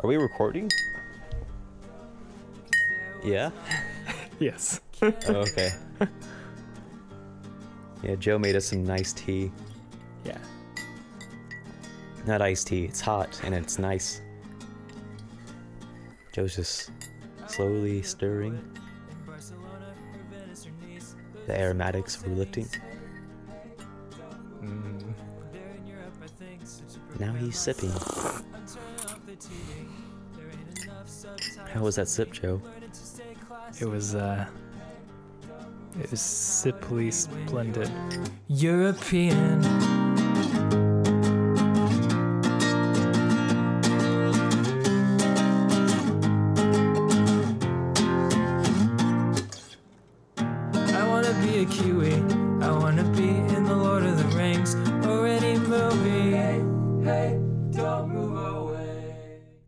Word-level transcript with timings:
Are 0.00 0.08
we 0.08 0.16
recording? 0.16 0.70
Yeah. 3.24 3.50
Yes. 4.40 4.80
Oh, 5.02 5.12
okay. 5.28 5.70
Yeah, 8.04 8.14
Joe 8.14 8.38
made 8.38 8.54
us 8.54 8.66
some 8.66 8.84
nice 8.84 9.12
tea. 9.12 9.50
Yeah. 10.24 10.38
Not 12.24 12.40
iced 12.40 12.68
tea. 12.68 12.84
It's 12.84 13.00
hot 13.00 13.40
and 13.42 13.52
it's 13.52 13.80
nice. 13.80 14.20
Joe's 16.32 16.54
just 16.54 16.92
slowly 17.48 18.00
stirring. 18.02 18.60
The 21.48 21.58
aromatics 21.58 22.22
were 22.22 22.32
lifting. 22.32 22.68
Mm, 24.62 25.02
Now 27.18 27.32
he's 27.32 27.58
sipping. 27.58 27.90
How 31.78 31.84
was 31.84 31.94
that 31.94 32.08
sip, 32.08 32.32
Joe? 32.32 32.60
it 33.80 33.84
was 33.84 34.16
uh 34.16 34.44
it 36.00 36.10
was 36.10 36.20
simply 36.20 37.12
splendid. 37.12 37.88
European. 38.48 39.64
I 50.74 51.06
wanna 51.06 51.32
be 51.44 51.60
a 51.60 51.64
Kiwi. 51.64 52.14
I 52.60 52.72
wanna 52.72 53.04
be 53.14 53.28
in 53.28 53.62
the 53.62 53.76
Lord 53.76 54.02
of 54.02 54.18
the 54.18 54.36
Rings 54.36 54.74
or 55.06 55.28
any 55.28 55.60
movie. 55.60 56.32
Hey, 56.32 56.60
hey, 57.04 57.38
don't 57.70 58.08
move 58.08 58.36
away. 58.36 59.14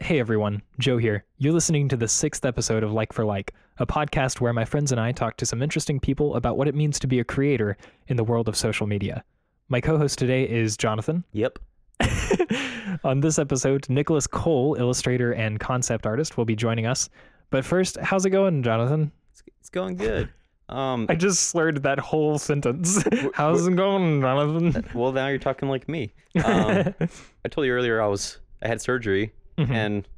Hey 0.00 0.18
everyone, 0.18 0.62
Joe 0.80 0.96
here. 0.98 1.24
You're 1.38 1.52
listening 1.52 1.88
to 1.88 1.96
the 1.96 2.08
sixth 2.08 2.44
episode 2.44 2.82
of 2.82 2.92
Like 2.92 3.12
for 3.12 3.24
Like, 3.24 3.54
a 3.78 3.86
podcast 3.86 4.40
where 4.40 4.52
my 4.52 4.64
friends 4.64 4.92
and 4.92 5.00
I 5.00 5.12
talk 5.12 5.36
to 5.38 5.46
some 5.46 5.62
interesting 5.62 6.00
people 6.00 6.34
about 6.36 6.56
what 6.56 6.68
it 6.68 6.74
means 6.74 6.98
to 7.00 7.06
be 7.06 7.18
a 7.20 7.24
creator 7.24 7.76
in 8.08 8.16
the 8.16 8.24
world 8.24 8.48
of 8.48 8.56
social 8.56 8.86
media. 8.86 9.22
My 9.68 9.80
co 9.80 9.98
host 9.98 10.18
today 10.18 10.48
is 10.48 10.76
Jonathan. 10.76 11.24
Yep. 11.32 11.58
On 13.04 13.20
this 13.20 13.38
episode, 13.38 13.88
Nicholas 13.88 14.26
Kole, 14.26 14.78
illustrator 14.78 15.32
and 15.34 15.60
concept 15.60 16.06
artist, 16.06 16.36
will 16.36 16.44
be 16.44 16.56
joining 16.56 16.86
us. 16.86 17.08
But 17.50 17.64
first, 17.64 17.98
how's 17.98 18.24
it 18.24 18.30
going, 18.30 18.62
Jonathan? 18.62 19.12
It's, 19.60 19.68
going 19.70 19.96
good. 19.96 20.30
Um, 20.68 21.06
I 21.08 21.14
just 21.14 21.50
slurred 21.50 21.82
that 21.82 21.98
whole 21.98 22.38
sentence. 22.38 23.04
How's 23.34 23.66
it 23.66 23.76
going, 23.76 24.20
Jonathan? 24.20 24.84
well, 24.94 25.12
now 25.12 25.28
you're 25.28 25.38
talking 25.38 25.68
like 25.68 25.88
me. 25.88 26.12
Um, 26.44 26.94
I 27.44 27.48
told 27.50 27.66
you 27.66 27.72
earlier 27.72 28.00
I 28.00 28.06
was 28.06 28.38
I 28.62 28.68
had 28.68 28.80
surgery, 28.80 29.32
Mhm. 29.58 29.70
and 29.70 30.08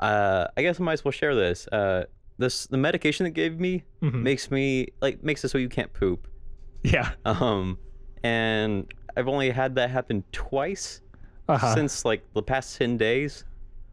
uh, 0.00 0.46
I 0.56 0.62
guess 0.62 0.80
I 0.80 0.82
might 0.84 0.94
as 0.94 1.04
well 1.04 1.12
share 1.12 1.34
this. 1.34 1.66
Uh, 1.68 2.04
this 2.38 2.66
the 2.66 2.76
medication 2.76 3.24
they 3.24 3.30
gave 3.30 3.58
me 3.58 3.84
Mhm. 4.02 4.22
makes 4.22 4.50
me 4.50 4.88
like 5.00 5.22
makes 5.24 5.44
it 5.44 5.48
so 5.48 5.58
you 5.58 5.68
can't 5.68 5.92
poop. 5.92 6.28
Yeah. 6.82 7.12
Um, 7.24 7.78
and 8.22 8.92
I've 9.16 9.28
only 9.28 9.50
had 9.50 9.74
that 9.76 9.90
happen 9.90 10.22
twice 10.32 11.00
Uh-huh. 11.48 11.74
since 11.74 12.04
like 12.04 12.22
the 12.34 12.42
past 12.42 12.76
ten 12.76 12.96
days, 12.98 13.44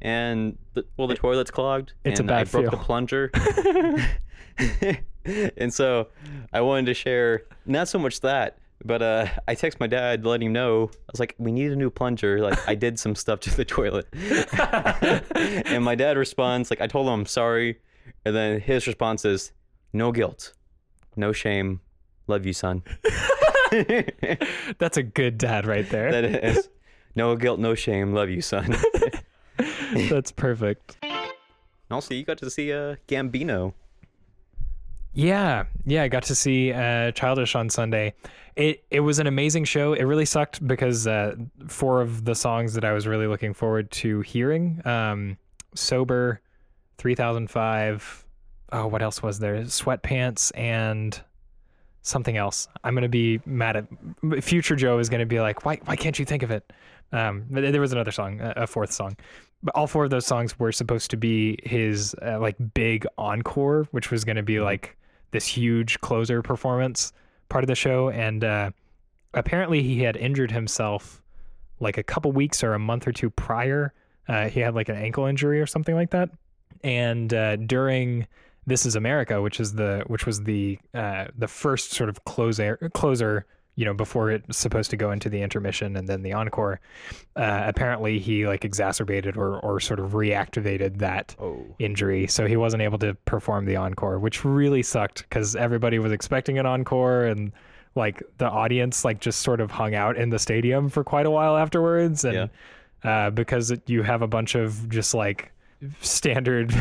and 0.01 0.57
the, 0.73 0.83
well, 0.97 1.07
the 1.07 1.15
toilet's 1.15 1.51
clogged, 1.51 1.93
It's 2.03 2.19
a 2.19 2.23
and 2.23 2.31
I 2.31 2.43
bad 2.43 2.51
broke 2.51 2.71
the 2.71 2.77
plunger. 2.77 3.31
and 5.57 5.73
so 5.73 6.09
I 6.51 6.61
wanted 6.61 6.87
to 6.87 6.93
share 6.93 7.43
not 7.65 7.87
so 7.87 7.97
much 7.99 8.19
that, 8.21 8.57
but 8.85 9.01
uh, 9.01 9.27
I 9.47 9.55
text 9.55 9.79
my 9.79 9.87
dad 9.87 10.23
to 10.23 10.29
let 10.29 10.41
him 10.41 10.53
know. 10.53 10.89
I 10.93 11.11
was 11.11 11.19
like, 11.19 11.35
"We 11.37 11.51
need 11.51 11.71
a 11.71 11.75
new 11.75 11.89
plunger. 11.89 12.39
Like 12.41 12.57
I 12.67 12.75
did 12.75 12.99
some 12.99 13.15
stuff 13.15 13.39
to 13.41 13.55
the 13.55 13.65
toilet." 13.65 14.07
and 15.67 15.83
my 15.83 15.95
dad 15.95 16.17
responds 16.17 16.69
like, 16.69 16.81
"I 16.81 16.87
told 16.87 17.07
him 17.07 17.13
I'm 17.13 17.25
sorry," 17.25 17.79
and 18.25 18.35
then 18.35 18.59
his 18.59 18.87
response 18.87 19.25
is, 19.25 19.51
"No 19.93 20.11
guilt, 20.11 20.53
no 21.15 21.31
shame, 21.31 21.81
love 22.27 22.45
you, 22.45 22.53
son." 22.53 22.83
That's 24.77 24.97
a 24.97 25.03
good 25.03 25.37
dad 25.37 25.65
right 25.65 25.89
there. 25.89 26.11
that 26.11 26.45
is, 26.45 26.69
no 27.15 27.35
guilt, 27.35 27.59
no 27.59 27.75
shame, 27.75 28.13
love 28.13 28.29
you, 28.29 28.41
son. 28.41 28.75
That's 29.93 30.31
perfect. 30.31 30.97
also, 31.89 32.13
you 32.13 32.23
got 32.23 32.37
to 32.39 32.49
see 32.49 32.71
uh, 32.71 32.95
Gambino. 33.07 33.73
Yeah, 35.13 35.65
yeah, 35.85 36.03
I 36.03 36.07
got 36.07 36.23
to 36.23 36.35
see 36.35 36.73
uh, 36.73 37.11
Childish 37.11 37.55
on 37.55 37.69
Sunday. 37.69 38.13
It 38.55 38.83
it 38.89 38.99
was 38.99 39.19
an 39.19 39.27
amazing 39.27 39.65
show. 39.65 39.93
It 39.93 40.03
really 40.03 40.25
sucked 40.25 40.65
because 40.65 41.07
uh, 41.07 41.35
four 41.67 42.01
of 42.01 42.25
the 42.25 42.35
songs 42.35 42.73
that 42.75 42.85
I 42.85 42.93
was 42.93 43.07
really 43.07 43.27
looking 43.27 43.53
forward 43.53 43.89
to 43.91 44.21
hearing, 44.21 44.81
um, 44.85 45.37
"Sober," 45.73 46.41
"Three 46.97 47.15
Thousand 47.15 47.49
Five," 47.49 48.25
oh, 48.71 48.87
what 48.87 49.01
else 49.01 49.23
was 49.23 49.39
there? 49.39 49.55
"Sweatpants" 49.61 50.51
and 50.55 51.19
something 52.03 52.37
else. 52.37 52.67
I'm 52.83 52.93
gonna 52.93 53.09
be 53.09 53.39
mad 53.45 53.77
at 53.77 54.43
future 54.43 54.75
Joe 54.75 54.99
is 54.99 55.09
gonna 55.09 55.25
be 55.25 55.39
like, 55.39 55.65
why 55.65 55.79
why 55.85 55.95
can't 55.95 56.19
you 56.19 56.25
think 56.25 56.43
of 56.43 56.51
it? 56.51 56.71
Um, 57.11 57.45
but 57.49 57.71
there 57.71 57.81
was 57.81 57.93
another 57.93 58.11
song, 58.11 58.39
a 58.41 58.67
fourth 58.67 58.91
song. 58.91 59.15
But 59.61 59.75
all 59.75 59.87
four 59.87 60.03
of 60.03 60.09
those 60.09 60.25
songs 60.25 60.59
were 60.59 60.71
supposed 60.71 61.09
to 61.11 61.17
be 61.17 61.57
his 61.63 62.15
uh, 62.21 62.39
like 62.39 62.57
big 62.73 63.05
encore, 63.17 63.87
which 63.91 64.11
was 64.11 64.25
going 64.25 64.35
to 64.35 64.43
be 64.43 64.59
like 64.59 64.97
this 65.31 65.45
huge 65.45 65.99
closer 66.01 66.41
performance 66.41 67.13
part 67.53 67.63
of 67.63 67.67
the 67.67 67.75
show. 67.75 68.09
And 68.09 68.43
uh, 68.43 68.71
apparently, 69.35 69.83
he 69.83 70.01
had 70.01 70.17
injured 70.17 70.51
himself 70.51 71.21
like 71.79 71.99
a 71.99 72.03
couple 72.03 72.31
weeks 72.31 72.63
or 72.63 72.73
a 72.73 72.79
month 72.79 73.07
or 73.07 73.11
two 73.11 73.29
prior. 73.29 73.93
Uh, 74.27 74.49
he 74.49 74.59
had 74.59 74.73
like 74.73 74.89
an 74.89 74.95
ankle 74.95 75.25
injury 75.25 75.61
or 75.61 75.67
something 75.67 75.93
like 75.93 76.09
that. 76.09 76.29
And 76.83 77.31
uh, 77.31 77.57
during 77.57 78.27
This 78.65 78.85
Is 78.87 78.95
America, 78.95 79.39
which 79.41 79.59
is 79.59 79.73
the 79.73 80.03
which 80.07 80.25
was 80.25 80.41
the 80.43 80.79
uh, 80.95 81.25
the 81.37 81.47
first 81.47 81.91
sort 81.91 82.09
of 82.09 82.25
closer 82.25 82.89
closer, 82.93 83.45
you 83.75 83.85
know, 83.85 83.93
before 83.93 84.29
it's 84.31 84.57
supposed 84.57 84.91
to 84.91 84.97
go 84.97 85.11
into 85.11 85.29
the 85.29 85.41
intermission 85.41 85.95
and 85.97 86.07
then 86.07 86.21
the 86.21 86.33
encore. 86.33 86.79
Uh, 87.35 87.63
apparently, 87.65 88.19
he 88.19 88.45
like 88.45 88.63
exacerbated 88.65 89.35
or 89.37 89.59
or 89.59 89.79
sort 89.79 89.99
of 89.99 90.11
reactivated 90.11 90.99
that 90.99 91.35
Oh. 91.39 91.65
injury, 91.79 92.27
so 92.27 92.45
he 92.45 92.55
wasn't 92.57 92.83
able 92.83 92.99
to 92.99 93.15
perform 93.25 93.65
the 93.65 93.75
encore, 93.75 94.19
which 94.19 94.45
really 94.45 94.83
sucked 94.83 95.23
because 95.23 95.55
everybody 95.55 95.97
was 95.99 96.11
expecting 96.11 96.59
an 96.59 96.65
encore 96.65 97.25
and 97.25 97.51
like 97.95 98.21
the 98.39 98.49
audience 98.49 99.05
like 99.05 99.19
just 99.19 99.41
sort 99.41 99.59
of 99.61 99.69
hung 99.71 99.93
out 99.95 100.17
in 100.17 100.29
the 100.29 100.39
stadium 100.39 100.89
for 100.89 101.03
quite 101.03 101.25
a 101.27 101.31
while 101.31 101.55
afterwards 101.57 102.25
and 102.25 102.35
uh, 103.03 103.29
because 103.29 103.69
it, 103.69 103.87
you 103.87 104.01
have 104.01 104.21
a 104.23 104.27
bunch 104.27 104.55
of 104.55 104.89
just 104.89 105.13
like 105.13 105.51
standard 106.01 106.73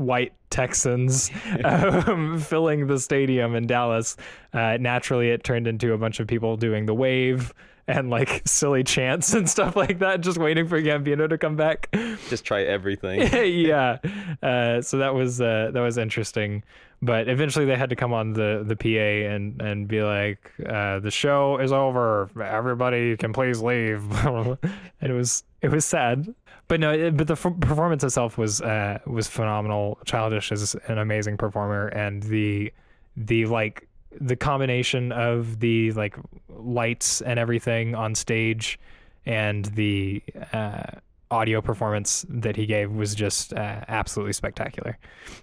white 0.00 0.32
Texans 0.50 1.30
um, 1.64 2.40
filling 2.40 2.86
the 2.86 2.98
stadium 2.98 3.54
in 3.54 3.66
Dallas. 3.66 4.16
Uh, 4.52 4.76
naturally, 4.80 5.30
it 5.30 5.44
turned 5.44 5.66
into 5.66 5.92
a 5.92 5.98
bunch 5.98 6.18
of 6.20 6.26
people 6.26 6.56
doing 6.56 6.86
the 6.86 6.94
wave 6.94 7.54
and 7.90 8.10
like 8.10 8.42
silly 8.46 8.84
chants 8.84 9.34
and 9.34 9.48
stuff 9.48 9.76
like 9.76 9.98
that, 9.98 10.20
just 10.20 10.38
waiting 10.38 10.68
for 10.68 10.80
Gambino 10.80 11.28
to 11.28 11.38
come 11.38 11.56
back. 11.56 11.88
Just 12.28 12.44
try 12.44 12.62
everything. 12.62 13.20
yeah. 13.66 13.98
Uh, 14.42 14.80
so 14.80 14.98
that 14.98 15.14
was 15.14 15.40
uh, 15.40 15.70
that 15.72 15.80
was 15.80 15.98
interesting. 15.98 16.62
But 17.02 17.28
eventually 17.28 17.64
they 17.64 17.76
had 17.76 17.90
to 17.90 17.96
come 17.96 18.12
on 18.12 18.34
the, 18.34 18.62
the 18.66 18.76
PA 18.76 19.32
and, 19.34 19.60
and 19.62 19.88
be 19.88 20.02
like, 20.02 20.52
uh, 20.68 20.98
the 20.98 21.10
show 21.10 21.56
is 21.56 21.72
over. 21.72 22.28
Everybody 22.38 23.16
can 23.16 23.32
please 23.32 23.62
leave. 23.62 24.04
and 24.26 24.58
it 25.00 25.12
was 25.12 25.42
it 25.62 25.70
was 25.70 25.84
sad. 25.84 26.34
But 26.68 26.78
no, 26.78 26.92
it, 26.92 27.16
but 27.16 27.26
the 27.26 27.32
f- 27.32 27.60
performance 27.60 28.04
itself 28.04 28.38
was 28.38 28.60
uh, 28.60 28.98
was 29.06 29.28
phenomenal. 29.28 29.98
Childish 30.04 30.52
is 30.52 30.76
an 30.86 30.98
amazing 30.98 31.36
performer, 31.36 31.88
and 31.88 32.22
the 32.22 32.72
the 33.16 33.46
like 33.46 33.88
the 34.18 34.36
combination 34.36 35.12
of 35.12 35.60
the 35.60 35.92
like 35.92 36.16
lights 36.48 37.20
and 37.20 37.38
everything 37.38 37.94
on 37.94 38.14
stage 38.14 38.78
and 39.26 39.66
the 39.66 40.22
uh, 40.52 40.82
audio 41.30 41.60
performance 41.60 42.24
that 42.28 42.56
he 42.56 42.66
gave 42.66 42.90
was 42.90 43.14
just 43.14 43.52
uh, 43.52 43.84
absolutely 43.88 44.32
spectacular. 44.32 44.98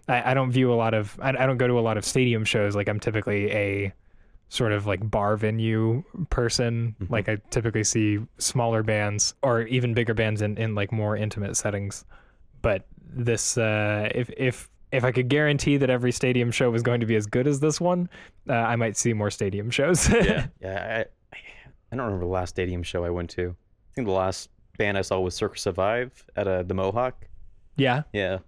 I, 0.07 0.31
I 0.31 0.33
don't 0.33 0.51
view 0.51 0.71
a 0.71 0.75
lot 0.75 0.93
of 0.93 1.17
I, 1.21 1.29
I 1.29 1.45
don't 1.45 1.57
go 1.57 1.67
to 1.67 1.79
a 1.79 1.81
lot 1.81 1.97
of 1.97 2.05
stadium 2.05 2.43
shows. 2.43 2.75
Like 2.75 2.89
I'm 2.89 2.99
typically 2.99 3.51
a 3.51 3.93
sort 4.49 4.71
of 4.71 4.85
like 4.85 5.09
bar 5.09 5.37
venue 5.37 6.03
person. 6.29 6.95
Mhm. 7.01 7.09
Like 7.09 7.29
I 7.29 7.37
typically 7.51 7.83
see 7.83 8.19
smaller 8.37 8.83
bands 8.83 9.33
or 9.41 9.61
even 9.63 9.93
bigger 9.93 10.13
bands 10.13 10.41
in, 10.41 10.57
in 10.57 10.75
like 10.75 10.91
more 10.91 11.15
intimate 11.15 11.55
settings. 11.57 12.05
But 12.61 12.85
this 12.99 13.57
uh, 13.57 14.09
if 14.13 14.29
if 14.37 14.69
if 14.91 15.03
I 15.03 15.11
could 15.11 15.27
guarantee 15.29 15.77
that 15.77 15.89
every 15.89 16.11
stadium 16.11 16.51
show 16.51 16.69
was 16.71 16.81
going 16.81 16.99
to 17.01 17.05
be 17.05 17.15
as 17.15 17.25
good 17.25 17.47
as 17.47 17.59
this 17.59 17.79
one, 17.81 18.09
uh, 18.49 18.53
I 18.53 18.75
might 18.75 18.95
see 18.97 19.13
more 19.13 19.29
stadium 19.31 19.69
shows. 19.69 20.09
yeah. 20.09 20.47
Yeah. 20.61 21.03
I, 21.05 21.37
I 21.91 21.95
don't 21.95 22.05
remember 22.05 22.25
the 22.25 22.31
last 22.31 22.49
stadium 22.51 22.83
show 22.83 23.03
I 23.05 23.09
went 23.09 23.29
to. 23.31 23.55
I 23.91 23.93
think 23.95 24.07
the 24.07 24.13
last 24.13 24.49
band 24.77 24.97
I 24.97 25.01
saw 25.01 25.19
was 25.19 25.35
Circa 25.35 25.57
Survive 25.57 26.11
at 26.35 26.47
uh, 26.47 26.63
the 26.63 26.73
Mohawk. 26.73 27.25
yeah. 27.77 28.03
Yeah. 28.13 28.39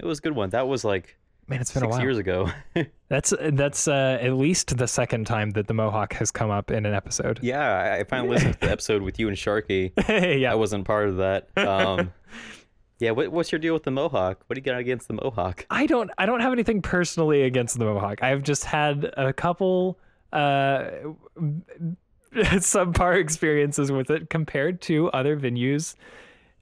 It 0.00 0.06
was 0.06 0.18
a 0.20 0.22
good 0.22 0.34
one. 0.34 0.48
That 0.50 0.66
was 0.68 0.84
like 0.84 1.18
Man, 1.48 1.60
it's 1.60 1.72
been 1.74 1.82
a 1.82 1.88
while. 1.88 2.00
years 2.00 2.16
ago. 2.18 2.50
That's 3.08 3.34
that's 3.52 3.86
uh, 3.88 4.16
at 4.22 4.32
least 4.32 4.74
the 4.78 4.88
second 4.88 5.26
time 5.26 5.50
that 5.50 5.66
the 5.66 5.74
Mohawk 5.74 6.14
has 6.14 6.30
come 6.30 6.50
up 6.50 6.70
in 6.70 6.86
an 6.86 6.94
episode. 6.94 7.40
yeah, 7.42 7.60
I, 7.96 7.98
I 7.98 8.04
finally 8.04 8.30
listened 8.30 8.54
to 8.54 8.60
the 8.60 8.70
episode 8.70 9.02
with 9.02 9.18
you 9.18 9.28
and 9.28 9.36
Sharky. 9.36 9.92
yeah. 10.40 10.50
I 10.50 10.54
wasn't 10.54 10.86
part 10.86 11.10
of 11.10 11.18
that. 11.18 11.48
Um, 11.58 12.10
Yeah, 13.02 13.10
what, 13.10 13.32
what's 13.32 13.50
your 13.50 13.58
deal 13.58 13.74
with 13.74 13.82
the 13.82 13.90
Mohawk? 13.90 14.44
What 14.46 14.54
do 14.54 14.60
you 14.60 14.64
got 14.64 14.78
against 14.78 15.08
the 15.08 15.14
Mohawk? 15.14 15.66
I 15.70 15.86
don't 15.86 16.08
I 16.18 16.24
don't 16.24 16.38
have 16.38 16.52
anything 16.52 16.80
personally 16.80 17.42
against 17.42 17.76
the 17.76 17.84
Mohawk. 17.84 18.22
I've 18.22 18.44
just 18.44 18.64
had 18.64 19.12
a 19.16 19.32
couple 19.32 19.98
uh 20.32 20.84
subpar 22.32 23.18
experiences 23.18 23.90
with 23.90 24.08
it 24.10 24.30
compared 24.30 24.80
to 24.82 25.10
other 25.10 25.36
venues 25.36 25.96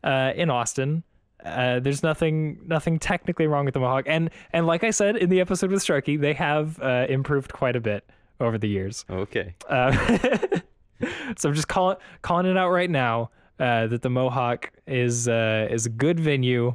uh 0.02 0.32
in 0.34 0.48
Austin. 0.48 1.02
Uh, 1.44 1.78
there's 1.78 2.02
nothing 2.02 2.58
nothing 2.66 2.98
technically 2.98 3.46
wrong 3.46 3.66
with 3.66 3.74
the 3.74 3.80
Mohawk, 3.80 4.04
and 4.06 4.30
and 4.54 4.66
like 4.66 4.82
I 4.82 4.92
said 4.92 5.16
in 5.16 5.28
the 5.28 5.40
episode 5.40 5.70
with 5.70 5.82
Starkey, 5.82 6.16
they 6.16 6.32
have 6.32 6.80
uh, 6.80 7.04
improved 7.10 7.52
quite 7.52 7.76
a 7.76 7.80
bit 7.80 8.08
over 8.40 8.56
the 8.56 8.68
years. 8.68 9.04
Okay. 9.10 9.54
Uh, 9.68 9.92
so 11.36 11.50
I'm 11.50 11.54
just 11.54 11.68
calling 11.68 11.98
calling 12.22 12.46
it 12.46 12.56
out 12.56 12.70
right 12.70 12.90
now 12.90 13.30
uh, 13.60 13.86
that 13.86 14.02
the 14.02 14.10
Mohawk 14.10 14.72
is 14.86 15.28
uh, 15.28 15.68
is 15.70 15.86
a 15.86 15.90
good 15.90 16.18
venue. 16.18 16.74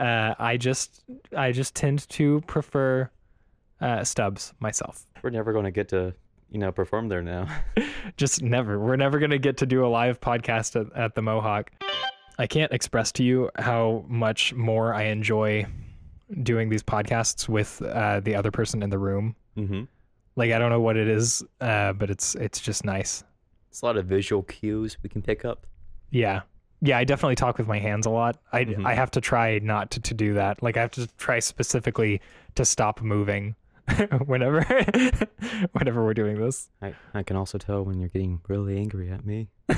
Uh, 0.00 0.34
I 0.38 0.56
just 0.56 1.04
I 1.36 1.52
just 1.52 1.74
tend 1.74 2.08
to 2.10 2.40
prefer 2.46 3.10
uh, 3.80 4.02
Stubbs 4.02 4.54
myself. 4.58 5.04
We're 5.22 5.30
never 5.30 5.52
going 5.52 5.66
to 5.66 5.70
get 5.70 5.88
to, 5.90 6.14
you 6.50 6.58
know, 6.58 6.72
perform 6.72 7.08
there 7.08 7.22
now. 7.22 7.46
Just 8.16 8.42
never. 8.42 8.78
We're 8.78 8.96
never 8.96 9.18
gonna 9.18 9.38
get 9.38 9.56
to 9.58 9.66
do 9.66 9.84
a 9.84 9.88
live 9.88 10.20
podcast 10.20 10.80
at, 10.80 10.96
at 10.96 11.14
the 11.14 11.22
Mohawk. 11.22 11.70
I 12.38 12.46
can't 12.46 12.72
express 12.72 13.10
to 13.12 13.24
you 13.24 13.50
how 13.56 14.04
much 14.08 14.54
more 14.54 14.94
I 14.94 15.04
enjoy 15.04 15.66
doing 16.42 16.68
these 16.68 16.82
podcasts 16.82 17.48
with 17.48 17.80
uh, 17.82 18.20
the 18.20 18.34
other 18.34 18.50
person 18.50 18.82
in 18.82 18.90
the 18.90 18.98
room. 18.98 19.36
mm-hmm. 19.56 19.84
Like 20.36 20.52
I 20.52 20.58
don't 20.58 20.70
know 20.70 20.80
what 20.80 20.96
it 20.96 21.08
is, 21.08 21.44
uh, 21.60 21.92
but 21.92 22.10
it's 22.10 22.34
it's 22.36 22.60
just 22.60 22.84
nice. 22.84 23.24
It's 23.70 23.82
a 23.82 23.86
lot 23.86 23.96
of 23.96 24.06
visual 24.06 24.42
cues 24.42 24.96
we 25.02 25.08
can 25.08 25.22
pick 25.22 25.44
up. 25.44 25.66
Yeah. 26.14 26.42
Yeah, 26.80 26.98
I 26.98 27.04
definitely 27.04 27.34
talk 27.36 27.58
with 27.58 27.66
my 27.66 27.78
hands 27.78 28.06
a 28.06 28.10
lot. 28.10 28.38
I 28.52 28.64
Mhm. 28.64 28.84
I 28.86 28.94
have 28.94 29.10
to 29.12 29.20
try 29.20 29.58
not 29.58 29.90
to, 29.92 30.00
to 30.00 30.14
do 30.14 30.34
that. 30.34 30.62
Like 30.62 30.76
I 30.76 30.80
have 30.80 30.90
to 30.92 31.06
try 31.16 31.38
specifically 31.40 32.20
to 32.56 32.64
stop 32.64 33.00
moving 33.02 33.56
whenever 34.26 34.62
whenever 35.72 36.04
we're 36.04 36.14
doing 36.14 36.38
this. 36.40 36.68
I, 36.82 36.94
I 37.14 37.22
can 37.22 37.36
also 37.36 37.58
tell 37.58 37.84
when 37.84 37.98
you're 38.00 38.08
getting 38.10 38.40
really 38.48 38.76
angry 38.78 39.10
at 39.10 39.24
me. 39.26 39.48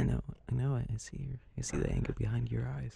I 0.00 0.04
know, 0.04 0.20
I 0.50 0.54
know, 0.54 0.76
I 0.76 0.84
see 0.96 1.16
your, 1.28 1.38
I 1.58 1.62
see 1.62 1.76
the 1.76 1.90
anger 1.90 2.12
behind 2.12 2.50
your 2.52 2.68
eyes. 2.68 2.92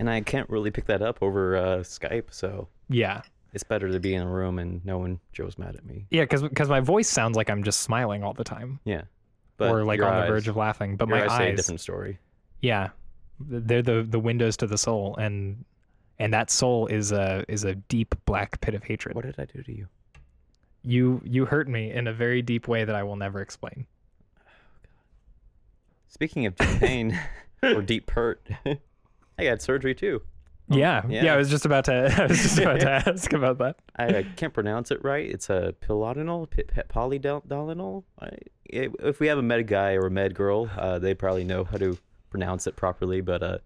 and 0.00 0.10
I 0.10 0.20
can't 0.20 0.50
really 0.50 0.72
pick 0.72 0.86
that 0.86 1.02
up 1.02 1.22
over 1.22 1.56
uh, 1.56 1.76
Skype, 1.78 2.24
so 2.32 2.66
Yeah. 2.88 3.22
it's 3.52 3.62
better 3.62 3.88
to 3.92 4.00
be 4.00 4.14
in 4.14 4.22
a 4.22 4.28
room 4.28 4.58
and 4.58 4.84
knowing 4.84 5.20
Joe's 5.32 5.58
mad 5.58 5.76
at 5.76 5.86
me. 5.86 6.06
Yeah, 6.10 6.24
cuz 6.26 6.42
cuz 6.56 6.68
my 6.68 6.80
voice 6.80 7.08
sounds 7.08 7.36
like 7.36 7.48
I'm 7.48 7.62
just 7.62 7.80
smiling 7.80 8.24
all 8.24 8.32
the 8.34 8.42
time 8.44 8.80
Yeah, 8.84 9.02
but 9.56 9.70
or 9.70 9.84
like 9.84 10.02
on 10.02 10.20
the 10.20 10.26
verge 10.26 10.48
of 10.48 10.56
laughing, 10.56 10.96
but 10.96 11.08
my 11.08 11.24
eyes 11.24 11.36
say 11.36 11.48
a 11.48 11.52
eyes 11.52 11.56
different 11.58 11.80
story. 11.80 12.18
Yeah. 12.60 12.90
They're 13.40 13.82
the 13.82 14.02
the 14.02 14.20
windows 14.20 14.56
to 14.58 14.66
the 14.66 14.78
soul 14.78 15.16
and 15.16 15.64
and 16.18 16.32
that 16.32 16.50
soul 16.50 16.86
is 16.86 17.12
a 17.12 17.44
is 17.48 17.64
a 17.64 17.74
deep 17.74 18.14
black 18.24 18.60
pit 18.60 18.74
of 18.74 18.84
hatred. 18.84 19.16
What 19.16 19.24
did 19.24 19.34
I 19.38 19.46
do 19.46 19.62
to 19.62 19.72
you? 19.72 19.88
You 20.82 21.20
you 21.24 21.46
hurt 21.46 21.68
me 21.68 21.90
in 21.90 22.06
a 22.06 22.12
very 22.12 22.42
deep 22.42 22.68
way 22.68 22.84
that 22.84 22.94
I 22.94 23.02
will 23.02 23.16
never 23.16 23.40
explain. 23.40 23.86
Speaking 26.08 26.46
of 26.46 26.56
deep 26.56 26.78
pain 26.78 27.20
or 27.62 27.82
deep 27.82 28.10
hurt, 28.10 28.46
I 28.66 29.44
had 29.44 29.62
surgery 29.62 29.94
too. 29.94 30.22
Yeah, 30.72 31.02
yeah, 31.08 31.24
yeah. 31.24 31.34
I 31.34 31.36
was 31.36 31.48
just 31.50 31.64
about 31.66 31.84
to 31.86 32.14
I 32.22 32.26
was 32.26 32.42
just 32.42 32.58
about 32.58 32.80
to 32.80 32.90
ask 33.08 33.32
about 33.32 33.58
that. 33.58 33.76
I, 33.96 34.06
I 34.18 34.22
can't 34.36 34.52
pronounce 34.54 34.90
it 34.90 35.02
right. 35.04 35.28
It's 35.28 35.50
a 35.50 35.74
pilodinol, 35.86 36.50
p- 36.50 36.62
p- 36.64 36.80
polydolinol. 36.88 38.04
If 38.64 39.20
we 39.20 39.26
have 39.28 39.38
a 39.38 39.42
med 39.42 39.66
guy 39.66 39.92
or 39.94 40.06
a 40.06 40.10
med 40.10 40.34
girl, 40.34 40.70
uh, 40.76 40.98
they 40.98 41.14
probably 41.14 41.44
know 41.44 41.64
how 41.64 41.76
to 41.78 41.98
pronounce 42.30 42.66
it 42.66 42.76
properly. 42.76 43.20
But 43.20 43.42
uh, 43.42 43.58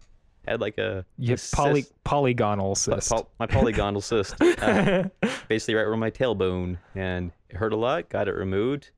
had 0.47 0.61
like 0.61 0.77
a, 0.77 1.05
You 1.17 1.35
a 1.35 1.37
poly 1.55 1.81
cyst- 1.83 2.03
polygonal 2.03 2.69
po- 2.69 2.73
cyst. 2.75 3.09
pol- 3.09 3.29
my 3.39 3.47
polygonal 3.47 4.01
cyst, 4.01 4.35
uh, 4.41 5.03
basically 5.47 5.75
right 5.75 5.87
where 5.87 5.97
my 5.97 6.11
tailbone, 6.11 6.77
and 6.95 7.31
it 7.49 7.55
hurt 7.57 7.73
a 7.73 7.77
lot. 7.77 8.09
Got 8.09 8.27
it 8.27 8.33
removed, 8.35 8.91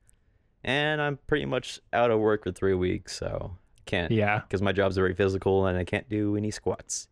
and 0.64 1.00
I'm 1.00 1.18
pretty 1.26 1.46
much 1.46 1.80
out 1.92 2.10
of 2.10 2.20
work 2.20 2.44
for 2.44 2.52
three 2.52 2.74
weeks. 2.74 3.16
So 3.16 3.56
can't 3.86 4.12
yeah, 4.12 4.40
because 4.40 4.62
my 4.62 4.72
job's 4.72 4.96
very 4.96 5.14
physical 5.14 5.66
and 5.66 5.76
I 5.78 5.84
can't 5.84 6.08
do 6.08 6.36
any 6.36 6.50
squats. 6.50 7.08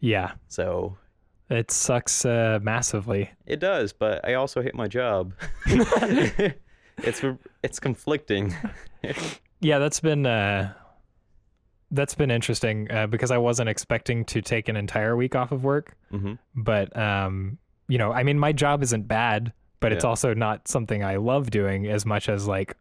Yeah. 0.00 0.32
So 0.48 0.96
It 1.50 1.70
sucks 1.70 2.24
uh, 2.24 2.58
massively. 2.62 3.30
It 3.46 3.60
does, 3.60 3.92
but 3.92 4.26
I 4.28 4.34
also 4.34 4.62
hate 4.62 4.74
my 4.74 4.88
job. 4.88 5.32
it's 5.66 7.22
it's 7.62 7.80
conflicting. 7.80 8.54
Yeah, 9.60 9.78
that's 9.78 10.00
been 10.00 10.26
uh, 10.26 10.74
that's 11.90 12.14
been 12.14 12.30
interesting 12.30 12.90
uh, 12.90 13.06
because 13.06 13.30
I 13.30 13.38
wasn't 13.38 13.68
expecting 13.68 14.24
to 14.26 14.42
take 14.42 14.68
an 14.68 14.76
entire 14.76 15.16
week 15.16 15.34
off 15.34 15.50
of 15.52 15.64
work. 15.64 15.96
hmm 16.10 16.34
but 16.54 16.96
um 16.96 17.58
you 17.88 17.98
know 17.98 18.12
i 18.12 18.22
mean 18.24 18.38
my 18.38 18.52
job 18.52 18.82
isn't 18.82 19.06
bad 19.06 19.52
but 19.80 19.92
it's 19.92 20.04
also 20.04 20.34
not 20.34 20.66
something 20.66 21.04
i 21.04 21.16
love 21.16 21.50
doing 21.50 21.86
as 21.86 22.04
much 22.04 22.28
as 22.28 22.48
like 22.48 22.76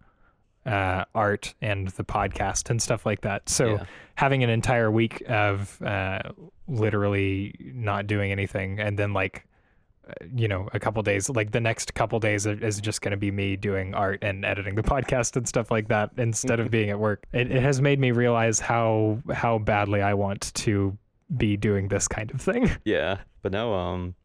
uh 0.65 1.05
art 1.13 1.53
and 1.61 1.87
the 1.89 2.03
podcast 2.03 2.69
and 2.69 2.81
stuff 2.81 3.05
like 3.05 3.21
that. 3.21 3.47
So 3.49 3.65
Yeah. 3.75 3.83
having 4.15 4.43
an 4.43 4.49
entire 4.49 4.89
week 4.91 5.23
of 5.29 5.81
uh 5.81 6.19
literally 6.67 7.53
not 7.73 8.07
doing 8.07 8.31
anything 8.31 8.79
and 8.79 8.97
then 8.97 9.13
like 9.13 9.45
uh, 10.09 10.13
you 10.35 10.47
know 10.47 10.67
a 10.73 10.79
couple 10.79 11.01
days 11.03 11.29
like 11.29 11.51
the 11.51 11.59
next 11.61 11.93
couple 11.93 12.19
days 12.19 12.45
is 12.45 12.81
just 12.81 13.01
going 13.01 13.11
to 13.11 13.17
be 13.17 13.31
me 13.31 13.55
doing 13.55 13.93
art 13.93 14.19
and 14.23 14.43
editing 14.45 14.75
the 14.75 14.83
podcast 14.93 15.35
and 15.35 15.47
stuff 15.47 15.69
like 15.71 15.87
that 15.87 16.09
instead 16.17 16.59
of 16.59 16.69
being 16.71 16.89
at 16.89 16.99
work. 16.99 17.25
It, 17.33 17.51
it 17.51 17.61
has 17.61 17.81
made 17.81 17.99
me 17.99 18.11
realize 18.11 18.59
how 18.59 19.19
how 19.33 19.57
badly 19.59 20.01
i 20.01 20.13
want 20.13 20.53
to 20.55 20.97
be 21.37 21.57
doing 21.57 21.87
this 21.87 22.07
kind 22.07 22.29
of 22.31 22.39
thing. 22.41 22.69
Yeah, 22.85 23.17
but 23.41 23.51
no, 23.51 23.73
um, 23.73 24.15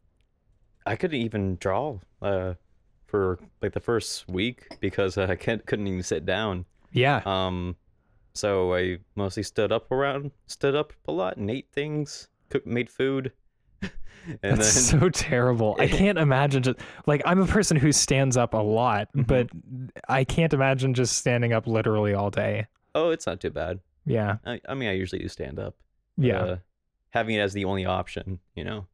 I 0.85 0.95
couldn't 0.95 1.19
even 1.19 1.57
draw 1.57 1.99
uh 2.21 2.53
for 3.11 3.37
like 3.61 3.73
the 3.73 3.79
first 3.79 4.27
week 4.29 4.77
because 4.79 5.17
I 5.17 5.35
can't 5.35 5.63
couldn't 5.65 5.85
even 5.87 6.01
sit 6.03 6.25
down. 6.25 6.65
yeah 6.93 7.21
Um, 7.25 7.75
so 8.33 8.73
I 8.73 8.99
mostly 9.15 9.43
stood 9.43 9.71
up 9.73 9.91
around, 9.91 10.31
stood 10.47 10.73
up 10.75 10.93
a 11.07 11.11
lot, 11.11 11.35
and 11.37 11.51
ate 11.51 11.67
things, 11.73 12.29
cooked, 12.49 12.65
made 12.65 12.89
food, 12.89 13.33
and 13.81 13.91
That's 14.41 14.89
then 14.89 14.99
so 15.01 15.09
terrible. 15.09 15.75
I 15.79 15.87
can't 16.01 16.17
imagine 16.17 16.63
just 16.63 16.79
like 17.05 17.21
I'm 17.25 17.41
a 17.41 17.45
person 17.47 17.75
who 17.77 17.91
stands 17.91 18.37
up 18.37 18.53
a 18.53 18.57
lot, 18.57 19.09
Mhm. 19.15 19.27
but 19.27 19.47
I 20.07 20.23
can't 20.23 20.53
imagine 20.53 20.93
just 20.93 21.17
standing 21.17 21.51
up 21.53 21.67
literally 21.67 22.13
all 22.13 22.29
day. 22.31 22.67
oh, 22.95 23.09
it's 23.11 23.25
not 23.27 23.39
too 23.41 23.49
bad. 23.51 23.79
Yeah. 24.05 24.37
I, 24.45 24.59
I 24.67 24.73
mean, 24.73 24.89
I 24.89 24.93
usually 24.93 25.21
do 25.21 25.27
stand 25.29 25.59
up. 25.59 25.75
Yeah. 26.17 26.41
uh, 26.41 26.57
having 27.11 27.35
it 27.35 27.39
as 27.39 27.53
the 27.53 27.65
only 27.65 27.85
option, 27.85 28.39
you 28.55 28.63
know. 28.63 28.87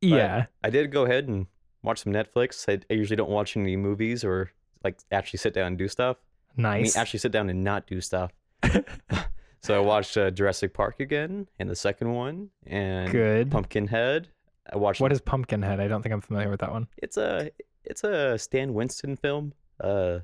yeah. 0.00 0.46
I 0.64 0.70
did 0.70 0.90
go 0.92 1.04
ahead 1.04 1.26
and 1.28 1.46
watch 1.86 2.02
some 2.02 2.12
Netflix. 2.12 2.68
I, 2.68 2.80
I 2.90 2.94
usually 2.94 3.16
don't 3.16 3.30
watch 3.30 3.56
any 3.56 3.76
movies 3.76 4.24
or 4.24 4.50
like 4.84 4.98
actually 5.10 5.38
sit 5.38 5.54
down 5.54 5.68
and 5.68 5.78
do 5.78 5.88
stuff. 5.88 6.16
I 6.58 6.60
mean, 6.60 6.62
Nice. 6.82 6.96
actually 6.96 7.20
sit 7.20 7.32
down 7.32 7.48
and 7.50 7.62
not 7.64 7.86
do 7.86 8.00
stuff. 8.00 8.32
so 9.62 9.74
I 9.74 9.78
watched 9.78 10.16
uh, 10.16 10.30
Jurassic 10.30 10.74
Park 10.74 11.00
again 11.00 11.48
and 11.58 11.68
the 11.70 11.76
second 11.76 12.12
one 12.12 12.50
and 12.66 13.10
Good. 13.10 13.50
Pumpkinhead. 13.50 14.28
I 14.72 14.76
watched. 14.76 15.00
What 15.00 15.12
is 15.12 15.20
Pumpkinhead? 15.20 15.80
I 15.80 15.86
don't 15.88 16.02
think 16.02 16.12
I'm 16.12 16.20
familiar 16.20 16.50
with 16.50 16.60
that 16.60 16.72
one. 16.72 16.88
It's 16.98 17.16
a 17.16 17.50
it's 17.84 18.02
a 18.04 18.36
Stan 18.38 18.74
Winston 18.74 19.16
film. 19.16 19.52
Uh, 19.80 20.20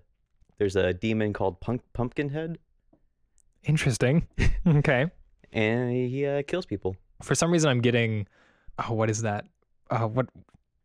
there's 0.59 0.75
a 0.77 0.93
demon 0.93 1.33
called 1.33 1.61
Punk 1.61 1.83
Pumpkinhead, 1.93 2.59
Interesting. 3.65 4.27
okay. 4.67 5.07
and 5.53 5.93
he 5.93 6.27
uh, 6.27 6.43
kills 6.47 6.67
people. 6.67 6.97
For 7.23 7.35
some 7.35 7.51
reason 7.53 7.71
I'm 7.71 7.81
getting 7.81 8.27
oh 8.79 8.95
what 8.95 9.11
is 9.11 9.23
that? 9.23 9.45
Uh 9.91 10.09
what 10.09 10.27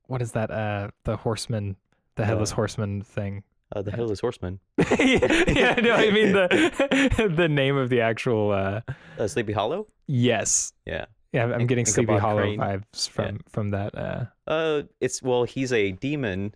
what 0.07 0.21
is 0.21 0.31
that 0.33 0.49
uh 0.51 0.89
the 1.03 1.17
horseman 1.17 1.75
the 2.15 2.25
headless 2.25 2.51
Uh, 2.51 2.55
horseman 2.55 3.01
thing? 3.03 3.43
Uh, 3.75 3.81
the 3.81 3.91
Headless 3.91 4.21
Horseman, 4.21 4.61
yeah, 4.77 5.75
no, 5.83 5.91
I 5.93 6.09
mean 6.09 6.31
the 6.31 7.33
the 7.35 7.49
name 7.49 7.75
of 7.75 7.89
the 7.89 7.99
actual 7.99 8.51
uh 8.51 8.79
uh, 9.19 9.27
Sleepy 9.27 9.51
Hollow. 9.51 9.87
yes. 10.07 10.71
Yeah. 10.85 11.05
Yeah, 11.33 11.51
I'm 11.53 11.67
getting 11.67 11.85
Sleepy 11.85 12.15
Hollow 12.15 12.43
Crane. 12.43 12.59
vibes 12.59 13.09
from 13.09 13.41
from 13.49 13.71
that 13.71 13.93
uh 13.93 14.25
Uh, 14.47 14.83
it's 15.01 15.21
well, 15.21 15.43
he's 15.43 15.73
a 15.73 15.91
demon 15.91 16.55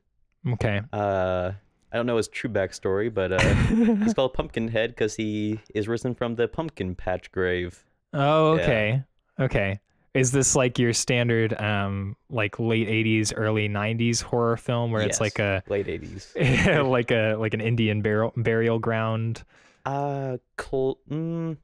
okay. 0.53 0.79
Uh, 0.93 1.51
I 1.91 1.97
don't 1.97 2.05
know 2.05 2.15
his 2.15 2.29
true 2.29 2.49
backstory, 2.49 3.13
but 3.13 3.33
uh, 3.33 3.39
he's 4.05 4.13
called 4.13 4.33
Pumpkinhead 4.33 4.91
because 4.91 5.15
he 5.15 5.59
is 5.75 5.89
risen 5.89 6.15
from 6.15 6.35
the 6.35 6.47
pumpkin 6.47 6.95
patch 6.95 7.29
grave. 7.33 7.83
Oh, 8.13 8.55
Yeah. 8.55 9.01
okay. 9.37 9.79
Is 10.13 10.31
this 10.31 10.55
like 10.55 10.77
your 10.77 10.93
standard 10.93 11.59
um 11.59 12.15
like 12.29 12.59
late 12.59 12.87
80s 12.87 13.33
early 13.35 13.69
90s 13.69 14.21
horror 14.21 14.57
film 14.57 14.91
where 14.91 15.03
it's 15.03 15.21
like 15.21 15.39
a 15.39 15.63
late 15.67 15.87
eighties. 15.87 16.33
like 16.35 17.11
a 17.11 17.35
like 17.35 17.53
an 17.53 17.61
Indian 17.61 18.01
burial 18.01 18.33
burial 18.35 18.79
ground? 18.79 19.43
Uh, 19.85 20.37
col- 20.57 20.99
mm, 21.09 21.57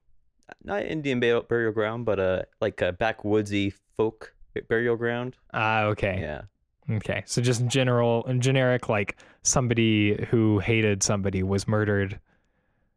not 0.64 0.84
Indian 0.84 1.20
burial, 1.20 1.42
burial 1.44 1.72
ground, 1.72 2.06
but 2.06 2.20
uh, 2.20 2.42
like 2.62 2.82
a 2.82 2.94
backwoodsy 2.94 3.74
folk 3.96 4.34
burial 4.68 4.96
ground. 4.96 5.36
Ah, 5.54 5.84
okay. 5.84 6.18
Yeah, 6.20 6.42
Okay. 6.90 7.24
So 7.26 7.42
just 7.42 7.66
general 7.68 8.26
and 8.26 8.42
generic 8.42 8.90
like 8.90 9.18
somebody 9.44 10.26
who 10.30 10.60
hated 10.60 11.04
somebody 11.04 11.44
was 11.44 11.68
murdered 11.68 12.20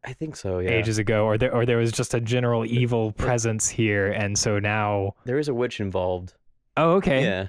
I 0.03 0.13
think 0.13 0.35
so. 0.35 0.59
Yeah. 0.59 0.71
ages 0.71 0.97
ago, 0.97 1.25
or 1.25 1.37
there 1.37 1.53
or 1.53 1.65
there 1.65 1.77
was 1.77 1.91
just 1.91 2.13
a 2.13 2.19
general 2.19 2.65
evil 2.65 3.11
presence 3.11 3.67
here, 3.69 4.07
and 4.11 4.37
so 4.37 4.57
now. 4.59 5.13
There 5.25 5.37
is 5.37 5.47
a 5.47 5.53
witch 5.53 5.79
involved. 5.79 6.33
Oh, 6.77 6.93
okay. 6.93 7.23
Yeah. 7.23 7.47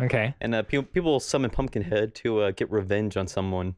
Okay. 0.00 0.34
And 0.40 0.54
uh, 0.54 0.62
pe- 0.62 0.82
people 0.82 1.18
summon 1.18 1.50
Pumpkinhead 1.50 2.14
to 2.16 2.42
uh, 2.42 2.50
get 2.52 2.70
revenge 2.70 3.16
on 3.16 3.26
someone. 3.26 3.74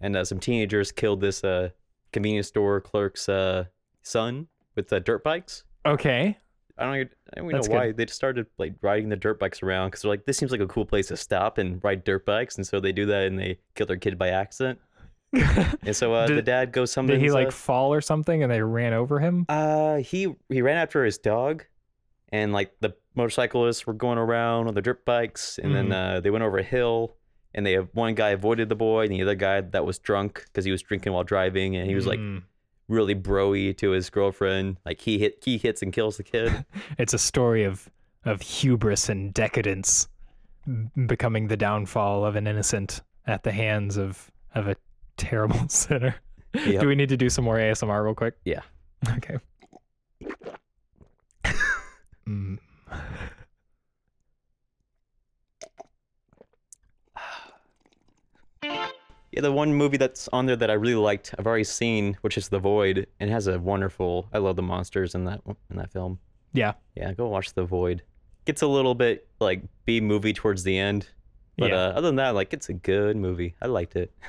And 0.00 0.16
uh, 0.16 0.24
some 0.24 0.38
teenagers 0.38 0.92
killed 0.92 1.20
this 1.20 1.42
uh, 1.42 1.70
convenience 2.12 2.46
store 2.46 2.80
clerk's 2.80 3.28
uh, 3.28 3.64
son 4.02 4.46
with 4.76 4.92
uh, 4.92 5.00
dirt 5.00 5.24
bikes. 5.24 5.64
Okay. 5.84 6.36
I 6.76 6.84
don't, 6.84 6.94
even- 6.94 7.08
I 7.36 7.40
don't 7.40 7.48
know 7.68 7.74
why 7.74 7.90
they 7.90 8.04
just 8.04 8.14
started 8.16 8.46
like 8.58 8.74
riding 8.80 9.08
the 9.08 9.16
dirt 9.16 9.40
bikes 9.40 9.60
around 9.64 9.88
because 9.88 10.02
they're 10.02 10.10
like, 10.12 10.24
this 10.26 10.36
seems 10.38 10.52
like 10.52 10.60
a 10.60 10.68
cool 10.68 10.86
place 10.86 11.08
to 11.08 11.16
stop 11.16 11.58
and 11.58 11.82
ride 11.82 12.04
dirt 12.04 12.24
bikes, 12.24 12.56
and 12.56 12.64
so 12.64 12.78
they 12.78 12.92
do 12.92 13.04
that 13.06 13.26
and 13.26 13.36
they 13.36 13.58
kill 13.74 13.86
their 13.88 13.96
kid 13.96 14.16
by 14.16 14.28
accident. 14.28 14.78
And 15.84 15.94
so 15.94 16.14
uh, 16.14 16.26
the 16.26 16.42
dad 16.42 16.72
goes 16.72 16.90
summons. 16.90 17.18
Did 17.18 17.20
he 17.22 17.30
like 17.30 17.48
uh, 17.48 17.50
fall 17.50 17.92
or 17.92 18.00
something, 18.00 18.42
and 18.42 18.50
they 18.50 18.62
ran 18.62 18.92
over 18.92 19.20
him? 19.20 19.44
Uh, 19.48 19.96
he 19.98 20.34
he 20.48 20.62
ran 20.62 20.76
after 20.76 21.04
his 21.04 21.18
dog, 21.18 21.64
and 22.30 22.52
like 22.52 22.72
the 22.80 22.94
motorcyclists 23.14 23.86
were 23.86 23.92
going 23.94 24.18
around 24.18 24.68
on 24.68 24.74
the 24.74 24.82
dirt 24.82 25.04
bikes, 25.04 25.58
and 25.58 25.74
then 25.74 25.92
uh, 25.92 26.20
they 26.20 26.30
went 26.30 26.44
over 26.44 26.58
a 26.58 26.62
hill, 26.62 27.16
and 27.54 27.66
they 27.66 27.74
one 27.76 28.14
guy 28.14 28.30
avoided 28.30 28.68
the 28.68 28.74
boy, 28.76 29.02
and 29.04 29.12
the 29.12 29.22
other 29.22 29.34
guy 29.34 29.60
that 29.60 29.84
was 29.84 29.98
drunk 29.98 30.44
because 30.46 30.64
he 30.64 30.70
was 30.70 30.82
drinking 30.82 31.12
while 31.12 31.24
driving, 31.24 31.76
and 31.76 31.88
he 31.88 31.94
was 31.94 32.06
like 32.06 32.18
Mm. 32.20 32.42
really 32.88 33.14
broy 33.14 33.76
to 33.76 33.90
his 33.90 34.08
girlfriend, 34.08 34.78
like 34.86 35.00
he 35.02 35.18
hit 35.18 35.42
he 35.44 35.58
hits 35.58 35.82
and 35.82 35.92
kills 35.92 36.16
the 36.16 36.22
kid. 36.22 36.64
It's 36.98 37.12
a 37.12 37.18
story 37.18 37.64
of 37.64 37.90
of 38.24 38.40
hubris 38.42 39.08
and 39.08 39.32
decadence, 39.34 40.08
becoming 41.06 41.48
the 41.48 41.56
downfall 41.56 42.24
of 42.24 42.34
an 42.36 42.46
innocent 42.46 43.02
at 43.26 43.42
the 43.42 43.52
hands 43.52 43.96
of 43.96 44.30
of 44.54 44.68
a 44.68 44.76
terrible 45.18 45.68
sinner. 45.68 46.14
Yep. 46.54 46.80
Do 46.80 46.88
we 46.88 46.94
need 46.94 47.10
to 47.10 47.16
do 47.16 47.28
some 47.28 47.44
more 47.44 47.56
ASMR 47.58 48.02
real 48.04 48.14
quick? 48.14 48.34
Yeah. 48.44 48.60
Okay. 49.16 49.36
Mm. 52.26 52.58
yeah, 58.62 59.40
the 59.40 59.52
one 59.52 59.74
movie 59.74 59.96
that's 59.96 60.28
on 60.28 60.46
there 60.46 60.56
that 60.56 60.70
I 60.70 60.74
really 60.74 60.94
liked, 60.94 61.34
I've 61.38 61.46
already 61.46 61.64
seen, 61.64 62.16
which 62.22 62.36
is 62.38 62.48
The 62.48 62.58
Void, 62.58 63.06
and 63.20 63.30
it 63.30 63.32
has 63.32 63.46
a 63.46 63.58
wonderful. 63.58 64.28
I 64.32 64.38
love 64.38 64.56
the 64.56 64.62
monsters 64.62 65.14
in 65.14 65.24
that 65.24 65.40
in 65.70 65.76
that 65.76 65.92
film. 65.92 66.18
Yeah. 66.52 66.72
Yeah, 66.96 67.12
go 67.12 67.28
watch 67.28 67.52
The 67.54 67.64
Void. 67.64 68.02
Gets 68.46 68.62
a 68.62 68.66
little 68.66 68.94
bit 68.94 69.28
like 69.40 69.62
B 69.84 70.00
movie 70.00 70.32
towards 70.32 70.62
the 70.64 70.78
end, 70.78 71.08
but 71.58 71.70
Yeah. 71.70 71.76
uh, 71.76 71.90
other 71.90 72.08
than 72.08 72.16
that, 72.16 72.34
like 72.34 72.52
it's 72.54 72.68
a 72.68 72.72
good 72.74 73.16
movie. 73.16 73.54
I 73.60 73.66
liked 73.66 73.96
it. 73.96 74.12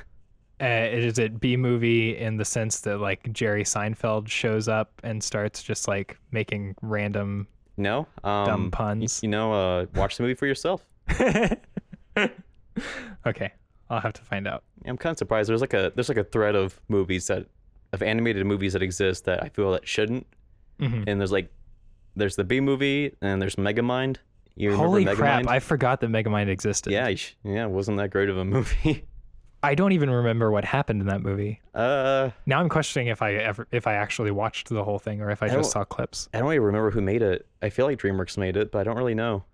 Uh, 0.60 0.88
is 0.92 1.18
it 1.18 1.40
B 1.40 1.56
movie 1.56 2.16
in 2.18 2.36
the 2.36 2.44
sense 2.44 2.80
that 2.80 2.98
like 2.98 3.32
Jerry 3.32 3.64
Seinfeld 3.64 4.28
shows 4.28 4.68
up 4.68 4.92
and 5.02 5.22
starts 5.24 5.62
just 5.62 5.88
like 5.88 6.18
making 6.32 6.74
random 6.82 7.46
No, 7.78 8.06
um, 8.24 8.44
dumb 8.46 8.70
puns? 8.70 9.22
You 9.22 9.30
know, 9.30 9.52
uh, 9.52 9.86
watch 9.94 10.16
the 10.18 10.22
movie 10.22 10.34
for 10.34 10.46
yourself. 10.46 10.84
okay, 13.26 13.52
I'll 13.88 14.00
have 14.00 14.12
to 14.14 14.22
find 14.22 14.46
out. 14.46 14.62
I'm 14.86 14.96
kind 14.96 15.12
of 15.12 15.18
surprised. 15.18 15.48
There's 15.48 15.60
like 15.60 15.74
a 15.74 15.92
there's 15.94 16.08
like 16.08 16.18
a 16.18 16.24
thread 16.24 16.54
of 16.54 16.80
movies 16.88 17.26
that 17.28 17.46
of 17.92 18.02
animated 18.02 18.46
movies 18.46 18.72
that 18.74 18.82
exist 18.82 19.24
that 19.24 19.42
I 19.42 19.48
feel 19.48 19.72
that 19.72 19.86
shouldn't. 19.86 20.26
Mhm. 20.78 21.04
And 21.06 21.20
there's 21.20 21.32
like 21.32 21.50
there's 22.16 22.36
the 22.36 22.44
B 22.44 22.60
movie 22.60 23.14
and 23.22 23.40
there's 23.40 23.56
Megamind. 23.56 24.16
You 24.56 24.76
Holy 24.76 25.04
Megamind? 25.04 25.16
crap! 25.16 25.46
I 25.48 25.58
forgot 25.58 26.00
that 26.00 26.10
Megamind 26.10 26.48
existed. 26.48 26.92
yeah, 26.92 27.08
yeah, 27.44 27.66
wasn't 27.66 27.96
that 27.98 28.10
great 28.10 28.28
of 28.28 28.36
a 28.38 28.44
movie. 28.56 29.04
I 29.62 29.74
don't 29.74 29.92
even 29.92 30.08
remember 30.10 30.50
what 30.50 30.64
happened 30.64 31.00
in 31.02 31.06
that 31.08 31.20
movie. 31.22 31.60
uh, 31.74 32.30
Now 32.46 32.60
I'm 32.60 32.68
questioning 32.68 33.08
if 33.08 33.20
I 33.20 33.34
ever 33.34 33.66
if 33.72 33.86
I 33.86 33.94
actually 33.94 34.30
watched 34.30 34.68
the 34.70 34.82
whole 34.84 34.98
thing 34.98 35.20
or 35.20 35.30
if 35.30 35.42
I, 35.42 35.46
I 35.46 35.48
just 35.50 35.70
saw 35.72 35.84
clips. 35.84 36.28
I 36.32 36.38
don't 36.38 36.50
even 36.52 36.62
remember 36.62 36.90
who 36.90 37.00
made 37.02 37.20
it. 37.22 37.46
I 37.60 37.68
feel 37.70 37.84
like 37.86 37.98
DreamWorks 37.98 38.38
made 38.38 38.56
it, 38.56 38.70
but 38.72 38.78
I 38.78 38.84
don't 38.84 38.96
really 38.96 39.14
know. 39.14 39.44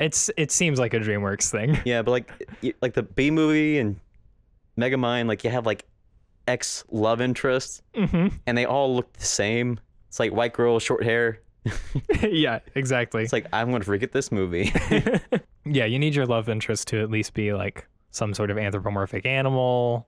It's 0.00 0.30
it 0.36 0.50
seems 0.50 0.78
like 0.78 0.94
a 0.94 1.00
DreamWorks 1.00 1.50
thing. 1.50 1.78
Yeah, 1.84 2.02
but 2.02 2.10
like 2.12 2.72
like 2.80 2.94
the 2.94 3.02
B 3.02 3.30
movie 3.30 3.78
and 3.78 4.00
Megamind, 4.78 5.26
like 5.28 5.44
you 5.44 5.50
have 5.50 5.66
like 5.66 5.84
ex 6.48 6.84
love 6.90 7.20
interests, 7.20 7.82
hmm 7.94 8.28
and 8.46 8.56
they 8.56 8.64
all 8.64 8.94
look 8.94 9.12
the 9.14 9.24
same. 9.24 9.80
It's 10.08 10.20
like 10.20 10.32
white 10.32 10.52
girl, 10.54 10.78
short 10.78 11.02
hair. 11.04 11.40
yeah, 12.22 12.60
exactly. 12.74 13.22
It's 13.24 13.32
like 13.32 13.46
I'm 13.52 13.70
gonna 13.70 13.84
forget 13.84 14.12
this 14.12 14.30
movie. 14.32 14.72
yeah, 15.64 15.84
you 15.84 15.98
need 15.98 16.14
your 16.14 16.26
love 16.26 16.48
interest 16.48 16.88
to 16.88 17.00
at 17.02 17.10
least 17.10 17.34
be 17.34 17.52
like 17.52 17.86
some 18.10 18.32
sort 18.34 18.50
of 18.50 18.58
anthropomorphic 18.58 19.26
animal, 19.26 20.06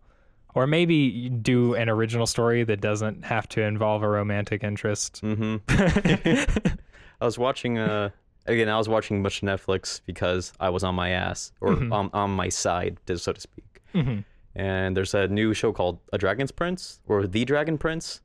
or 0.55 0.67
maybe 0.67 1.29
do 1.29 1.75
an 1.75 1.89
original 1.89 2.27
story 2.27 2.65
that 2.65 2.81
doesn't 2.81 3.25
have 3.25 3.49
to 3.51 3.63
involve 3.63 4.03
a 4.03 4.09
romantic 4.09 4.65
interest. 4.65 5.19
hmm 5.21 5.57
I 5.69 7.25
was 7.25 7.39
watching 7.39 7.79
uh 7.79 8.11
again. 8.47 8.69
I 8.69 8.79
was 8.79 8.89
watching 8.89 9.23
much 9.23 9.41
Netflix 9.43 10.01
because 10.07 10.53
I 10.61 10.71
was 10.71 10.85
on 10.85 10.95
my 10.95 11.11
ass 11.11 11.53
or 11.61 11.75
Mhm. 11.75 11.93
on 11.93 12.11
on 12.13 12.31
my 12.31 12.49
side, 12.49 12.99
so 13.07 13.33
to 13.33 13.41
speak. 13.41 13.83
Mhm. 13.95 14.25
And 14.55 14.97
there's 14.97 15.15
a 15.15 15.29
new 15.29 15.55
show 15.55 15.73
called 15.73 15.99
A 16.13 16.19
Dragon's 16.19 16.51
Prince 16.53 17.01
or 17.07 17.27
The 17.27 17.45
Dragon 17.45 17.79
Prince. 17.79 18.21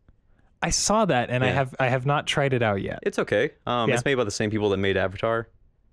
I 0.61 0.69
saw 0.69 1.05
that, 1.05 1.29
and 1.29 1.43
I 1.43 1.47
have 1.49 1.75
I 1.79 1.89
have 1.89 2.05
not 2.05 2.25
tried 2.27 2.53
it 2.53 2.61
out 2.61 2.81
yet. 2.81 2.99
It's 3.03 3.19
okay. 3.19 3.51
Um, 3.67 3.89
Yeah. 3.89 3.95
it's 3.95 4.05
made 4.05 4.15
by 4.15 4.23
the 4.23 4.31
same 4.31 4.49
people 4.49 4.69
that 4.69 4.77
made 4.77 4.95
Avatar. 4.95 5.49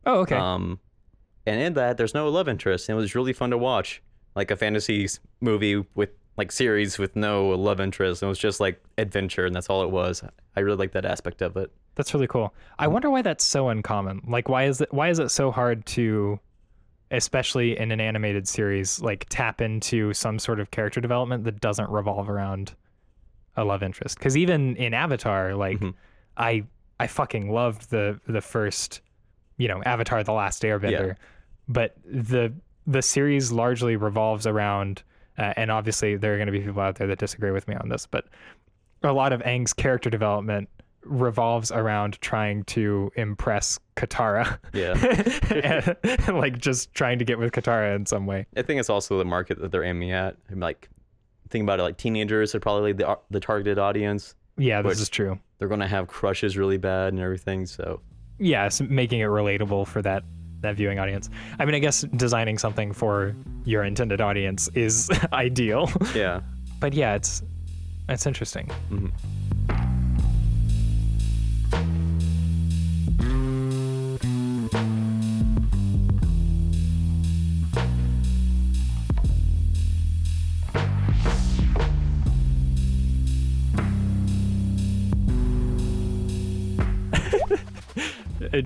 Oh, 0.07 0.21
okay. 0.21 0.37
Um, 0.37 0.79
and 1.47 1.61
in 1.61 1.75
that, 1.75 1.97
there's 1.97 2.15
no 2.15 2.29
love 2.29 2.49
interest, 2.49 2.89
and 2.89 2.97
it 2.97 3.01
was 3.01 3.15
really 3.15 3.33
fun 3.33 3.51
to 3.51 3.59
watch, 3.59 4.03
like 4.35 4.51
a 4.51 4.57
fantasy 4.57 5.09
movie 5.41 5.85
with 5.95 6.11
like 6.37 6.53
series 6.53 6.99
with 6.99 7.17
no 7.17 7.49
love 7.51 7.81
interest. 7.81 8.23
and 8.23 8.29
It 8.29 8.31
was 8.31 8.39
just 8.39 8.61
like 8.61 8.83
adventure, 8.99 9.45
and 9.47 9.55
that's 9.55 9.69
all 9.69 9.83
it 9.83 9.91
was. 9.91 10.23
I 10.57 10.61
really 10.61 10.77
like 10.79 10.93
that 10.93 11.05
aspect 11.05 11.43
of 11.43 11.57
it. 11.57 11.71
That's 11.97 12.15
really 12.15 12.29
cool. 12.29 12.55
I 12.79 12.87
wonder 12.87 13.11
why 13.11 13.21
that's 13.23 13.45
so 13.45 13.69
uncommon. 13.69 14.23
Like, 14.27 14.49
why 14.49 14.65
is 14.65 14.81
it 14.81 14.93
why 14.93 15.09
is 15.11 15.19
it 15.19 15.29
so 15.31 15.51
hard 15.51 15.85
to, 15.87 16.39
especially 17.11 17.77
in 17.79 17.91
an 17.91 18.01
animated 18.01 18.47
series, 18.49 19.01
like 19.01 19.27
tap 19.29 19.61
into 19.61 20.13
some 20.15 20.39
sort 20.39 20.61
of 20.61 20.71
character 20.71 21.01
development 21.01 21.45
that 21.45 21.61
doesn't 21.61 21.91
revolve 21.91 22.31
around 22.31 22.75
a 23.57 23.65
love 23.65 23.83
interest? 23.83 24.19
Because 24.19 24.37
even 24.37 24.77
in 24.77 24.95
Avatar, 24.95 25.55
like, 25.55 25.81
Mhm. 25.81 25.95
I 26.37 26.65
I 26.99 27.07
fucking 27.07 27.51
loved 27.51 27.91
the 27.91 28.21
the 28.27 28.41
first, 28.41 29.01
you 29.61 29.69
know, 29.69 29.83
Avatar: 29.85 30.23
The 30.25 30.33
Last 30.33 30.63
Airbender, 30.63 31.17
but 31.69 31.97
the 32.05 32.53
the 32.87 33.03
series 33.03 33.53
largely 33.53 33.97
revolves 33.97 34.47
around, 34.47 35.03
uh, 35.39 35.53
and 35.57 35.71
obviously 35.71 36.17
there 36.17 36.35
are 36.35 36.37
going 36.37 36.47
to 36.47 36.53
be 36.53 36.61
people 36.61 36.81
out 36.81 36.97
there 36.97 37.07
that 37.07 37.19
disagree 37.19 37.51
with 37.51 37.69
me 37.69 37.75
on 37.75 37.89
this, 37.89 38.07
but 38.07 38.25
a 39.03 39.13
lot 39.13 39.33
of 39.33 39.41
Aang's 39.43 39.73
character 39.73 40.11
development 40.11 40.69
revolves 41.03 41.73
around 41.73 42.21
trying 42.21 42.65
to 42.65 43.11
impress 43.17 43.79
Katara. 43.97 44.59
Yeah. 44.73 44.95
And, 46.27 46.39
like 46.39 46.59
just 46.59 46.95
trying 46.95 47.19
to 47.19 47.25
get 47.25 47.39
with 47.39 47.53
Katara 47.53 47.95
in 47.97 48.07
some 48.07 48.27
way. 48.27 48.47
I 48.57 48.63
think 48.63 48.81
it's 48.81 48.91
also 48.91 49.19
the 49.19 49.25
market 49.25 49.61
that 49.61 49.73
they're 49.73 49.85
aiming 49.85 50.13
at. 50.13 50.37
I'm 50.51 50.61
like, 50.61 50.89
think 51.49 51.65
about 51.65 51.81
it, 51.81 51.83
like 51.83 51.97
teenagers 51.99 52.55
are 52.55 52.61
probably 52.61 52.93
the 52.93 53.19
the 53.31 53.41
targeted 53.41 53.79
audience. 53.79 54.35
Yeah, 54.57 54.83
this 54.83 55.01
is 55.01 55.09
true. 55.09 55.39
They're 55.59 55.69
gonna 55.69 55.89
have 55.89 56.07
crushes 56.07 56.57
really 56.57 56.79
bad 56.79 57.13
and 57.13 57.21
everything. 57.21 57.67
So 57.67 58.01
It's 58.67 58.81
making 58.81 59.21
it 59.21 59.27
relatable 59.29 59.87
for 59.87 60.03
that 60.03 60.25
that 60.61 60.77
viewing 60.77 60.99
audience. 60.99 61.31
I 61.59 61.65
mean, 61.65 61.75
I 61.75 61.79
guess 61.79 62.03
designing 62.17 62.59
something 62.59 62.93
for 62.93 63.35
your 63.65 63.83
intended 63.85 64.21
audience 64.21 64.69
is 64.75 65.09
ideal. 65.33 65.89
yeah. 66.15 66.41
but 66.81 66.93
yeah, 66.95 67.15
it's 67.15 67.43
it's 68.09 68.27
interesting. 68.27 68.69
Mhm. 68.91 69.11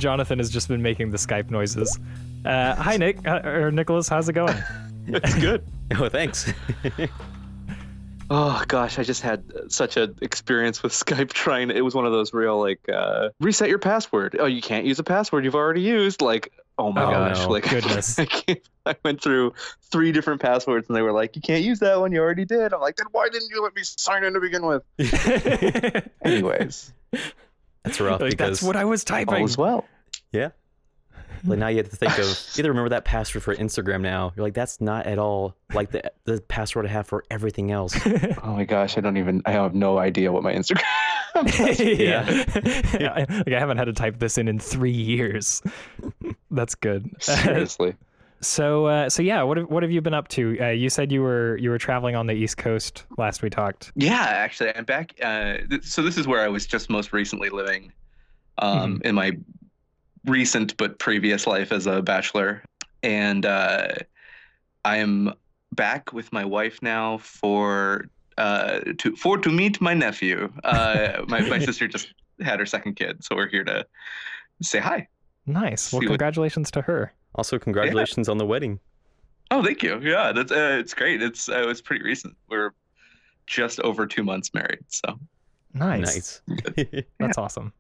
Jonathan 0.05 0.39
has 0.39 0.51
just 0.51 0.69
been 0.69 0.83
making 0.83 1.11
the 1.13 1.17
Skype 1.17 1.51
noises. 1.51 1.99
Uh, 2.45 2.75
hi, 2.75 2.99
Nick 2.99 3.27
uh, 3.27 3.41
or 3.43 3.71
Nicholas. 3.71 4.07
How's 4.07 4.29
it 4.29 4.35
going? 4.35 4.55
It's 5.07 5.35
good. 5.39 5.65
Oh, 5.99 6.09
thanks. 6.11 6.53
Oh 8.31 8.63
gosh, 8.69 8.99
I 8.99 9.03
just 9.03 9.21
had 9.23 9.45
such 9.71 9.97
an 9.99 10.17
experience 10.23 10.83
with 10.83 10.93
Skype 10.93 11.31
trying. 11.33 11.71
It 11.71 11.83
was 11.85 11.95
one 11.95 12.07
of 12.07 12.13
those 12.13 12.33
real 12.33 12.59
like 12.59 12.81
uh, 12.89 13.29
reset 13.41 13.69
your 13.69 13.79
password. 13.79 14.37
Oh, 14.39 14.47
you 14.47 14.63
can't 14.63 14.87
use 14.87 14.99
a 14.99 15.05
password 15.05 15.45
you've 15.45 15.55
already 15.55 15.83
used. 15.83 16.23
Like, 16.23 16.51
oh 16.79 16.91
my 16.93 17.05
Oh, 17.05 17.11
gosh, 17.11 17.41
no. 17.43 17.49
like 17.51 17.69
Goodness. 17.69 18.19
I, 18.19 18.27
I 18.87 18.97
went 19.05 19.23
through 19.23 19.53
three 19.91 20.11
different 20.11 20.41
passwords 20.41 20.89
and 20.89 20.97
they 20.97 21.03
were 21.03 21.13
like, 21.13 21.37
you 21.37 21.43
can't 21.43 21.63
use 21.65 21.79
that 21.81 22.01
one. 22.01 22.13
You 22.13 22.21
already 22.21 22.47
did. 22.47 22.73
I'm 22.73 22.81
like, 22.81 22.97
then 22.97 23.07
why 23.13 23.29
didn't 23.29 23.51
you 23.51 23.63
let 23.63 23.75
me 23.75 23.83
sign 23.85 24.25
in 24.25 24.33
to 24.35 24.41
begin 24.41 24.65
with? 24.65 24.83
Anyways, 26.23 26.93
That's 27.83 28.01
rough 28.01 28.23
like, 28.23 28.31
because 28.31 28.61
that's 28.61 28.63
what 28.63 28.77
I 28.77 28.85
was 28.87 29.03
all 29.03 29.17
typing. 29.19 29.45
is 29.45 29.59
well. 29.59 29.85
Yeah. 30.35 30.51
Like 31.47 31.59
now 31.59 31.69
you 31.69 31.77
have 31.77 31.91
to 31.91 31.97
think 31.97 32.13
of 32.13 32.21
you 32.21 32.25
have 32.25 32.55
to 32.55 32.69
remember 32.69 32.89
that 32.89 33.05
password 33.05 33.43
for 33.43 33.55
Instagram 33.55 34.01
now. 34.01 34.33
You're 34.35 34.47
like, 34.47 34.55
that's 34.55 34.81
not 34.81 35.07
at 35.07 35.19
all 35.19 35.55
like 35.75 35.91
the 35.91 36.11
the 36.25 36.41
password 36.41 36.87
I 36.87 36.89
have 36.89 37.07
for 37.07 37.23
everything 37.31 37.71
else. 37.71 37.95
Oh 38.43 38.53
my 38.55 38.65
gosh, 38.65 38.97
I 38.97 39.01
don't 39.01 39.17
even. 39.17 39.43
I 39.47 39.53
have 39.53 39.75
no 39.75 39.99
idea 39.99 40.31
what 40.33 40.43
my 40.43 40.55
Instagram. 40.55 40.83
yeah. 41.99 42.45
yeah. 43.01 43.27
Like 43.29 43.53
I 43.53 43.59
haven't 43.59 43.79
had 43.79 43.87
to 43.87 43.93
type 43.93 44.19
this 44.19 44.39
in 44.39 44.49
in 44.49 44.59
three 44.59 44.91
years. 44.91 45.63
That's 46.51 46.75
good. 46.75 47.11
Seriously. 47.21 47.95
so, 48.41 48.87
uh, 48.87 49.09
so 49.11 49.23
yeah, 49.23 49.43
what 49.43 49.57
have, 49.57 49.71
what 49.71 49.83
have 49.83 49.91
you 49.91 50.01
been 50.01 50.15
up 50.15 50.29
to? 50.29 50.59
Uh, 50.61 50.69
you 50.69 50.89
said 50.89 51.11
you 51.11 51.23
were 51.23 51.57
you 51.57 51.71
were 51.71 51.79
traveling 51.79 52.17
on 52.17 52.27
the 52.27 52.35
East 52.35 52.57
Coast 52.59 53.05
last 53.19 53.43
we 53.43 53.51
talked. 53.51 53.93
Yeah, 53.97 54.23
actually, 54.23 54.75
I'm 54.75 54.85
back. 54.85 55.15
Uh, 55.23 55.59
th- 55.69 55.85
so 55.85 56.03
this 56.03 56.17
is 56.17 56.27
where 56.27 56.43
I 56.43 56.49
was 56.49 56.67
just 56.67 56.89
most 56.91 57.13
recently 57.13 57.51
living, 57.51 57.93
um, 58.59 59.01
in 59.05 59.15
my 59.15 59.33
recent 60.27 60.77
but 60.77 60.99
previous 60.99 61.47
life 61.47 61.73
as 61.73 61.87
a 61.87 62.03
bachelor, 62.03 62.63
and 63.03 63.45
uh, 63.47 63.89
I 64.85 64.97
am 64.99 65.33
back 65.73 66.13
with 66.13 66.33
my 66.33 66.45
wife 66.45 66.81
now 66.83 67.19
for 67.19 68.07
uh, 68.39 68.81
to 68.99 69.17
for 69.17 69.39
to 69.39 69.51
meet 69.51 69.81
my 69.81 69.95
nephew. 69.95 70.53
Uh, 70.65 71.23
my 71.29 71.41
my 71.49 71.59
sister 71.59 71.89
just 71.89 72.13
had 72.41 72.59
her 72.61 72.67
second 72.67 72.95
kid, 72.95 73.23
so 73.25 73.37
we're 73.37 73.49
here 73.49 73.65
to 73.65 73.87
say 74.63 74.79
hi. 74.79 75.07
Nice. 75.47 75.93
Well, 75.93 76.01
See 76.01 76.07
what- 76.07 76.13
congratulations 76.13 76.71
to 76.73 76.83
her. 76.83 77.13
Also, 77.37 77.59
congratulations 77.59 78.29
on 78.29 78.39
the 78.39 78.47
wedding. 78.47 78.79
Oh, 79.51 79.63
thank 79.63 79.83
you. 79.83 80.01
Yeah, 80.01 80.33
that's 80.33 80.53
uh, 80.53 80.77
it's 80.81 80.95
great. 80.95 81.21
It's 81.23 81.49
uh, 81.49 81.63
it 81.63 81.67
was 81.67 81.83
pretty 81.83 82.05
recent. 82.05 82.37
We're 82.49 82.73
just 83.47 83.79
over 83.81 84.07
two 84.07 84.23
months 84.23 84.55
married, 84.55 84.79
so 84.89 85.19
Nice. 85.75 86.41
Nice. 86.49 87.05
That's 87.19 87.37
awesome. 87.37 87.73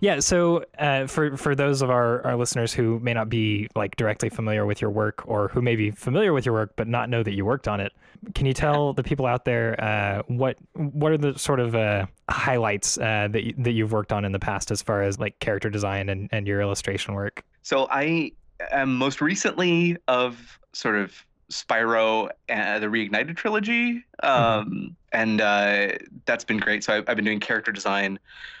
Yeah. 0.00 0.20
So, 0.20 0.64
uh, 0.78 1.06
for 1.06 1.36
for 1.36 1.54
those 1.54 1.82
of 1.82 1.90
our, 1.90 2.24
our 2.26 2.36
listeners 2.36 2.72
who 2.72 2.98
may 3.00 3.14
not 3.14 3.28
be 3.28 3.68
like 3.74 3.96
directly 3.96 4.28
familiar 4.28 4.66
with 4.66 4.80
your 4.80 4.90
work, 4.90 5.22
or 5.26 5.48
who 5.48 5.62
may 5.62 5.76
be 5.76 5.90
familiar 5.90 6.32
with 6.32 6.46
your 6.46 6.54
work 6.54 6.74
but 6.76 6.88
not 6.88 7.08
know 7.08 7.22
that 7.22 7.34
you 7.34 7.44
worked 7.44 7.68
on 7.68 7.80
it, 7.80 7.92
can 8.34 8.46
you 8.46 8.52
tell 8.52 8.92
the 8.92 9.02
people 9.02 9.26
out 9.26 9.44
there 9.44 9.80
uh, 9.82 10.22
what 10.26 10.56
what 10.74 11.12
are 11.12 11.18
the 11.18 11.38
sort 11.38 11.60
of 11.60 11.74
uh, 11.74 12.06
highlights 12.28 12.98
uh, 12.98 13.28
that 13.30 13.54
that 13.58 13.72
you've 13.72 13.92
worked 13.92 14.12
on 14.12 14.24
in 14.24 14.32
the 14.32 14.38
past 14.38 14.70
as 14.70 14.82
far 14.82 15.02
as 15.02 15.18
like 15.18 15.38
character 15.40 15.70
design 15.70 16.08
and, 16.08 16.28
and 16.32 16.46
your 16.46 16.60
illustration 16.60 17.14
work? 17.14 17.44
So 17.62 17.86
I 17.90 18.32
am 18.70 18.96
most 18.96 19.20
recently 19.20 19.96
of 20.08 20.58
sort 20.72 20.96
of 20.96 21.24
Spyro, 21.54 22.30
uh, 22.48 22.78
the 22.80 22.86
Reignited 22.86 23.36
trilogy, 23.36 24.04
um, 24.22 24.96
and 25.12 25.40
uh, 25.40 25.92
that's 26.26 26.44
been 26.44 26.58
great. 26.58 26.82
So 26.82 26.96
I've, 26.96 27.04
I've 27.08 27.16
been 27.16 27.24
doing 27.24 27.38
character 27.40 27.70
design 27.70 28.18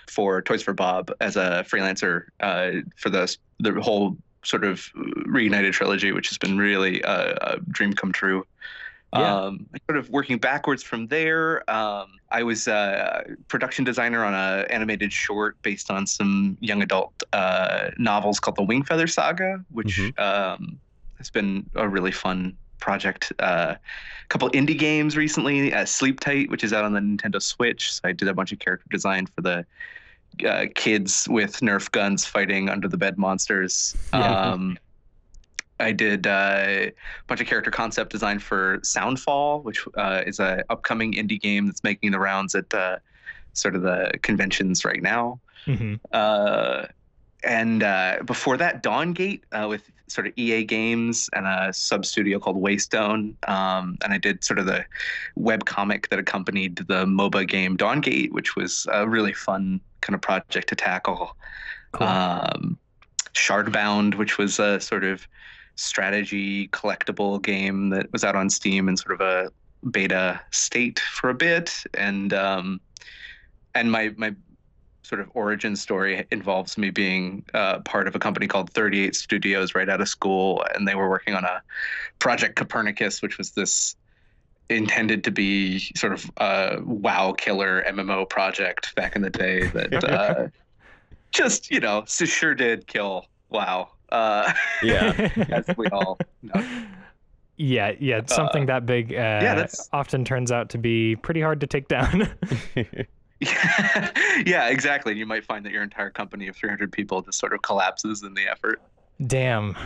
for 0.08 0.40
Toys 0.40 0.62
for 0.62 0.72
Bob 0.72 1.10
as 1.20 1.36
a 1.36 1.64
freelancer 1.68 2.26
uh, 2.40 2.70
for 2.96 3.10
the 3.10 3.36
the 3.58 3.72
whole 3.80 4.16
sort 4.44 4.62
of 4.64 4.78
Reignited 5.26 5.72
trilogy, 5.72 6.12
which 6.12 6.28
has 6.28 6.38
been 6.38 6.56
really 6.56 7.02
a, 7.02 7.36
a 7.40 7.60
dream 7.70 7.92
come 7.92 8.12
true. 8.12 8.46
Yeah. 9.12 9.34
Um, 9.34 9.66
sort 9.88 9.96
of 9.96 10.10
working 10.10 10.38
backwards 10.38 10.82
from 10.82 11.06
there, 11.06 11.68
um, 11.70 12.08
I 12.30 12.42
was 12.42 12.66
a 12.66 13.24
production 13.46 13.84
designer 13.84 14.24
on 14.24 14.34
a 14.34 14.66
animated 14.70 15.12
short 15.12 15.60
based 15.62 15.88
on 15.90 16.06
some 16.06 16.58
young 16.60 16.82
adult 16.82 17.22
uh, 17.32 17.90
novels 17.96 18.40
called 18.40 18.56
the 18.56 18.64
Wingfeather 18.64 19.08
Saga, 19.10 19.64
which 19.70 19.98
Mhm. 19.98 20.18
um, 20.18 20.80
has 21.18 21.30
been 21.30 21.64
a 21.76 21.88
really 21.88 22.10
fun 22.10 22.56
project. 22.84 23.32
Uh, 23.38 23.74
a 23.74 24.28
couple 24.28 24.50
indie 24.50 24.78
games 24.78 25.16
recently, 25.16 25.72
uh, 25.72 25.86
Sleep 25.86 26.20
Tight, 26.20 26.50
which 26.50 26.62
is 26.62 26.72
out 26.74 26.84
on 26.84 26.92
the 26.92 27.00
Nintendo 27.00 27.40
Switch. 27.40 27.94
So 27.94 28.02
I 28.04 28.12
did 28.12 28.28
a 28.28 28.34
bunch 28.34 28.52
of 28.52 28.58
character 28.58 28.86
design 28.90 29.26
for 29.26 29.40
the 29.40 29.66
uh, 30.46 30.66
kids 30.74 31.26
with 31.30 31.60
Nerf 31.60 31.90
guns 31.90 32.26
fighting 32.26 32.68
under 32.68 32.86
the 32.86 32.98
bed 32.98 33.16
monsters. 33.16 33.96
Yeah. 34.12 34.52
Um, 34.52 34.78
I 35.80 35.92
did 35.92 36.26
uh, 36.26 36.90
a 36.90 36.92
bunch 37.26 37.40
of 37.40 37.46
character 37.46 37.70
concept 37.70 38.12
design 38.12 38.38
for 38.38 38.78
Soundfall, 38.80 39.64
which 39.64 39.84
uh, 39.96 40.22
is 40.26 40.38
an 40.38 40.62
upcoming 40.68 41.14
indie 41.14 41.40
game 41.40 41.66
that's 41.66 41.82
making 41.82 42.12
the 42.12 42.18
rounds 42.18 42.54
at 42.54 42.72
uh, 42.72 42.98
sort 43.54 43.74
of 43.74 43.82
the 43.82 44.12
conventions 44.22 44.84
right 44.84 45.02
now. 45.02 45.40
hmm 45.64 45.94
Uh, 46.12 46.84
and 47.44 47.82
uh, 47.82 48.18
before 48.24 48.56
that, 48.56 48.82
Dawngate 48.82 49.42
uh, 49.52 49.66
with 49.68 49.90
sort 50.06 50.26
of 50.26 50.32
EA 50.36 50.64
Games 50.64 51.30
and 51.32 51.46
a 51.46 51.72
sub 51.72 52.04
studio 52.04 52.38
called 52.38 52.60
Waystone. 52.62 53.34
Um, 53.48 53.96
and 54.02 54.12
I 54.12 54.18
did 54.18 54.44
sort 54.44 54.58
of 54.58 54.66
the 54.66 54.84
web 55.34 55.64
comic 55.64 56.08
that 56.10 56.18
accompanied 56.18 56.76
the 56.76 57.04
MOBA 57.06 57.48
game 57.48 57.76
Dawngate, 57.76 58.32
which 58.32 58.56
was 58.56 58.86
a 58.92 59.08
really 59.08 59.32
fun 59.32 59.80
kind 60.00 60.14
of 60.14 60.20
project 60.20 60.68
to 60.68 60.76
tackle. 60.76 61.36
Cool. 61.92 62.06
Um, 62.06 62.78
Shardbound, 63.34 64.14
which 64.16 64.38
was 64.38 64.58
a 64.58 64.80
sort 64.80 65.04
of 65.04 65.26
strategy 65.76 66.68
collectible 66.68 67.42
game 67.42 67.90
that 67.90 68.12
was 68.12 68.22
out 68.24 68.36
on 68.36 68.48
Steam 68.48 68.88
in 68.88 68.96
sort 68.96 69.20
of 69.20 69.20
a 69.20 69.50
beta 69.90 70.40
state 70.50 71.00
for 71.00 71.30
a 71.30 71.34
bit, 71.34 71.82
and 71.94 72.32
um, 72.32 72.80
and 73.74 73.90
my 73.90 74.14
my 74.16 74.34
sort 75.04 75.20
of 75.20 75.30
origin 75.34 75.76
story 75.76 76.26
involves 76.30 76.76
me 76.78 76.90
being 76.90 77.44
uh, 77.54 77.78
part 77.80 78.08
of 78.08 78.14
a 78.14 78.18
company 78.18 78.46
called 78.46 78.70
38 78.70 79.14
Studios 79.14 79.74
right 79.74 79.88
out 79.88 80.00
of 80.00 80.08
school, 80.08 80.64
and 80.74 80.88
they 80.88 80.94
were 80.94 81.08
working 81.08 81.34
on 81.34 81.44
a 81.44 81.62
project 82.18 82.56
Copernicus, 82.56 83.20
which 83.22 83.38
was 83.38 83.50
this 83.52 83.96
intended 84.70 85.22
to 85.24 85.30
be 85.30 85.78
sort 85.94 86.14
of 86.14 86.30
a 86.38 86.78
WoW 86.82 87.32
killer 87.32 87.84
MMO 87.86 88.28
project 88.28 88.94
back 88.94 89.14
in 89.14 89.20
the 89.20 89.28
day 89.30 89.66
that 89.68 90.04
uh, 90.04 90.48
just 91.32 91.70
you 91.70 91.80
know 91.80 92.02
sure 92.06 92.54
did 92.54 92.86
kill 92.86 93.26
WoW. 93.50 93.88
Uh, 94.10 94.52
Yeah. 94.82 95.30
as 95.50 95.66
we 95.76 95.86
all 95.88 96.18
know. 96.42 96.64
yeah, 97.56 97.92
yeah. 98.00 98.20
Something 98.26 98.66
that 98.66 98.86
big 98.86 99.12
uh, 99.12 99.16
that's- 99.40 99.88
often 99.92 100.24
turns 100.24 100.50
out 100.50 100.70
to 100.70 100.78
be 100.78 101.16
pretty 101.16 101.42
hard 101.42 101.60
to 101.60 101.66
take 101.66 101.88
down. 101.88 102.28
yeah, 104.46 104.68
exactly. 104.68 105.12
And 105.12 105.18
you 105.18 105.26
might 105.26 105.44
find 105.44 105.64
that 105.66 105.72
your 105.72 105.82
entire 105.82 106.10
company 106.10 106.48
of 106.48 106.56
300 106.56 106.90
people 106.92 107.22
just 107.22 107.38
sort 107.38 107.52
of 107.52 107.62
collapses 107.62 108.22
in 108.22 108.34
the 108.34 108.46
effort. 108.50 108.80
Damn. 109.26 109.76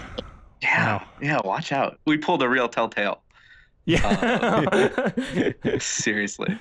Yeah, 0.63 0.97
Wow. 0.99 1.07
yeah. 1.21 1.41
Watch 1.45 1.73
out. 1.73 1.99
We 2.07 2.17
pulled 2.19 2.43
a 2.43 2.49
real 2.49 2.69
telltale. 2.69 3.23
Yeah. 3.85 5.53
Seriously. 5.79 6.59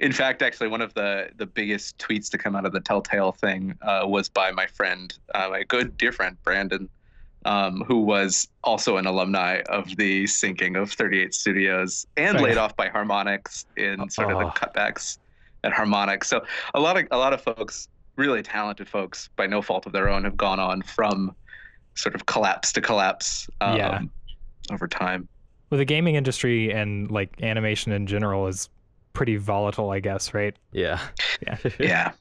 In 0.00 0.12
fact, 0.12 0.42
actually, 0.42 0.68
one 0.68 0.80
of 0.80 0.94
the 0.94 1.30
the 1.36 1.46
biggest 1.46 1.98
tweets 1.98 2.30
to 2.30 2.38
come 2.38 2.54
out 2.54 2.64
of 2.64 2.72
the 2.72 2.80
Telltale 2.80 3.32
thing 3.32 3.76
uh, 3.82 4.02
was 4.06 4.28
by 4.28 4.50
my 4.52 4.66
friend, 4.66 5.12
uh, 5.34 5.48
my 5.50 5.64
good 5.64 5.96
dear 5.96 6.12
friend 6.12 6.36
Brandon, 6.44 6.88
um, 7.44 7.82
who 7.86 8.00
was 8.02 8.48
also 8.62 8.96
an 8.96 9.06
alumni 9.06 9.60
of 9.68 9.96
the 9.96 10.26
sinking 10.28 10.76
of 10.76 10.92
38 10.92 11.34
Studios 11.34 12.06
and 12.16 12.38
Oh, 12.38 12.42
laid 12.42 12.54
yeah. 12.54 12.60
off 12.62 12.76
by 12.76 12.88
Harmonix 12.88 13.64
in 13.76 14.08
sort 14.08 14.30
of 14.30 14.38
the 14.38 14.46
Oh. 14.46 14.50
cutbacks 14.50 15.18
at 15.68 15.76
Harmonix. 15.78 16.24
So 16.24 16.44
a 16.74 16.80
lot 16.80 16.98
of 16.98 17.06
a 17.10 17.18
lot 17.18 17.32
of 17.32 17.40
folks, 17.40 17.88
really 18.16 18.42
talented 18.42 18.88
folks, 18.88 19.28
by 19.36 19.46
no 19.46 19.62
fault 19.62 19.86
of 19.86 19.92
their 19.92 20.08
own, 20.08 20.24
have 20.24 20.36
gone 20.36 20.58
on 20.60 20.82
from 20.82 21.34
sort 21.94 22.14
of 22.14 22.26
collapse 22.26 22.72
to 22.72 22.80
collapse 22.80 23.48
um, 23.60 23.76
Yeah. 23.76 24.00
over 24.70 24.86
time. 24.88 25.28
well, 25.70 25.78
the 25.78 25.84
gaming 25.84 26.14
industry 26.14 26.70
and 26.72 27.10
like 27.10 27.42
animation 27.42 27.92
in 27.92 28.06
general 28.06 28.46
is 28.46 28.68
pretty 29.12 29.36
volatile, 29.36 29.90
I 29.90 30.00
guess, 30.00 30.32
right? 30.34 30.56
yeah. 30.72 31.00
Yeah. 31.46 31.56
Yeah, 31.78 32.12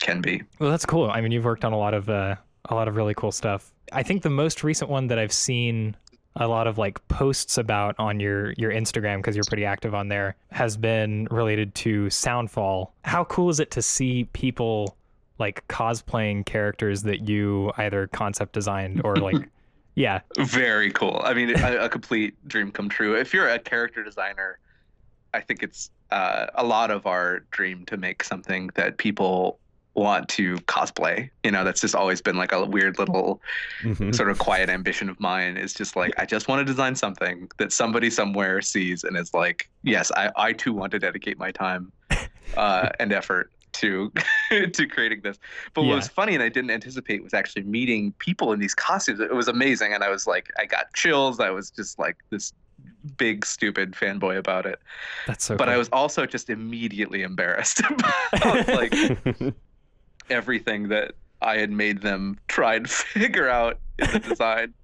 can 0.00 0.20
be. 0.20 0.42
Well, 0.58 0.70
that's 0.70 0.86
cool. 0.86 1.10
I 1.10 1.20
mean, 1.20 1.32
you've 1.32 1.44
worked 1.44 1.64
on 1.64 1.72
a 1.72 1.78
lot 1.78 1.94
of 1.94 2.08
uh, 2.08 2.36
a 2.70 2.74
lot 2.74 2.88
of 2.88 2.96
really 2.96 3.14
cool 3.14 3.32
stuff. 3.32 3.72
I 3.92 4.02
think 4.02 4.22
the 4.22 4.30
most 4.30 4.64
recent 4.64 4.90
one 4.90 5.06
that 5.08 5.18
I've 5.18 5.32
seen 5.32 5.96
a 6.36 6.48
lot 6.48 6.66
of 6.66 6.78
like 6.78 7.06
posts 7.08 7.58
about 7.58 7.94
on 7.98 8.18
your 8.18 8.52
your 8.52 8.72
Instagram 8.72 9.18
because 9.18 9.36
you're 9.36 9.44
pretty 9.44 9.64
active 9.64 9.94
on 9.94 10.08
there 10.08 10.36
has 10.50 10.76
been 10.76 11.28
related 11.30 11.74
to 11.76 12.06
Soundfall. 12.06 12.90
How 13.04 13.24
cool 13.24 13.50
is 13.50 13.60
it 13.60 13.70
to 13.72 13.82
see 13.82 14.24
people 14.32 14.96
like 15.38 15.66
cosplaying 15.68 16.46
characters 16.46 17.02
that 17.02 17.28
you 17.28 17.72
either 17.76 18.06
concept 18.08 18.52
designed 18.52 19.02
or 19.04 19.16
like 19.16 19.48
yeah, 19.94 20.20
Very 20.38 20.90
cool. 20.90 21.20
I 21.24 21.34
mean, 21.34 21.50
a, 21.50 21.84
a 21.84 21.88
complete 21.88 22.36
dream 22.48 22.72
come 22.72 22.88
true. 22.88 23.14
If 23.14 23.32
you're 23.32 23.48
a 23.48 23.58
character 23.58 24.02
designer, 24.02 24.58
I 25.32 25.40
think 25.40 25.62
it's 25.62 25.90
uh, 26.10 26.46
a 26.54 26.64
lot 26.64 26.90
of 26.90 27.06
our 27.06 27.40
dream 27.50 27.84
to 27.86 27.96
make 27.96 28.24
something 28.24 28.70
that 28.74 28.98
people 28.98 29.58
want 29.94 30.28
to 30.30 30.56
cosplay. 30.66 31.30
You 31.44 31.50
know, 31.52 31.64
that's 31.64 31.80
just 31.80 31.94
always 31.94 32.20
been 32.20 32.36
like 32.36 32.52
a 32.52 32.64
weird 32.64 32.98
little 32.98 33.40
Mhm. 33.82 34.14
sort 34.14 34.30
of 34.30 34.38
quiet 34.38 34.68
ambition 34.68 35.08
of 35.08 35.18
mine. 35.20 35.56
Is 35.56 35.72
just 35.74 35.94
like 35.96 36.12
I 36.18 36.26
just 36.26 36.48
want 36.48 36.60
to 36.60 36.64
design 36.64 36.94
something 36.96 37.48
that 37.58 37.72
somebody 37.72 38.10
somewhere 38.10 38.60
sees 38.60 39.04
and 39.04 39.16
is 39.16 39.32
like, 39.34 39.68
yes, 39.82 40.10
I, 40.16 40.30
I 40.36 40.52
too 40.52 40.72
want 40.72 40.90
to 40.92 40.98
dedicate 40.98 41.38
my 41.38 41.50
time 41.52 41.92
uh, 42.56 42.88
and 42.98 43.12
effort 43.12 43.50
to 43.74 44.12
to 44.72 44.86
creating 44.86 45.20
this. 45.22 45.38
But 45.74 45.82
Yeah. 45.82 45.88
what 45.90 45.96
was 45.96 46.08
funny 46.08 46.34
and 46.34 46.42
I 46.42 46.48
didn't 46.48 46.70
anticipate 46.70 47.22
was 47.22 47.34
actually 47.34 47.62
meeting 47.62 48.12
people 48.18 48.52
in 48.52 48.60
these 48.60 48.74
costumes. 48.74 49.20
It 49.20 49.34
was 49.34 49.48
amazing, 49.48 49.92
and 49.94 50.02
I 50.04 50.10
was 50.10 50.26
like, 50.26 50.48
I 50.58 50.66
got 50.66 50.92
chills. 50.94 51.40
I 51.40 51.50
was 51.50 51.70
just 51.70 51.98
like 51.98 52.16
this 52.30 52.52
big 53.16 53.46
stupid 53.46 53.92
fanboy 53.92 54.36
about 54.38 54.66
it. 54.66 54.80
that's 55.26 55.44
so. 55.44 55.56
But 55.56 55.68
I 55.68 55.76
was 55.76 55.88
also 55.90 56.26
just 56.26 56.50
immediately 56.50 57.22
embarrassed 57.22 57.80
about 57.88 58.68
like 58.68 58.92
everything 60.30 60.88
that 60.88 61.12
I 61.42 61.58
had 61.58 61.70
made 61.70 62.00
them 62.02 62.38
try 62.48 62.74
and 62.76 62.88
figure 62.90 63.48
out 63.48 63.78
in 63.98 64.10
the 64.12 64.18
design. 64.20 64.74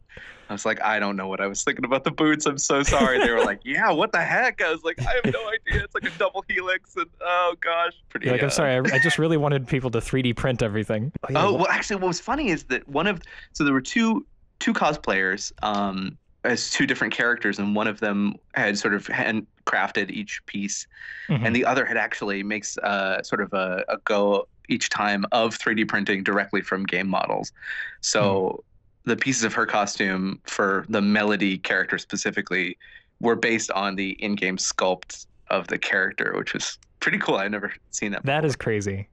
I 0.48 0.52
was 0.52 0.66
like, 0.66 0.82
I 0.82 0.98
don't 0.98 1.14
know 1.16 1.28
what 1.28 1.40
I 1.40 1.46
was 1.46 1.62
thinking 1.62 1.84
about 1.84 2.02
the 2.02 2.10
boots. 2.10 2.44
I'm 2.44 2.58
so 2.58 2.82
sorry. 2.82 3.20
They 3.20 3.30
were 3.30 3.44
like, 3.44 3.60
Yeah, 3.64 3.92
what 3.92 4.10
the 4.10 4.20
heck? 4.20 4.60
I 4.60 4.72
was 4.72 4.82
like, 4.82 5.00
I 5.00 5.20
have 5.22 5.32
no 5.32 5.48
idea. 5.48 5.84
It's 5.84 5.94
like 5.94 6.02
a 6.04 6.18
double 6.18 6.44
helix, 6.48 6.96
and 6.96 7.06
oh 7.20 7.54
gosh, 7.60 7.92
pretty. 8.08 8.26
You're 8.26 8.34
like, 8.34 8.42
uh, 8.42 8.46
I'm 8.46 8.50
sorry, 8.50 8.74
I, 8.74 8.96
I 8.96 8.98
just 9.00 9.18
really 9.20 9.36
wanted 9.36 9.68
people 9.68 9.92
to 9.92 9.98
3D 10.00 10.34
print 10.36 10.60
everything. 10.60 11.12
yeah, 11.30 11.44
Oh 11.46 11.52
well, 11.54 11.68
actually, 11.68 11.96
what 12.00 12.08
was 12.08 12.18
funny 12.20 12.48
is 12.48 12.64
that 12.64 12.86
one 12.88 13.06
of 13.06 13.22
so 13.52 13.62
there 13.62 13.72
were 13.72 13.80
two 13.80 14.26
two 14.58 14.72
cosplayers 14.74 15.52
um, 15.62 16.18
as 16.42 16.70
two 16.70 16.84
different 16.84 17.14
characters, 17.14 17.60
and 17.60 17.76
one 17.76 17.86
of 17.86 18.00
them 18.00 18.34
had 18.54 18.76
sort 18.76 18.94
of 18.94 19.06
handcrafted 19.06 20.10
each 20.10 20.44
piece, 20.46 20.86
Mhm. 21.28 21.46
and 21.46 21.54
the 21.56 21.64
other 21.64 21.84
had 21.84 21.96
actually 21.96 22.42
makes 22.42 22.76
uh, 22.78 23.22
sort 23.22 23.40
of 23.40 23.52
a, 23.52 23.84
a 23.88 23.98
go 23.98 24.48
each 24.68 24.88
time 24.90 25.24
of 25.32 25.58
3D 25.58 25.88
printing 25.88 26.22
directly 26.22 26.60
from 26.60 26.84
game 26.84 27.08
models. 27.08 27.52
So 28.00 28.62
the 29.04 29.16
pieces 29.16 29.44
of 29.44 29.52
her 29.54 29.66
costume 29.66 30.40
for 30.44 30.84
the 30.88 31.00
Melody 31.00 31.58
character 31.58 31.98
specifically 31.98 32.76
were 33.20 33.36
based 33.36 33.70
on 33.72 33.96
the 33.96 34.10
in-game 34.22 34.56
sculpt 34.56 35.26
of 35.48 35.66
the 35.66 35.78
character, 35.78 36.34
which 36.36 36.54
was 36.54 36.78
pretty 37.00 37.18
cool. 37.18 37.36
I've 37.36 37.50
never 37.50 37.72
seen 37.90 38.12
that. 38.12 38.24
that 38.24 38.44
is 38.44 38.56
crazy. 38.56 39.08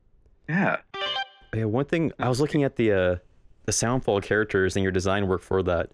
Yeah. 0.48 0.78
Yeah, 1.54 1.66
one 1.66 1.86
thing 1.86 2.12
I 2.20 2.30
was 2.30 2.40
looking 2.40 2.64
at 2.64 2.76
the 2.76 2.92
uh, 2.92 3.16
the 3.66 3.72
Soundfall 3.72 4.22
characters 4.22 4.76
and 4.76 4.84
your 4.84 4.92
design 4.92 5.28
work 5.28 5.42
for 5.42 5.64
that, 5.64 5.90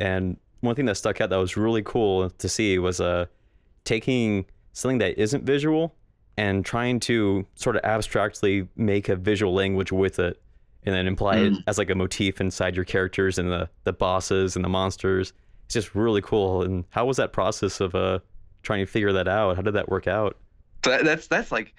and 0.00 0.36
one 0.60 0.74
thing 0.74 0.86
that 0.86 0.96
stuck 0.96 1.20
out 1.20 1.30
that 1.30 1.36
was 1.36 1.56
really 1.56 1.82
cool 1.82 2.30
to 2.30 2.48
see 2.48 2.78
was 2.78 3.00
uh 3.00 3.26
taking 3.84 4.46
something 4.72 4.98
that 4.98 5.18
isn't 5.18 5.44
visual 5.44 5.94
and 6.36 6.64
trying 6.64 7.00
to 7.00 7.46
sort 7.54 7.76
of 7.76 7.84
abstractly 7.84 8.68
make 8.76 9.08
a 9.08 9.16
visual 9.16 9.54
language 9.54 9.92
with 9.92 10.18
it, 10.18 10.40
and 10.84 10.94
then 10.94 11.06
imply 11.06 11.36
it 11.36 11.52
Mm. 11.52 11.64
as 11.66 11.78
like 11.78 11.90
a 11.90 11.94
motif 11.94 12.40
inside 12.40 12.74
your 12.76 12.84
characters 12.84 13.38
and 13.38 13.50
the 13.50 13.68
the 13.84 13.92
bosses 13.92 14.56
and 14.56 14.64
the 14.64 14.68
monsters. 14.68 15.32
It's 15.66 15.74
just 15.74 15.94
really 15.94 16.20
cool. 16.22 16.62
And 16.62 16.84
how 16.90 17.06
was 17.06 17.16
that 17.16 17.32
process 17.32 17.80
of 17.80 17.94
uh 17.94 18.18
trying 18.62 18.80
to 18.84 18.90
figure 18.90 19.12
that 19.12 19.28
out? 19.28 19.56
How 19.56 19.62
did 19.62 19.74
that 19.74 19.88
work 19.88 20.06
out? 20.06 20.36
So 20.84 21.02
that's 21.02 21.26
that's 21.28 21.50
like 21.52 21.74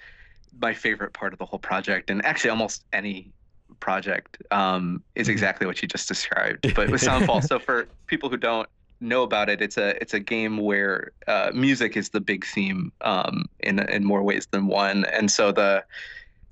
my 0.60 0.72
favorite 0.74 1.12
part 1.12 1.32
of 1.32 1.38
the 1.38 1.44
whole 1.44 1.58
project, 1.58 2.10
and 2.10 2.24
actually 2.24 2.50
almost 2.50 2.84
any 2.92 3.32
project 3.80 4.38
um, 4.52 5.02
is 5.16 5.28
Mhm. 5.28 5.32
exactly 5.32 5.66
what 5.66 5.82
you 5.82 5.88
just 5.88 6.08
described. 6.08 6.74
But 6.74 6.88
with 6.90 7.02
Soundfall, 7.08 7.42
so 7.46 7.58
for 7.58 7.86
people 8.06 8.30
who 8.30 8.36
don't 8.38 8.68
know 9.00 9.22
about 9.22 9.48
it, 9.48 9.60
it's 9.60 9.76
a 9.76 10.00
it's 10.00 10.14
a 10.14 10.20
game 10.20 10.58
where 10.58 11.12
uh, 11.26 11.50
music 11.54 11.96
is 11.96 12.10
the 12.10 12.20
big 12.20 12.44
theme 12.44 12.92
um, 13.02 13.46
in 13.60 13.78
in 13.90 14.04
more 14.04 14.22
ways 14.22 14.46
than 14.50 14.66
one, 14.66 15.04
and 15.06 15.30
so 15.30 15.52
the 15.52 15.84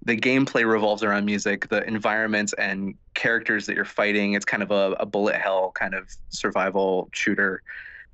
the 0.05 0.17
gameplay 0.17 0.71
revolves 0.71 1.03
around 1.03 1.25
music, 1.25 1.69
the 1.69 1.83
environments 1.85 2.53
and 2.55 2.95
characters 3.15 3.67
that 3.67 3.75
you're 3.75 3.85
fighting. 3.85 4.35
It's 4.35 4.45
kind 4.45 4.63
of 4.63 4.71
a, 4.71 4.93
a 5.01 5.07
bullet 5.07 5.37
hell 5.37 5.73
kind 5.75 5.95
of 5.95 6.15
survival 6.29 7.09
shooter. 7.13 7.63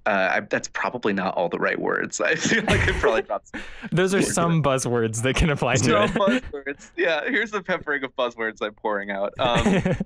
Uh, 0.06 0.28
I, 0.32 0.40
that's 0.40 0.68
probably 0.68 1.12
not 1.12 1.34
all 1.34 1.48
the 1.48 1.58
right 1.58 1.78
words. 1.78 2.20
I 2.24 2.36
feel 2.36 2.62
like 2.64 2.88
I 2.88 2.92
probably 2.92 3.24
some 3.26 3.60
Those 3.92 4.14
are 4.14 4.22
some 4.22 4.62
buzzwords 4.62 5.22
that 5.22 5.36
can 5.36 5.50
apply 5.50 5.76
to 5.76 5.88
no 5.88 6.04
it. 6.04 6.10
buzzwords. 6.12 6.90
Yeah, 6.96 7.22
here's 7.24 7.50
the 7.50 7.62
peppering 7.62 8.04
of 8.04 8.14
buzzwords 8.16 8.62
I'm 8.62 8.74
pouring 8.74 9.10
out. 9.10 9.34
Um, 9.38 9.64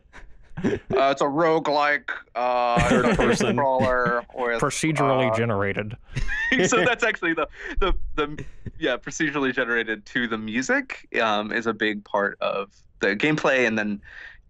uh, 0.95 1.11
it's 1.11 1.21
a 1.21 1.25
roguelike 1.25 2.11
uh, 2.35 2.89
Third 2.89 3.17
person. 3.17 3.57
crawler 3.57 4.25
with 4.35 4.61
Procedurally 4.61 5.31
uh, 5.31 5.37
generated. 5.37 5.97
so 6.67 6.85
that's 6.85 7.05
actually 7.05 7.35
the 7.35 7.47
the 7.81 7.93
the 8.17 8.45
yeah 8.79 8.97
procedurally 8.97 9.53
generated 9.55 10.05
to 10.07 10.27
the 10.29 10.39
music 10.39 11.07
um, 11.21 11.53
is 11.53 11.67
a 11.67 11.73
big 11.75 12.05
part 12.05 12.39
of 12.41 12.71
the 13.01 13.15
gameplay, 13.17 13.67
and 13.67 13.79
then 13.79 14.01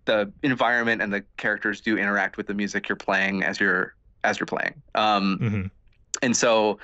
the 0.04 0.30
environment 0.42 1.00
and 1.02 1.12
the 1.12 1.24
characters 1.36 1.80
do 1.80 1.96
interact 1.98 2.36
with 2.36 2.46
the 2.46 2.54
music 2.54 2.88
you're 2.88 2.96
playing 2.96 3.42
as 3.42 3.58
you're 3.58 3.94
as 4.22 4.38
you're 4.38 4.46
playing. 4.46 4.74
Um, 4.94 5.38
Mhm. 5.40 5.70
and 6.22 6.36
so 6.36 6.78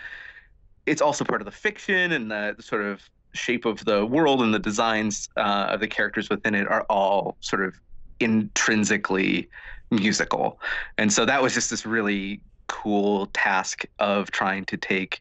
it's 0.86 1.00
also 1.02 1.24
part 1.24 1.40
of 1.40 1.44
the 1.44 1.50
fiction 1.52 2.12
and 2.12 2.30
the, 2.30 2.54
the 2.56 2.62
sort 2.62 2.82
of 2.82 3.00
shape 3.32 3.64
of 3.64 3.84
the 3.84 4.04
world 4.04 4.42
and 4.42 4.52
the 4.52 4.58
designs 4.58 5.28
uh, 5.36 5.68
of 5.70 5.80
the 5.80 5.86
characters 5.86 6.28
within 6.28 6.54
it 6.54 6.66
are 6.66 6.82
all 6.90 7.36
sort 7.40 7.62
of 7.64 7.74
intrinsically 8.20 9.48
musical 9.90 10.60
and 10.98 11.12
so 11.12 11.24
that 11.24 11.42
was 11.42 11.52
just 11.52 11.70
this 11.70 11.84
really 11.84 12.40
cool 12.68 13.26
task 13.26 13.84
of 13.98 14.30
trying 14.30 14.64
to 14.64 14.76
take 14.76 15.20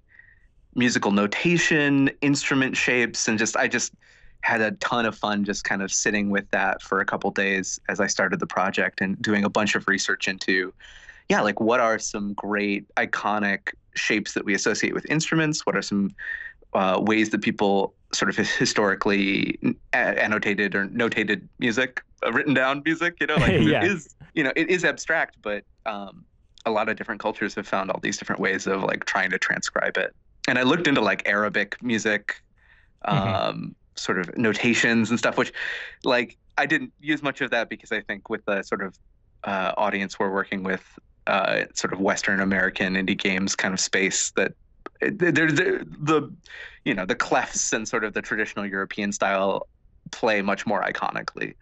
musical 0.75 1.11
notation 1.11 2.09
instrument 2.21 2.77
shapes 2.77 3.27
and 3.27 3.39
just 3.39 3.57
i 3.57 3.67
just 3.67 3.93
had 4.41 4.61
a 4.61 4.71
ton 4.73 5.05
of 5.05 5.17
fun 5.17 5.43
just 5.43 5.63
kind 5.63 5.81
of 5.81 5.91
sitting 5.91 6.29
with 6.29 6.49
that 6.51 6.81
for 6.81 7.01
a 7.01 7.05
couple 7.05 7.31
days 7.31 7.79
as 7.89 7.99
i 7.99 8.05
started 8.05 8.39
the 8.39 8.47
project 8.47 9.01
and 9.01 9.19
doing 9.21 9.43
a 9.43 9.49
bunch 9.49 9.73
of 9.73 9.87
research 9.87 10.27
into 10.27 10.71
yeah, 11.29 11.41
like 11.41 11.59
what 11.59 11.79
are 11.79 11.99
some 11.99 12.33
great 12.33 12.87
iconic 12.95 13.73
shapes 13.95 14.33
that 14.33 14.43
we 14.43 14.55
associate 14.55 14.93
with 14.93 15.05
instruments? 15.09 15.65
What 15.65 15.75
are 15.75 15.81
some 15.81 16.15
uh, 16.73 16.99
ways 17.01 17.29
that 17.29 17.41
people 17.41 17.93
sort 18.11 18.29
of 18.29 18.37
historically 18.57 19.59
annotated 19.93 20.75
or 20.75 20.87
notated 20.87 21.47
music, 21.59 22.01
written 22.31 22.53
down 22.53 22.81
music? 22.85 23.15
You 23.19 23.27
know, 23.27 23.37
like 23.37 23.51
Yeah. 23.59 23.83
it 23.83 23.91
is, 23.91 24.15
you 24.33 24.43
know, 24.43 24.51
it 24.55 24.69
is 24.69 24.83
abstract, 24.85 25.37
but 25.41 25.63
um, 25.85 26.25
a 26.65 26.71
lot 26.71 26.89
of 26.89 26.97
different 26.97 27.21
cultures 27.21 27.55
have 27.55 27.67
found 27.67 27.91
all 27.91 27.99
these 28.01 28.17
different 28.17 28.41
ways 28.41 28.67
of 28.67 28.83
like 28.83 29.05
trying 29.05 29.29
to 29.31 29.37
transcribe 29.39 29.97
it. 29.97 30.13
And 30.47 30.57
I 30.57 30.63
looked 30.63 30.87
into 30.87 31.01
like 31.01 31.27
Arabic 31.27 31.77
music, 31.81 32.35
um, 33.05 33.17
Mhm. 33.17 33.75
sort 33.95 34.19
of 34.19 34.37
notations 34.37 35.09
and 35.09 35.19
stuff, 35.19 35.37
which 35.37 35.51
like 36.03 36.37
I 36.57 36.65
didn't 36.65 36.93
use 36.99 37.21
much 37.23 37.41
of 37.41 37.51
that 37.51 37.69
because 37.69 37.91
I 37.91 38.01
think 38.01 38.29
with 38.29 38.43
the 38.45 38.61
sort 38.63 38.83
of 38.83 38.95
uh, 39.43 39.73
audience 39.77 40.19
we're 40.19 40.31
working 40.31 40.63
with, 40.63 40.83
uh, 41.27 41.65
sort 41.75 41.93
of 41.93 41.99
Western 41.99 42.39
American 42.41 42.95
indie 42.95 43.17
games 43.17 43.55
kind 43.55 43.73
of 43.73 43.79
space 43.79 44.31
that 44.35 44.53
there's 45.01 45.53
the, 45.53 45.85
the 46.01 46.35
you 46.83 46.93
know 46.93 47.05
the 47.05 47.15
clefs 47.15 47.71
and 47.71 47.87
sort 47.87 48.03
of 48.03 48.13
the 48.13 48.21
traditional 48.21 48.65
European 48.65 49.11
style 49.11 49.67
play 50.11 50.41
much 50.41 50.65
more 50.65 50.81
iconically. 50.81 51.53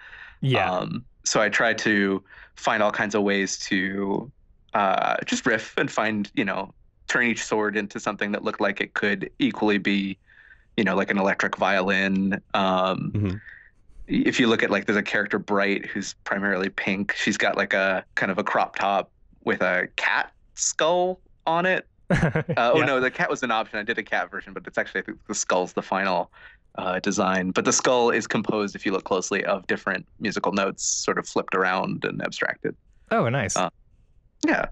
Yeah. 0.42 0.72
Um, 0.72 1.06
so 1.26 1.42
I 1.42 1.50
tried 1.50 1.78
to 1.80 2.24
find 2.56 2.82
all 2.84 2.92
kinds 2.92 3.16
of 3.16 3.24
ways 3.24 3.58
to 3.60 4.32
uh, 4.74 5.18
just 5.26 5.46
riff 5.46 5.74
and 5.78 5.92
find, 5.92 6.32
you 6.36 6.46
know, 6.46 6.74
turn 7.08 7.26
each 7.26 7.44
sword 7.44 7.78
into 7.78 8.00
something 8.00 8.32
that 8.34 8.44
looked 8.44 8.62
like 8.62 8.82
it 8.82 8.94
could 8.94 9.30
equally 9.40 9.78
be, 9.78 10.20
you 10.78 10.84
know, 10.84 10.96
like 10.96 11.12
an 11.12 11.18
electric 11.18 11.58
violin. 11.58 12.42
Um, 12.54 13.12
Mhm. 13.14 13.42
If 14.08 14.40
you 14.40 14.48
look 14.48 14.64
at 14.64 14.70
like, 14.72 14.86
there's 14.86 14.98
a 14.98 15.04
character 15.04 15.38
Bright 15.38 15.86
who's 15.86 16.14
primarily 16.24 16.70
pink. 16.70 17.14
She's 17.14 17.38
got 17.38 17.58
like 17.58 17.74
a 17.74 18.06
kind 18.16 18.32
of 18.32 18.38
a 18.38 18.44
crop 18.44 18.76
top 18.78 19.12
with 19.44 19.62
a 19.62 19.90
cat 19.98 20.32
skull 20.56 21.22
on 21.46 21.66
it. 21.66 21.88
Uh, 22.58 22.72
Oh 22.74 22.80
Yeah. 22.80 22.86
no, 22.86 23.00
the 23.02 23.12
cat 23.12 23.30
was 23.30 23.44
an 23.44 23.52
option. 23.52 23.80
I 23.80 23.84
did 23.84 23.98
a 23.98 24.04
cat 24.04 24.32
version, 24.32 24.54
but 24.54 24.66
it's 24.66 24.78
actually 24.78 25.02
I 25.02 25.04
think 25.04 25.20
the 25.28 25.36
skull's 25.36 25.74
the 25.74 25.82
final 25.82 26.32
uh, 26.78 27.00
design. 27.00 27.52
But 27.52 27.66
the 27.66 27.74
skull 27.74 28.10
is 28.10 28.28
composed, 28.28 28.76
if 28.76 28.86
you 28.86 28.92
look 28.92 29.04
closely, 29.04 29.44
of 29.46 29.66
different 29.68 30.06
musical 30.20 30.52
notes, 30.52 30.84
sort 30.84 31.18
of 31.18 31.28
flipped 31.28 31.56
around 31.56 32.06
and 32.06 32.22
abstracted. 32.22 32.76
Oh, 33.12 33.28
nice. 33.30 33.56
Uh, 33.56 33.70
Yeah, 34.46 34.66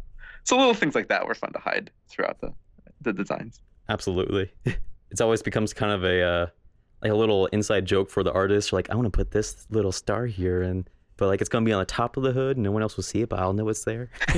so 0.43 0.57
little 0.57 0.73
things 0.73 0.95
like 0.95 1.07
that 1.09 1.27
were 1.27 1.35
fun 1.35 1.51
to 1.53 1.59
hide 1.59 1.91
throughout 2.07 2.39
the 2.41 2.53
the 3.01 3.13
designs. 3.13 3.61
Absolutely. 3.89 4.51
It's 5.11 5.21
always 5.21 5.41
becomes 5.41 5.71
kind 5.71 5.93
of 5.93 6.03
a 6.03 6.21
uh, 6.21 6.47
like 7.01 7.11
a 7.11 7.15
little 7.15 7.45
inside 7.47 7.85
joke 7.85 8.09
for 8.09 8.21
the 8.23 8.33
artist. 8.33 8.73
Like, 8.73 8.89
I 8.89 8.95
want 8.95 9.05
to 9.05 9.11
put 9.11 9.31
this 9.31 9.65
little 9.69 9.91
star 9.91 10.25
here, 10.25 10.61
and 10.63 10.89
but 11.15 11.27
like 11.27 11.39
it's 11.39 11.49
gonna 11.49 11.63
be 11.65 11.71
on 11.71 11.79
the 11.79 11.85
top 11.85 12.17
of 12.17 12.23
the 12.23 12.33
hood, 12.33 12.57
and 12.57 12.63
no 12.63 12.71
one 12.71 12.81
else 12.81 12.97
will 12.97 13.03
see 13.03 13.21
it, 13.21 13.29
but 13.29 13.39
I'll 13.39 13.53
know 13.53 13.69
it's 13.69 13.85
there. 13.85 14.09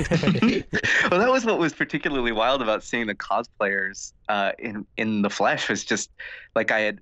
well, 1.10 1.18
that 1.18 1.30
was 1.30 1.44
what 1.44 1.58
was 1.58 1.72
particularly 1.72 2.30
wild 2.30 2.62
about 2.62 2.84
seeing 2.84 3.06
the 3.06 3.14
cosplayers 3.14 4.12
uh, 4.28 4.52
in 4.58 4.86
in 4.98 5.22
the 5.22 5.30
flesh 5.30 5.68
was 5.68 5.84
just 5.84 6.10
like 6.54 6.70
I 6.70 6.80
had 6.80 7.00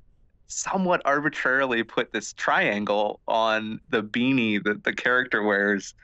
somewhat 0.49 1.03
arbitrarily 1.05 1.83
put 1.83 2.13
this 2.13 2.33
triangle 2.33 3.21
on 3.27 3.81
the 3.91 4.03
beanie 4.03 4.63
that 4.63 4.85
the 4.85 4.93
character 4.93 5.43
wears 5.43 5.95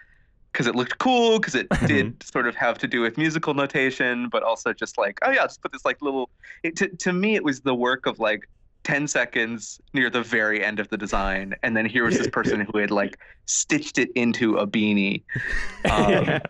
because 0.52 0.66
it 0.66 0.74
looked 0.74 0.98
cool 0.98 1.38
because 1.38 1.54
it 1.54 1.68
did 1.86 2.22
sort 2.22 2.46
of 2.46 2.54
have 2.54 2.78
to 2.78 2.86
do 2.86 3.00
with 3.00 3.16
musical 3.16 3.54
notation 3.54 4.28
but 4.28 4.42
also 4.42 4.72
just 4.72 4.98
like 4.98 5.18
oh 5.22 5.30
yeah 5.30 5.42
just 5.44 5.62
put 5.62 5.72
this 5.72 5.84
like 5.84 6.00
little 6.02 6.28
it, 6.62 6.76
to, 6.76 6.88
to 6.88 7.12
me 7.12 7.34
it 7.34 7.44
was 7.44 7.60
the 7.60 7.74
work 7.74 8.06
of 8.06 8.18
like 8.18 8.48
10 8.84 9.06
seconds 9.06 9.80
near 9.94 10.10
the 10.10 10.22
very 10.22 10.64
end 10.64 10.80
of 10.80 10.88
the 10.88 10.96
design 10.96 11.54
and 11.62 11.76
then 11.76 11.86
here 11.86 12.04
was 12.04 12.18
this 12.18 12.28
person 12.32 12.60
who 12.60 12.78
had 12.78 12.90
like 12.90 13.18
stitched 13.46 13.98
it 13.98 14.10
into 14.14 14.56
a 14.56 14.66
beanie. 14.66 15.22
Um, 15.90 16.40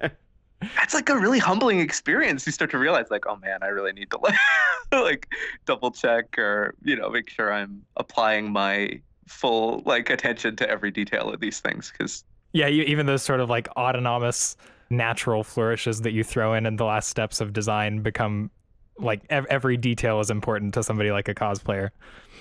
that's 0.76 0.94
like 0.94 1.08
a 1.08 1.16
really 1.18 1.38
humbling 1.38 1.80
experience. 1.80 2.46
You 2.46 2.52
start 2.52 2.70
to 2.72 2.78
realize, 2.78 3.06
like, 3.10 3.24
oh 3.26 3.36
man, 3.36 3.58
I 3.62 3.66
really 3.68 3.92
need 3.92 4.10
to 4.10 4.18
like, 4.18 4.34
like 4.92 5.28
double 5.66 5.90
check 5.90 6.38
or 6.38 6.74
you 6.82 6.96
know 6.96 7.10
make 7.10 7.28
sure 7.30 7.52
I'm 7.52 7.82
applying 7.96 8.52
my 8.52 9.00
full 9.28 9.82
like 9.86 10.10
attention 10.10 10.56
to 10.56 10.68
every 10.68 10.90
detail 10.90 11.30
of 11.32 11.40
these 11.40 11.60
things 11.60 11.90
because 11.90 12.24
Yeah, 12.52 12.66
you, 12.66 12.82
even 12.84 13.06
those 13.06 13.22
sort 13.22 13.40
of 13.40 13.48
like 13.48 13.68
autonomous 13.76 14.56
natural 14.90 15.42
flourishes 15.44 16.02
that 16.02 16.12
you 16.12 16.22
throw 16.24 16.52
in 16.54 16.66
in 16.66 16.76
the 16.76 16.84
last 16.84 17.08
steps 17.08 17.40
of 17.40 17.52
design 17.52 18.02
become 18.02 18.50
like 18.98 19.22
ev- 19.30 19.46
every 19.48 19.76
detail 19.78 20.20
is 20.20 20.28
important 20.30 20.74
to 20.74 20.82
somebody 20.82 21.10
like 21.10 21.28
a 21.28 21.34
cosplayer. 21.34 21.88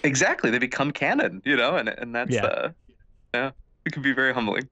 exactly 0.04 0.50
they 0.52 0.58
become 0.60 0.92
canon, 0.92 1.42
you 1.46 1.56
know, 1.56 1.78
and 1.78 1.88
and 1.90 2.14
that's 2.14 2.32
Yeah. 2.36 2.46
uh, 2.46 2.70
yeah, 3.34 3.52
it 3.86 3.94
can 3.94 4.02
be 4.02 4.12
very 4.14 4.34
humbling. 4.34 4.68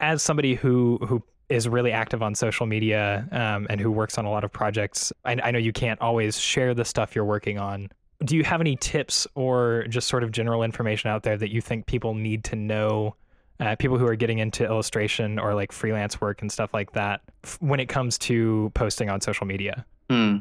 as 0.00 0.22
somebody 0.22 0.54
who 0.54 0.98
who 1.06 1.22
is 1.48 1.68
really 1.68 1.92
active 1.92 2.22
on 2.22 2.34
social 2.34 2.66
media 2.66 3.26
um, 3.32 3.66
and 3.70 3.80
who 3.80 3.90
works 3.90 4.18
on 4.18 4.24
a 4.24 4.30
lot 4.30 4.44
of 4.44 4.52
projects, 4.52 5.12
I, 5.24 5.36
I 5.42 5.50
know 5.50 5.58
you 5.58 5.72
can't 5.72 6.00
always 6.00 6.38
share 6.38 6.74
the 6.74 6.84
stuff 6.84 7.14
you're 7.14 7.24
working 7.24 7.58
on. 7.58 7.90
Do 8.24 8.36
you 8.36 8.44
have 8.44 8.60
any 8.60 8.76
tips 8.76 9.26
or 9.34 9.86
just 9.88 10.08
sort 10.08 10.24
of 10.24 10.32
general 10.32 10.62
information 10.62 11.10
out 11.10 11.22
there 11.22 11.36
that 11.36 11.50
you 11.50 11.60
think 11.60 11.86
people 11.86 12.14
need 12.14 12.44
to 12.44 12.56
know? 12.56 13.14
Uh, 13.60 13.74
people 13.74 13.98
who 13.98 14.06
are 14.06 14.14
getting 14.14 14.38
into 14.38 14.64
illustration 14.64 15.36
or 15.36 15.52
like 15.52 15.72
freelance 15.72 16.20
work 16.20 16.42
and 16.42 16.52
stuff 16.52 16.72
like 16.72 16.92
that 16.92 17.22
f- 17.42 17.58
when 17.60 17.80
it 17.80 17.88
comes 17.88 18.16
to 18.16 18.70
posting 18.74 19.10
on 19.10 19.20
social 19.20 19.48
media. 19.48 19.84
Hmm. 20.08 20.36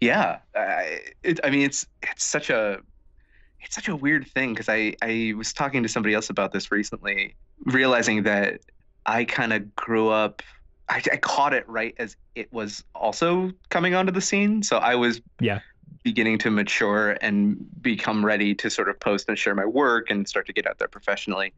Yeah, 0.00 0.40
I, 0.54 1.00
it, 1.22 1.40
I 1.42 1.48
mean 1.48 1.62
it's 1.62 1.86
it's 2.02 2.22
such 2.22 2.50
a 2.50 2.80
it's 3.60 3.74
such 3.74 3.88
a 3.88 3.96
weird 3.96 4.26
thing 4.26 4.52
because 4.52 4.68
I 4.68 4.94
I 5.00 5.32
was 5.36 5.54
talking 5.54 5.82
to 5.82 5.88
somebody 5.88 6.14
else 6.14 6.28
about 6.28 6.52
this 6.52 6.70
recently, 6.70 7.34
realizing 7.64 8.24
that 8.24 8.60
I 9.06 9.24
kind 9.24 9.52
of 9.52 9.74
grew 9.76 10.08
up. 10.08 10.42
I, 10.88 11.02
I 11.12 11.16
caught 11.16 11.54
it 11.54 11.68
right 11.68 11.94
as 11.98 12.16
it 12.34 12.52
was 12.52 12.84
also 12.94 13.52
coming 13.70 13.94
onto 13.94 14.12
the 14.12 14.20
scene, 14.20 14.62
so 14.62 14.78
I 14.78 14.94
was 14.94 15.20
Yeah. 15.40 15.60
beginning 16.02 16.38
to 16.38 16.50
mature 16.50 17.16
and 17.22 17.56
become 17.80 18.24
ready 18.24 18.54
to 18.54 18.68
sort 18.70 18.88
of 18.88 19.00
post 19.00 19.28
and 19.28 19.38
share 19.38 19.54
my 19.54 19.64
work 19.64 20.10
and 20.10 20.28
start 20.28 20.46
to 20.46 20.52
get 20.52 20.66
out 20.66 20.78
there 20.78 20.88
professionally. 20.88 21.54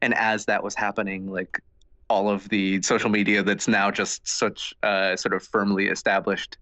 And 0.00 0.14
as 0.14 0.46
that 0.46 0.62
was 0.64 0.74
happening, 0.74 1.30
like 1.30 1.60
all 2.08 2.28
of 2.30 2.48
the 2.48 2.80
social 2.82 3.10
media 3.10 3.42
that's 3.42 3.68
now 3.68 3.90
just 3.90 4.26
such 4.26 4.74
uh, 4.82 5.16
sort 5.16 5.34
of 5.34 5.42
firmly 5.42 5.86
established 5.88 6.56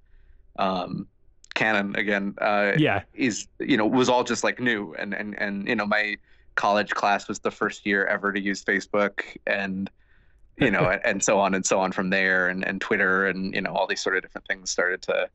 um, 0.58 1.06
canon 1.54 1.96
again 1.96 2.34
uh, 2.40 2.72
Yeah. 2.78 3.02
is 3.14 3.46
you 3.58 3.76
know 3.76 3.86
was 3.86 4.08
all 4.08 4.24
just 4.24 4.44
like 4.44 4.60
new 4.60 4.94
and 4.94 5.14
and 5.14 5.38
and 5.40 5.66
you 5.68 5.74
know 5.74 5.86
my 5.86 6.16
college 6.54 6.90
class 6.90 7.28
was 7.28 7.38
the 7.40 7.50
first 7.50 7.86
year 7.86 8.04
ever 8.06 8.32
to 8.32 8.40
use 8.40 8.64
Facebook 8.64 9.20
and 9.46 9.90
you 10.60 10.70
know 10.70 10.88
and, 10.88 11.00
and 11.04 11.22
so 11.22 11.38
on 11.38 11.54
and 11.54 11.64
so 11.64 11.80
on 11.80 11.92
from 11.92 12.10
there 12.10 12.48
and 12.48 12.66
and 12.66 12.80
Twitter 12.80 13.26
and 13.26 13.54
you 13.54 13.60
know 13.60 13.72
all 13.72 13.86
these 13.86 14.00
sort 14.00 14.16
of 14.16 14.22
different 14.22 14.46
things 14.46 14.70
started 14.70 15.02
to 15.02 15.28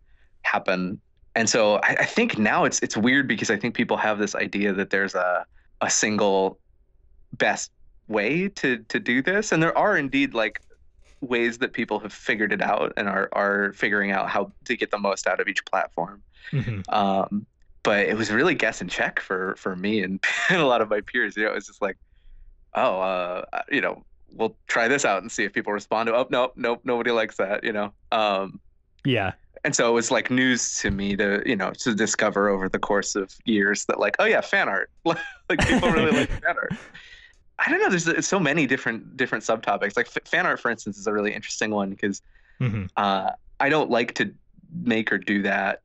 happen. 0.44 1.00
And 1.36 1.50
so 1.50 1.78
I, 1.78 1.96
I 2.00 2.06
think 2.06 2.38
now 2.38 2.66
it's 2.66 2.80
it's 2.82 2.98
weird 2.98 3.28
because 3.28 3.50
I 3.50 3.58
think 3.58 3.76
people 3.76 3.98
have 3.98 4.20
this 4.20 4.36
idea 4.36 4.74
that 4.74 4.90
there's 4.90 5.16
a 5.16 5.46
a 5.82 5.90
single 5.90 6.60
best 7.34 7.72
way 8.08 8.50
to 8.50 8.78
to 8.90 9.00
do 9.00 9.22
this. 9.22 9.52
And 9.52 9.62
there 9.62 9.78
are 9.78 9.98
indeed 9.98 10.34
like 10.34 10.62
ways 11.22 11.58
that 11.60 11.72
people 11.72 12.00
have 12.00 12.14
figured 12.14 12.52
it 12.52 12.62
out 12.62 12.94
and 12.98 13.08
are 13.08 13.30
are 13.32 13.74
figuring 13.74 14.12
out 14.12 14.30
how 14.30 14.52
to 14.66 14.76
get 14.76 14.92
the 14.92 15.00
most 15.00 15.28
out 15.28 15.40
of 15.40 15.48
each 15.48 15.66
platform. 15.66 16.22
Hmm 16.52 16.82
um, 16.90 17.46
but 17.84 18.08
it 18.08 18.16
was 18.16 18.32
really 18.32 18.56
guess 18.56 18.82
and 18.82 18.90
check 18.90 19.20
for 19.20 19.56
for 19.58 19.76
me 19.76 20.02
and, 20.02 20.24
and 20.50 20.62
a 20.62 20.66
lot 20.66 20.82
of 20.82 20.90
my 20.90 21.02
peers. 21.02 21.36
You 21.36 21.44
know, 21.44 21.52
it 21.52 21.56
was 21.56 21.68
just 21.68 21.82
like, 21.82 21.98
oh, 22.74 23.00
uh, 23.02 23.46
you 23.70 23.82
know, 23.82 24.04
we'll 24.34 24.58
try 24.68 24.88
this 24.88 25.06
out 25.06 25.22
and 25.22 25.32
see 25.32 25.44
if 25.46 25.54
people 25.54 25.74
respond 25.74 26.08
to. 26.08 26.16
Oh, 26.16 26.28
nope, 26.30 26.54
nope, 26.56 26.82
nobody 26.84 27.12
likes 27.12 27.38
that. 27.38 27.64
You 27.64 27.74
know, 27.74 27.94
um, 28.12 28.60
Yeah. 29.06 29.34
and 29.64 29.76
so 29.76 29.90
it 29.90 29.94
was 29.94 30.12
like 30.12 30.30
news 30.32 30.78
to 30.80 30.92
me 30.92 31.16
to 31.16 31.42
you 31.46 31.56
know 31.56 31.72
to 31.80 31.96
discover 31.96 32.50
over 32.50 32.70
the 32.70 32.80
course 32.80 33.16
of 33.16 33.32
years 33.46 33.86
that 33.86 34.00
like, 34.00 34.16
oh 34.20 34.26
yeah, 34.26 34.42
fan 34.42 34.70
art. 34.70 34.90
like 35.50 35.64
people 35.64 35.92
really 35.92 36.12
like 36.12 36.30
fan 36.46 36.56
art. 36.58 36.76
I 37.60 37.70
don't 37.70 37.80
know. 37.82 37.90
There's 37.90 38.08
uh, 38.08 38.22
so 38.22 38.40
many 38.40 38.68
different 38.68 39.16
different 39.18 39.44
subtopics. 39.44 39.96
Like 39.96 40.08
f- 40.08 40.28
fan 40.28 40.46
art, 40.46 40.60
for 40.60 40.72
instance, 40.72 40.98
is 40.98 41.08
a 41.08 41.14
really 41.14 41.34
interesting 41.34 41.72
one 41.72 41.92
because 41.92 42.22
hmm 42.60 42.86
uh, 42.98 43.32
I 43.60 43.70
don't 43.70 43.90
like 43.90 44.16
to 44.16 44.34
make 44.74 45.12
or 45.14 45.18
do 45.20 45.44
that 45.44 45.82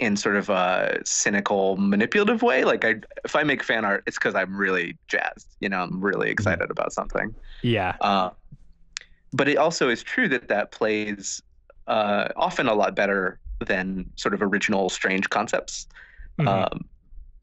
in 0.00 0.16
sort 0.16 0.36
of 0.36 0.48
a 0.48 0.98
cynical, 1.04 1.76
manipulative 1.76 2.42
way. 2.42 2.64
Like 2.64 2.84
I, 2.84 2.96
if 3.24 3.36
I 3.36 3.42
make 3.42 3.62
fan 3.62 3.84
art, 3.84 4.02
it's 4.06 4.18
because 4.18 4.34
I'm 4.34 4.56
really 4.56 4.96
jazzed. 5.08 5.46
You 5.60 5.68
know, 5.68 5.82
I'm 5.82 6.00
really 6.00 6.30
excited 6.30 6.70
about 6.70 6.92
something. 6.92 7.34
Yeah. 7.62 7.96
Uh, 8.00 8.30
but 9.32 9.46
it 9.46 9.58
also 9.58 9.88
is 9.88 10.02
true 10.02 10.26
that 10.28 10.48
that 10.48 10.72
plays 10.72 11.42
uh, 11.86 12.28
often 12.34 12.66
a 12.66 12.74
lot 12.74 12.96
better 12.96 13.38
than 13.64 14.10
sort 14.16 14.32
of 14.32 14.42
original, 14.42 14.88
strange 14.88 15.28
concepts. 15.28 15.86
Mhm. 16.38 16.48
Um, 16.48 16.84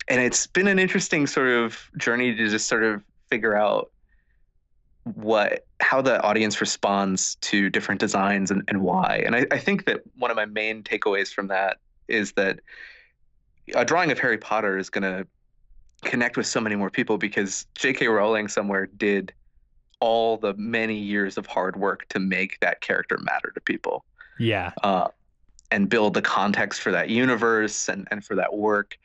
and 0.08 0.20
it's 0.20 0.48
been 0.48 0.68
an 0.68 0.80
interesting 0.80 1.28
sort 1.28 1.50
of 1.50 1.80
journey 1.98 2.34
to 2.36 2.50
just 2.50 2.68
sort 2.68 2.84
of 2.84 3.04
figure 3.30 3.56
out 3.56 3.92
what 5.04 5.66
how 5.80 6.02
the 6.02 6.22
audience 6.24 6.60
responds 6.60 7.36
to 7.36 7.70
different 7.70 8.00
designs 8.00 8.50
and, 8.50 8.64
and 8.68 8.82
why. 8.82 9.22
And 9.26 9.36
I, 9.36 9.46
I 9.52 9.60
think 9.60 9.86
that 9.86 10.02
one 10.18 10.32
of 10.32 10.38
my 10.38 10.46
main 10.46 10.82
takeaways 10.82 11.32
from 11.32 11.48
that 11.48 11.78
is 12.08 12.34
that 12.34 12.60
a 13.76 13.86
drawing 13.86 14.12
of 14.12 14.20
Harry 14.20 14.38
Potter 14.38 14.78
is 14.78 14.90
going 14.90 15.04
to 15.04 15.28
connect 16.04 16.38
with 16.38 16.48
so 16.48 16.62
many 16.62 16.76
more 16.76 16.90
people 16.90 17.18
because 17.18 17.66
J.K. 17.76 18.08
Rowling 18.08 18.48
somewhere 18.48 18.86
did 18.86 19.34
all 20.00 20.38
the 20.38 20.54
many 20.56 20.96
years 20.96 21.38
of 21.38 21.46
hard 21.46 21.76
work 21.76 22.08
to 22.10 22.20
make 22.20 22.60
that 22.60 22.82
character 22.82 23.18
matter 23.20 23.52
to 23.54 23.62
people 23.62 24.06
yeah. 24.40 24.72
uh, 24.84 25.08
and 25.72 25.90
build 25.90 26.14
the 26.14 26.22
context 26.22 26.82
for 26.82 26.92
that 26.92 27.10
universe 27.10 27.90
and, 27.90 28.08
and 28.12 28.24
for 28.24 28.36
that 28.36 28.56
work. 28.56 28.98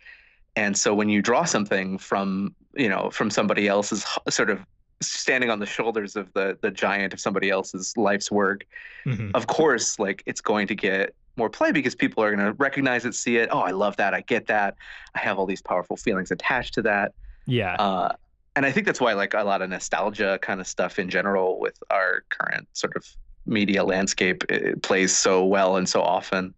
And 0.54 0.76
so 0.76 0.94
when 0.94 1.08
you 1.08 1.22
draw 1.22 1.44
something 1.44 1.98
from 1.98 2.54
you 2.74 2.88
know 2.88 3.10
from 3.10 3.30
somebody 3.30 3.68
else's 3.68 4.06
sort 4.28 4.50
of 4.50 4.60
standing 5.00 5.50
on 5.50 5.58
the 5.58 5.66
shoulders 5.66 6.14
of 6.14 6.32
the 6.34 6.58
the 6.60 6.70
giant 6.70 7.12
of 7.12 7.20
somebody 7.20 7.48
else's 7.48 7.96
life's 7.96 8.30
work, 8.30 8.66
hmm 9.04 9.30
of 9.34 9.46
course, 9.46 9.98
like 9.98 10.22
it's 10.26 10.42
going 10.42 10.66
to 10.66 10.74
get 10.74 11.14
more 11.36 11.48
play 11.50 11.72
because 11.72 11.94
people 11.94 12.22
are 12.22 12.34
going 12.34 12.44
to 12.46 12.52
recognize 12.54 13.04
it, 13.04 13.14
see 13.14 13.36
it. 13.38 13.48
Oh, 13.52 13.60
I 13.60 13.70
love 13.70 13.96
that. 13.96 14.14
I 14.14 14.20
get 14.20 14.46
that. 14.48 14.76
I 15.14 15.18
have 15.20 15.38
all 15.38 15.46
these 15.46 15.62
powerful 15.62 15.96
feelings 15.96 16.30
attached 16.30 16.74
to 16.74 16.82
that. 16.82 17.12
Yeah. 17.46 17.74
Uh, 17.74 18.14
and 18.54 18.66
I 18.66 18.70
think 18.72 18.86
that's 18.86 19.00
why 19.00 19.14
like 19.14 19.32
a 19.34 19.42
lot 19.42 19.62
of 19.62 19.70
nostalgia 19.70 20.38
kind 20.42 20.60
of 20.60 20.66
stuff 20.66 20.98
in 20.98 21.08
general 21.08 21.58
with 21.58 21.82
our 21.90 22.24
current 22.28 22.68
sort 22.74 22.94
of 22.96 23.04
media 23.46 23.82
landscape 23.82 24.44
it 24.50 24.82
plays 24.82 25.16
so 25.16 25.44
well 25.44 25.76
and 25.76 25.88
so 25.88 26.00
often 26.02 26.54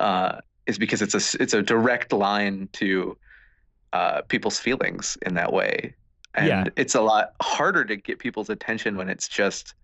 uh, 0.00 0.38
is 0.66 0.76
because 0.76 1.00
it's 1.02 1.14
a 1.14 1.42
it's 1.42 1.54
a 1.54 1.62
direct 1.62 2.12
line 2.12 2.68
to 2.72 3.16
uh, 3.92 4.22
people's 4.22 4.58
feelings 4.58 5.16
in 5.26 5.34
that 5.34 5.52
way, 5.52 5.94
and 6.34 6.46
Yeah. 6.46 6.64
it's 6.76 6.94
a 6.94 7.00
lot 7.00 7.32
harder 7.42 7.84
to 7.84 7.96
get 7.96 8.18
people's 8.18 8.50
attention 8.50 8.96
when 8.96 9.08
it's 9.08 9.26
just 9.28 9.74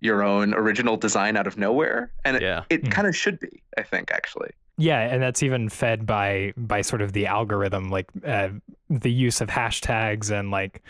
your 0.00 0.22
own 0.22 0.54
original 0.54 0.96
design 0.96 1.36
out 1.36 1.46
of 1.46 1.56
nowhere, 1.58 2.12
and 2.24 2.36
it, 2.36 2.42
Yeah. 2.42 2.64
it 2.70 2.84
Mhm. 2.84 2.90
kind 2.92 3.06
of 3.08 3.16
should 3.16 3.38
be, 3.40 3.62
I 3.76 3.82
think, 3.82 4.10
actually. 4.12 4.50
Yeah, 4.76 5.00
and 5.00 5.20
that's 5.22 5.42
even 5.42 5.68
fed 5.68 6.06
by 6.06 6.52
by 6.56 6.82
sort 6.82 7.02
of 7.02 7.12
the 7.12 7.26
algorithm, 7.26 7.90
like 7.90 8.06
uh, 8.24 8.50
the 8.88 9.10
use 9.10 9.40
of 9.40 9.48
hashtags 9.48 10.30
and 10.30 10.50
like 10.50 10.82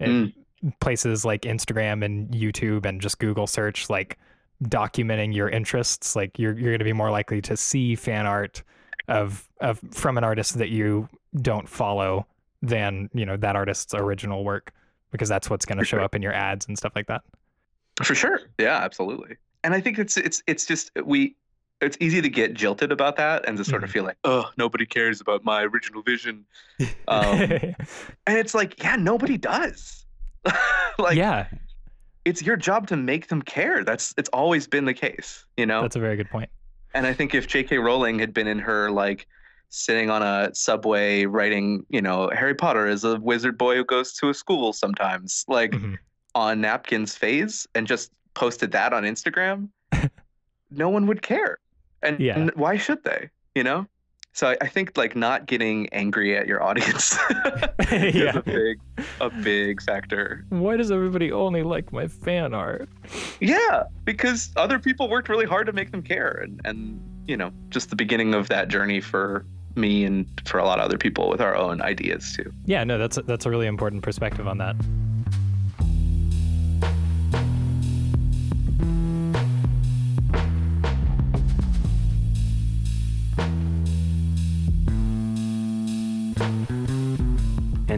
Mm. 0.00 0.32
places 0.80 1.24
like 1.24 1.42
Instagram 1.42 2.04
and 2.04 2.28
YouTube 2.30 2.84
and 2.86 3.00
just 3.00 3.18
Google 3.20 3.46
search, 3.46 3.88
like 3.88 4.18
documenting 4.64 5.34
your 5.34 5.48
interests. 5.48 6.16
Like 6.16 6.38
you're 6.38 6.54
you're 6.54 6.70
going 6.72 6.78
to 6.80 6.84
be 6.84 6.92
more 6.92 7.10
likely 7.10 7.40
to 7.42 7.56
see 7.56 7.94
fan 7.94 8.26
art 8.26 8.62
of 9.08 9.48
of 9.60 9.78
from 9.92 10.18
an 10.18 10.24
artist 10.24 10.58
that 10.58 10.70
you 10.70 11.08
don't 11.40 11.68
follow 11.68 12.26
than 12.62 13.08
you 13.14 13.24
know 13.24 13.36
that 13.36 13.54
artist's 13.54 13.94
original 13.94 14.42
work 14.44 14.72
because 15.12 15.28
that's 15.28 15.48
what's 15.48 15.64
going 15.64 15.78
to 15.78 15.84
show 15.84 15.98
sure. 15.98 16.04
up 16.04 16.14
in 16.16 16.22
your 16.22 16.32
ads 16.32 16.66
and 16.66 16.76
stuff 16.76 16.92
like 16.96 17.06
that. 17.06 17.22
For 18.02 18.14
sure. 18.14 18.40
Yeah, 18.58 18.76
absolutely. 18.76 19.36
And 19.64 19.74
I 19.74 19.80
think 19.80 19.98
it's 19.98 20.16
it's 20.16 20.42
it's 20.46 20.66
just 20.66 20.90
we 21.04 21.36
it's 21.80 21.96
easy 22.00 22.22
to 22.22 22.28
get 22.28 22.54
jilted 22.54 22.90
about 22.90 23.16
that 23.16 23.46
and 23.46 23.58
to 23.58 23.64
sort 23.64 23.84
of 23.84 23.90
feel 23.90 24.04
like, 24.04 24.16
oh, 24.24 24.50
nobody 24.56 24.86
cares 24.86 25.20
about 25.20 25.44
my 25.44 25.62
original 25.62 26.02
vision. 26.02 26.46
Um, 27.06 27.40
and 28.26 28.38
it's 28.38 28.54
like, 28.54 28.82
yeah, 28.82 28.96
nobody 28.96 29.36
does. 29.36 30.06
like 30.98 31.16
yeah, 31.16 31.48
it's 32.24 32.42
your 32.42 32.56
job 32.56 32.86
to 32.88 32.96
make 32.96 33.28
them 33.28 33.42
care. 33.42 33.84
That's 33.84 34.14
it's 34.16 34.30
always 34.30 34.66
been 34.66 34.84
the 34.84 34.94
case, 34.94 35.44
you 35.56 35.66
know? 35.66 35.82
that's 35.82 35.96
a 35.96 36.00
very 36.00 36.16
good 36.16 36.30
point. 36.30 36.50
And 36.94 37.06
I 37.06 37.12
think 37.12 37.34
if 37.34 37.46
J.K. 37.46 37.78
Rowling 37.78 38.18
had 38.18 38.32
been 38.32 38.46
in 38.46 38.58
her 38.60 38.90
like 38.90 39.26
sitting 39.68 40.08
on 40.08 40.22
a 40.22 40.54
subway 40.54 41.26
writing, 41.26 41.84
you 41.90 42.00
know, 42.00 42.30
Harry 42.32 42.54
Potter 42.54 42.86
is 42.86 43.04
a 43.04 43.16
wizard 43.20 43.58
boy 43.58 43.76
who 43.76 43.84
goes 43.84 44.12
to 44.14 44.30
a 44.30 44.34
school 44.34 44.72
sometimes, 44.72 45.44
like 45.48 45.72
Mhm. 45.72 45.98
On 46.36 46.60
napkins 46.60 47.16
phase 47.16 47.66
and 47.74 47.86
just 47.86 48.12
posted 48.34 48.70
that 48.72 48.92
on 48.92 49.04
Instagram, 49.04 49.68
no 50.70 50.88
one 50.90 51.06
would 51.06 51.22
care. 51.22 51.58
And, 52.02 52.20
Yeah. 52.20 52.38
and 52.38 52.50
why 52.54 52.76
should 52.76 53.02
they? 53.04 53.30
You 53.54 53.64
know? 53.64 53.86
So 54.34 54.48
I, 54.50 54.56
I 54.60 54.68
think 54.68 54.98
like 54.98 55.16
not 55.16 55.46
getting 55.46 55.88
angry 55.94 56.36
at 56.36 56.46
your 56.46 56.62
audience 56.62 57.16
is 57.90 58.14
Yeah. 58.14 58.36
a 58.36 58.42
big 58.42 58.78
a 59.18 59.30
big 59.30 59.80
factor. 59.80 60.44
Why 60.50 60.76
does 60.76 60.90
everybody 60.90 61.32
only 61.32 61.62
like 61.62 61.90
my 61.90 62.06
fan 62.06 62.52
art? 62.52 62.90
Yeah, 63.40 63.84
because 64.04 64.50
other 64.56 64.78
people 64.78 65.08
worked 65.08 65.30
really 65.30 65.46
hard 65.46 65.66
to 65.68 65.72
make 65.72 65.90
them 65.90 66.02
care 66.02 66.32
and 66.42 66.60
and 66.66 67.00
you 67.26 67.36
know, 67.38 67.50
just 67.70 67.88
the 67.90 67.96
beginning 67.96 68.34
of 68.34 68.48
that 68.50 68.68
journey 68.68 69.00
for 69.00 69.46
me 69.74 70.04
and 70.04 70.26
for 70.44 70.58
a 70.58 70.64
lot 70.64 70.78
of 70.80 70.84
other 70.84 70.98
people 70.98 71.28
with 71.30 71.40
our 71.40 71.56
own 71.56 71.80
ideas 71.80 72.34
too. 72.36 72.52
Yeah, 72.66 72.84
no, 72.84 72.98
that's 72.98 73.16
a, 73.16 73.22
that's 73.22 73.46
a 73.46 73.50
really 73.50 73.66
important 73.66 74.02
perspective 74.02 74.46
on 74.46 74.58
that. 74.58 74.76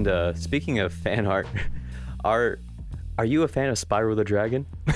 And 0.08 0.16
uh, 0.16 0.34
speaking 0.34 0.78
of 0.78 0.92
fan 1.04 1.26
art, 1.26 1.46
our 2.24 2.58
Are 3.18 3.26
you 3.26 3.42
a 3.42 3.48
fan 3.48 3.68
of 3.68 3.76
Spyro 3.76 4.16
the 4.16 4.24
Dragon? 4.24 4.64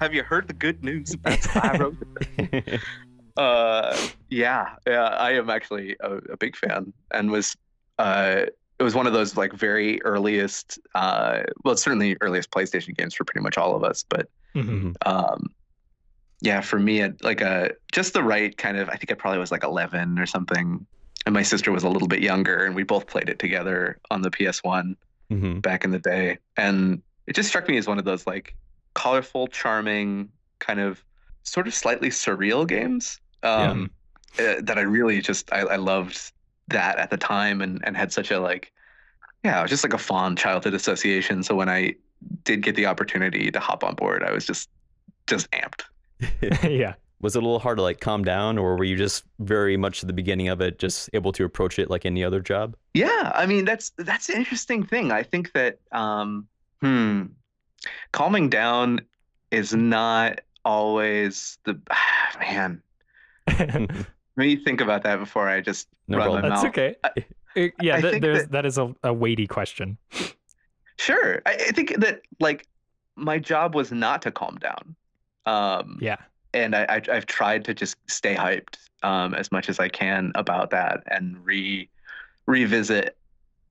Have 0.00 0.14
you 0.14 0.22
heard 0.22 0.48
the 0.48 0.54
good 0.54 0.82
news 0.82 1.12
about 1.12 1.38
Spyro? 1.40 2.80
uh, 3.36 3.96
yeah, 4.30 4.76
yeah, 4.86 5.08
I 5.08 5.32
am 5.32 5.50
actually 5.50 5.96
a, 6.00 6.16
a 6.32 6.36
big 6.38 6.56
fan, 6.56 6.92
and 7.12 7.30
was 7.30 7.54
uh, 7.98 8.46
it 8.78 8.82
was 8.82 8.94
one 8.94 9.06
of 9.06 9.12
those 9.12 9.36
like 9.36 9.52
very 9.52 10.00
earliest, 10.02 10.78
uh, 10.94 11.42
well, 11.64 11.76
certainly 11.76 12.16
earliest 12.20 12.50
PlayStation 12.50 12.96
games 12.96 13.14
for 13.14 13.24
pretty 13.24 13.42
much 13.42 13.58
all 13.58 13.76
of 13.76 13.84
us, 13.84 14.04
but 14.08 14.28
Mhm. 14.54 14.94
um, 15.04 15.48
yeah, 16.40 16.62
for 16.62 16.78
me, 16.78 17.00
it, 17.00 17.22
like 17.22 17.42
a 17.42 17.72
just 17.92 18.14
the 18.14 18.22
right 18.22 18.56
kind 18.56 18.78
of. 18.78 18.88
I 18.88 18.96
think 18.96 19.10
I 19.10 19.14
probably 19.14 19.38
was 19.38 19.52
like 19.52 19.64
11 19.64 20.18
or 20.18 20.26
something, 20.26 20.86
and 21.26 21.34
my 21.34 21.42
sister 21.42 21.72
was 21.72 21.84
a 21.84 21.88
little 21.88 22.08
bit 22.08 22.22
younger, 22.22 22.64
and 22.64 22.74
we 22.74 22.84
both 22.84 23.06
played 23.06 23.28
it 23.28 23.38
together 23.38 23.98
on 24.10 24.22
the 24.22 24.30
PS1 24.30 24.96
hmm 25.28 25.58
back 25.58 25.84
in 25.84 25.90
the 25.90 25.98
day, 25.98 26.38
and 26.56 27.02
it 27.26 27.34
just 27.34 27.48
struck 27.48 27.68
me 27.68 27.76
as 27.76 27.88
one 27.88 27.98
of 27.98 28.04
those 28.04 28.26
like 28.26 28.54
colorful, 28.94 29.48
charming, 29.48 30.28
kind 30.60 30.80
of 30.80 31.04
sort 31.42 31.66
of 31.66 31.74
slightly 31.74 32.08
surreal 32.08 32.66
games 32.66 33.20
um, 33.42 33.90
uh, 34.38 34.54
that 34.62 34.78
I 34.78 34.82
really 34.82 35.20
just 35.20 35.52
I, 35.52 35.60
I 35.60 35.76
loved 35.76 36.32
that 36.68 36.98
at 36.98 37.10
the 37.10 37.16
time, 37.16 37.60
and 37.60 37.80
and 37.84 37.96
had 37.96 38.12
such 38.12 38.30
a 38.30 38.38
like 38.38 38.72
yeah, 39.44 39.58
it 39.58 39.62
was 39.62 39.70
just 39.70 39.84
like 39.84 39.94
a 39.94 39.98
fond 39.98 40.38
childhood 40.38 40.74
association. 40.74 41.42
So 41.42 41.54
when 41.54 41.68
I 41.68 41.94
did 42.44 42.62
get 42.62 42.76
the 42.76 42.86
opportunity 42.86 43.50
to 43.50 43.60
hop 43.60 43.84
on 43.84 43.94
board, 43.94 44.22
I 44.22 44.32
was 44.32 44.46
just 44.46 44.68
just 45.26 45.50
amped. 45.50 45.82
yeah. 46.70 46.94
Was 47.20 47.34
it 47.34 47.38
a 47.42 47.46
little 47.46 47.58
hard 47.58 47.78
to 47.78 47.82
like 47.82 48.00
calm 48.00 48.24
down, 48.24 48.58
or 48.58 48.76
were 48.76 48.84
you 48.84 48.96
just 48.96 49.24
very 49.38 49.76
much 49.76 50.02
at 50.02 50.06
the 50.06 50.12
beginning 50.12 50.48
of 50.48 50.60
it, 50.60 50.78
just 50.78 51.08
able 51.14 51.32
to 51.32 51.44
approach 51.44 51.78
it 51.78 51.88
like 51.88 52.04
any 52.04 52.22
other 52.22 52.40
job? 52.40 52.76
Yeah, 52.94 53.32
I 53.34 53.46
mean 53.46 53.64
that's 53.64 53.92
that's 53.96 54.28
an 54.28 54.36
interesting 54.36 54.84
thing. 54.84 55.10
I 55.12 55.22
think 55.22 55.52
that 55.54 55.78
um 55.92 56.46
hmm 56.82 57.22
calming 58.12 58.50
down 58.50 59.00
is 59.50 59.72
not 59.74 60.40
always 60.64 61.58
the 61.64 61.80
man. 62.38 62.82
Let 63.48 63.80
me 64.36 64.56
think 64.56 64.80
about 64.82 65.02
that 65.04 65.18
before 65.18 65.48
I 65.48 65.60
just 65.62 65.88
No 66.08 66.18
run 66.18 66.26
problem. 66.26 66.42
my 66.42 66.48
That's 66.50 66.62
mouth. 66.64 66.70
okay. 66.70 66.96
I- 67.04 67.10
Uh, 67.58 67.68
yeah, 67.80 67.98
th- 68.02 68.20
there's 68.20 68.42
that- 68.42 68.50
that 68.52 68.66
is 68.66 68.76
a, 68.76 68.94
a 69.02 69.10
weighty 69.14 69.46
question. 69.46 69.96
Sure. 70.98 71.40
I, 71.46 71.52
I 71.54 71.72
think 71.72 71.94
that 72.00 72.20
like 72.40 72.66
my 73.16 73.38
job 73.38 73.74
was 73.74 73.90
not 73.92 74.20
to 74.22 74.30
calm 74.30 74.58
down. 74.58 74.94
Um 75.46 75.98
Yeah. 76.02 76.16
And 76.64 76.74
I, 76.74 76.84
I 76.88 77.02
I've 77.12 77.26
tried 77.26 77.64
to 77.66 77.74
just 77.74 77.96
stay 78.08 78.34
hyped 78.34 78.76
um 79.02 79.34
as 79.34 79.52
much 79.52 79.68
as 79.68 79.78
I 79.78 79.88
can 79.88 80.32
about 80.34 80.70
that 80.70 81.02
and 81.06 81.44
re 81.44 81.88
revisit 82.46 83.16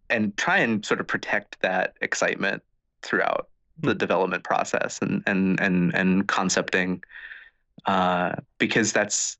and 0.09 0.35
try 0.37 0.57
and 0.57 0.85
sort 0.85 0.99
of 0.99 1.07
protect 1.07 1.61
that 1.61 1.95
excitement 2.01 2.61
throughout 3.01 3.49
the 3.79 3.95
development 3.95 4.43
process 4.43 4.99
and 5.01 5.23
and 5.25 5.59
and 5.59 5.93
and 5.95 6.27
concepting 6.27 7.03
uh 7.85 8.35
because 8.57 8.93
that's 8.93 9.37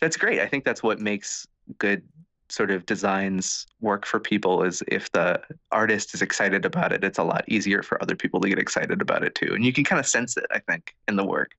that's 0.00 0.16
great. 0.16 0.40
I 0.40 0.46
think 0.46 0.64
that's 0.64 0.82
what 0.82 1.00
makes 1.00 1.46
good 1.78 2.02
sort 2.50 2.70
of 2.70 2.86
designs 2.86 3.66
work 3.80 4.06
for 4.06 4.18
people 4.18 4.62
is 4.62 4.82
if 4.88 5.10
the 5.12 5.40
artist 5.70 6.14
is 6.14 6.22
excited 6.22 6.64
about 6.64 6.92
it, 6.92 7.04
it's 7.04 7.18
a 7.18 7.22
lot 7.24 7.44
easier 7.46 7.82
for 7.82 8.02
other 8.02 8.16
people 8.16 8.40
to 8.40 8.48
get 8.48 8.58
excited 8.58 9.02
about 9.02 9.22
it 9.22 9.34
too. 9.34 9.52
And 9.54 9.64
you 9.64 9.72
can 9.72 9.84
kind 9.84 10.00
of 10.00 10.06
sense 10.06 10.36
it, 10.36 10.46
I 10.50 10.60
think, 10.60 10.94
in 11.08 11.16
the 11.16 11.24
work. 11.24 11.54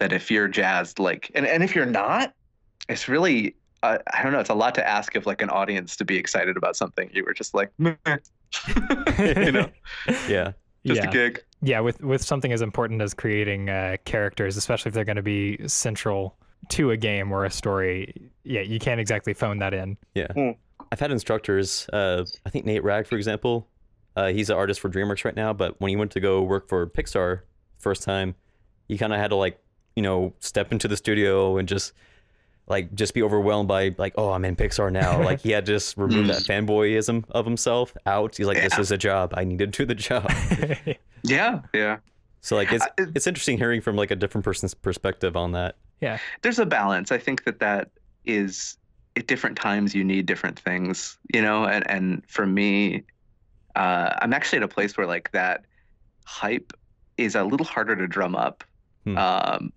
Yeah. 0.00 0.08
That 0.08 0.14
if 0.14 0.30
you're 0.30 0.48
jazzed, 0.48 0.98
like, 0.98 1.30
and, 1.34 1.46
and 1.46 1.62
if 1.62 1.74
you're 1.74 1.86
not, 1.86 2.34
it's 2.88 3.08
really, 3.08 3.54
uh, 3.82 3.98
I 4.12 4.22
don't 4.22 4.32
know, 4.32 4.40
it's 4.40 4.50
a 4.50 4.54
lot 4.54 4.74
to 4.76 4.88
ask 4.88 5.14
of 5.16 5.26
like 5.26 5.42
an 5.42 5.50
audience 5.50 5.96
to 5.96 6.04
be 6.04 6.16
excited 6.16 6.56
about 6.56 6.76
something. 6.76 7.10
You 7.12 7.24
were 7.24 7.34
just 7.34 7.54
like, 7.54 7.70
"Meh." 7.78 7.94
you 9.18 9.52
know, 9.52 9.70
yeah. 10.28 10.52
just 10.84 11.02
yeah. 11.02 11.08
a 11.08 11.12
gig. 11.12 11.44
yeah, 11.62 11.80
with 11.80 12.02
with 12.02 12.22
something 12.22 12.52
as 12.52 12.62
important 12.62 13.00
as 13.00 13.14
creating 13.14 13.70
uh, 13.70 13.96
characters, 14.04 14.56
especially 14.56 14.88
if 14.88 14.94
they're 14.94 15.04
going 15.04 15.16
to 15.16 15.22
be 15.22 15.58
central 15.68 16.36
to 16.68 16.90
a 16.90 16.96
game 16.96 17.32
or 17.32 17.44
a 17.44 17.50
story, 17.50 18.30
yeah, 18.44 18.60
you 18.60 18.78
can't 18.78 19.00
exactly 19.00 19.34
phone 19.34 19.58
that 19.58 19.74
in. 19.74 19.96
Yeah. 20.14 20.52
I've 20.92 21.00
had 21.00 21.10
instructors. 21.10 21.88
Uh, 21.92 22.24
I 22.44 22.50
think 22.50 22.64
Nate 22.64 22.82
Wragg, 22.82 23.06
for 23.06 23.16
example, 23.16 23.68
uh, 24.16 24.28
he's 24.28 24.50
an 24.50 24.56
artist 24.56 24.80
for 24.80 24.88
DreamWorks 24.88 25.24
right 25.24 25.36
now. 25.36 25.52
But 25.52 25.80
when 25.80 25.90
he 25.90 25.96
went 25.96 26.10
to 26.12 26.20
go 26.20 26.42
work 26.42 26.68
for 26.68 26.86
Pixar 26.86 27.40
first 27.78 28.02
time, 28.02 28.34
he 28.88 28.98
kind 28.98 29.12
of 29.12 29.18
had 29.18 29.28
to 29.28 29.36
like, 29.36 29.60
you 30.00 30.02
know, 30.08 30.32
step 30.40 30.72
into 30.72 30.88
the 30.88 30.96
studio 30.96 31.58
and 31.58 31.68
just 31.68 31.92
like 32.68 32.94
just 32.94 33.12
be 33.12 33.22
overwhelmed 33.22 33.68
by 33.68 33.94
like, 33.98 34.14
oh, 34.16 34.30
I'm 34.32 34.46
in 34.46 34.56
Pixar 34.56 34.90
now. 34.90 35.22
like 35.30 35.40
he 35.40 35.50
had 35.50 35.66
to 35.66 35.72
just 35.72 35.98
remove 35.98 36.26
that 36.28 36.38
fanboyism 36.44 37.24
of 37.32 37.44
himself 37.44 37.94
out. 38.06 38.36
He's 38.38 38.46
like, 38.46 38.56
this 38.62 38.78
is 38.78 38.90
a 38.90 38.96
job. 38.96 39.34
I 39.36 39.44
need 39.44 39.58
to 39.58 39.66
do 39.66 39.84
the 39.84 39.94
job. 39.94 40.30
Yeah. 41.22 41.60
Yeah. 41.74 41.98
So 42.40 42.56
like 42.56 42.72
it's 42.72 42.82
I- 42.84 43.08
it's 43.14 43.26
interesting 43.26 43.58
hearing 43.58 43.82
from 43.82 43.94
like 43.94 44.10
a 44.10 44.16
different 44.16 44.42
person's 44.42 44.72
perspective 44.72 45.36
on 45.36 45.52
that. 45.52 45.76
Yeah 46.00 46.16
there's 46.40 46.58
a 46.58 46.64
balance. 46.64 47.12
I 47.12 47.18
think 47.18 47.44
that 47.44 47.58
that 47.60 47.90
is 48.24 48.78
at 49.16 49.26
different 49.26 49.58
times 49.58 49.94
you 49.94 50.02
need 50.02 50.24
different 50.24 50.58
things, 50.58 51.18
you 51.34 51.42
know. 51.42 51.66
And 51.66 51.84
and 51.90 52.22
for 52.26 52.46
me, 52.46 53.02
uh, 53.76 54.14
I'm 54.22 54.32
actually 54.32 54.56
at 54.58 54.62
a 54.62 54.68
place 54.68 54.96
where 54.96 55.06
like 55.06 55.30
that 55.32 55.66
hype 56.24 56.72
is 57.18 57.34
a 57.34 57.44
little 57.44 57.66
harder 57.66 57.96
to 57.96 58.06
drum 58.06 58.34
up, 58.34 58.64
Hmm. 59.04 59.18
um, 59.18 59.72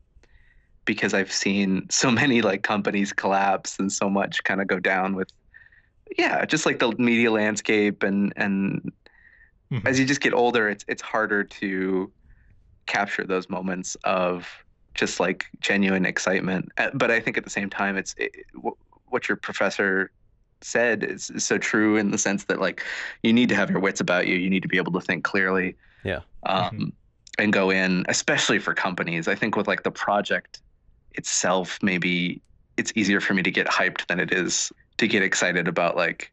because 0.85 1.13
I've 1.13 1.31
seen 1.31 1.87
so 1.89 2.11
many 2.11 2.41
like 2.41 2.63
companies 2.63 3.13
collapse 3.13 3.79
and 3.79 3.91
so 3.91 4.09
much 4.09 4.43
kind 4.43 4.61
of 4.61 4.67
go 4.67 4.79
down 4.79 5.15
with, 5.15 5.29
yeah, 6.17 6.45
just 6.45 6.65
like 6.65 6.79
the 6.79 6.91
media 6.97 7.31
landscape 7.31 8.03
and 8.03 8.33
and 8.37 8.91
Mhm. 9.71 9.85
as 9.85 9.99
you 9.99 10.05
just 10.05 10.21
get 10.21 10.33
older, 10.33 10.69
it's 10.69 10.85
it's 10.87 11.01
harder 11.01 11.43
to 11.43 12.11
capture 12.87 13.25
those 13.25 13.49
moments 13.49 13.95
of 14.03 14.49
just 14.95 15.19
like 15.19 15.45
genuine 15.61 16.05
excitement. 16.05 16.69
Uh, 16.77 16.89
But 16.93 17.11
I 17.11 17.19
think 17.19 17.37
at 17.37 17.43
the 17.43 17.49
same 17.49 17.69
time, 17.69 17.97
it's 17.97 18.15
it, 18.17 18.31
what 19.07 19.29
your 19.29 19.37
professor 19.37 20.11
said 20.61 21.03
is, 21.03 21.29
is 21.29 21.45
so 21.45 21.57
true 21.57 21.97
in 21.97 22.11
the 22.11 22.17
sense 22.17 22.45
that 22.45 22.59
like 22.59 22.83
you 23.23 23.33
need 23.33 23.49
to 23.49 23.55
have 23.55 23.69
your 23.69 23.79
wits 23.79 24.01
about 24.01 24.27
you. 24.27 24.35
You 24.35 24.49
need 24.49 24.63
to 24.63 24.69
be 24.69 24.77
able 24.77 24.93
to 24.93 25.01
think 25.01 25.23
clearly. 25.23 25.77
Yeah. 26.03 26.21
Um, 26.43 26.93
And 27.39 27.51
go 27.53 27.71
in, 27.71 28.05
especially 28.09 28.59
for 28.59 28.73
companies. 28.75 29.27
I 29.27 29.35
think 29.35 29.55
with 29.57 29.67
like 29.67 29.83
the 29.83 29.91
project 29.91 30.61
itself, 31.15 31.79
maybe 31.81 32.41
it's 32.77 32.91
easier 32.95 33.21
for 33.21 33.33
me 33.33 33.43
to 33.43 33.51
get 33.51 33.67
hyped 33.67 34.07
than 34.07 34.19
it 34.19 34.33
is 34.33 34.71
to 34.97 35.07
get 35.07 35.23
excited 35.23 35.67
about 35.67 35.95
like 35.95 36.31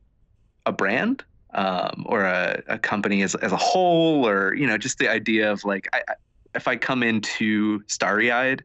a 0.66 0.72
brand 0.72 1.24
um, 1.54 2.04
or 2.06 2.22
a, 2.22 2.62
a 2.68 2.78
company 2.78 3.22
as, 3.22 3.34
as 3.36 3.52
a 3.52 3.56
whole, 3.56 4.26
or 4.26 4.54
you 4.54 4.66
know, 4.66 4.78
just 4.78 4.98
the 4.98 5.08
idea 5.08 5.50
of 5.50 5.64
like, 5.64 5.88
I, 5.92 6.02
I, 6.08 6.14
if 6.54 6.66
I 6.66 6.76
come 6.76 7.02
in 7.02 7.20
too 7.20 7.82
starry-eyed, 7.86 8.64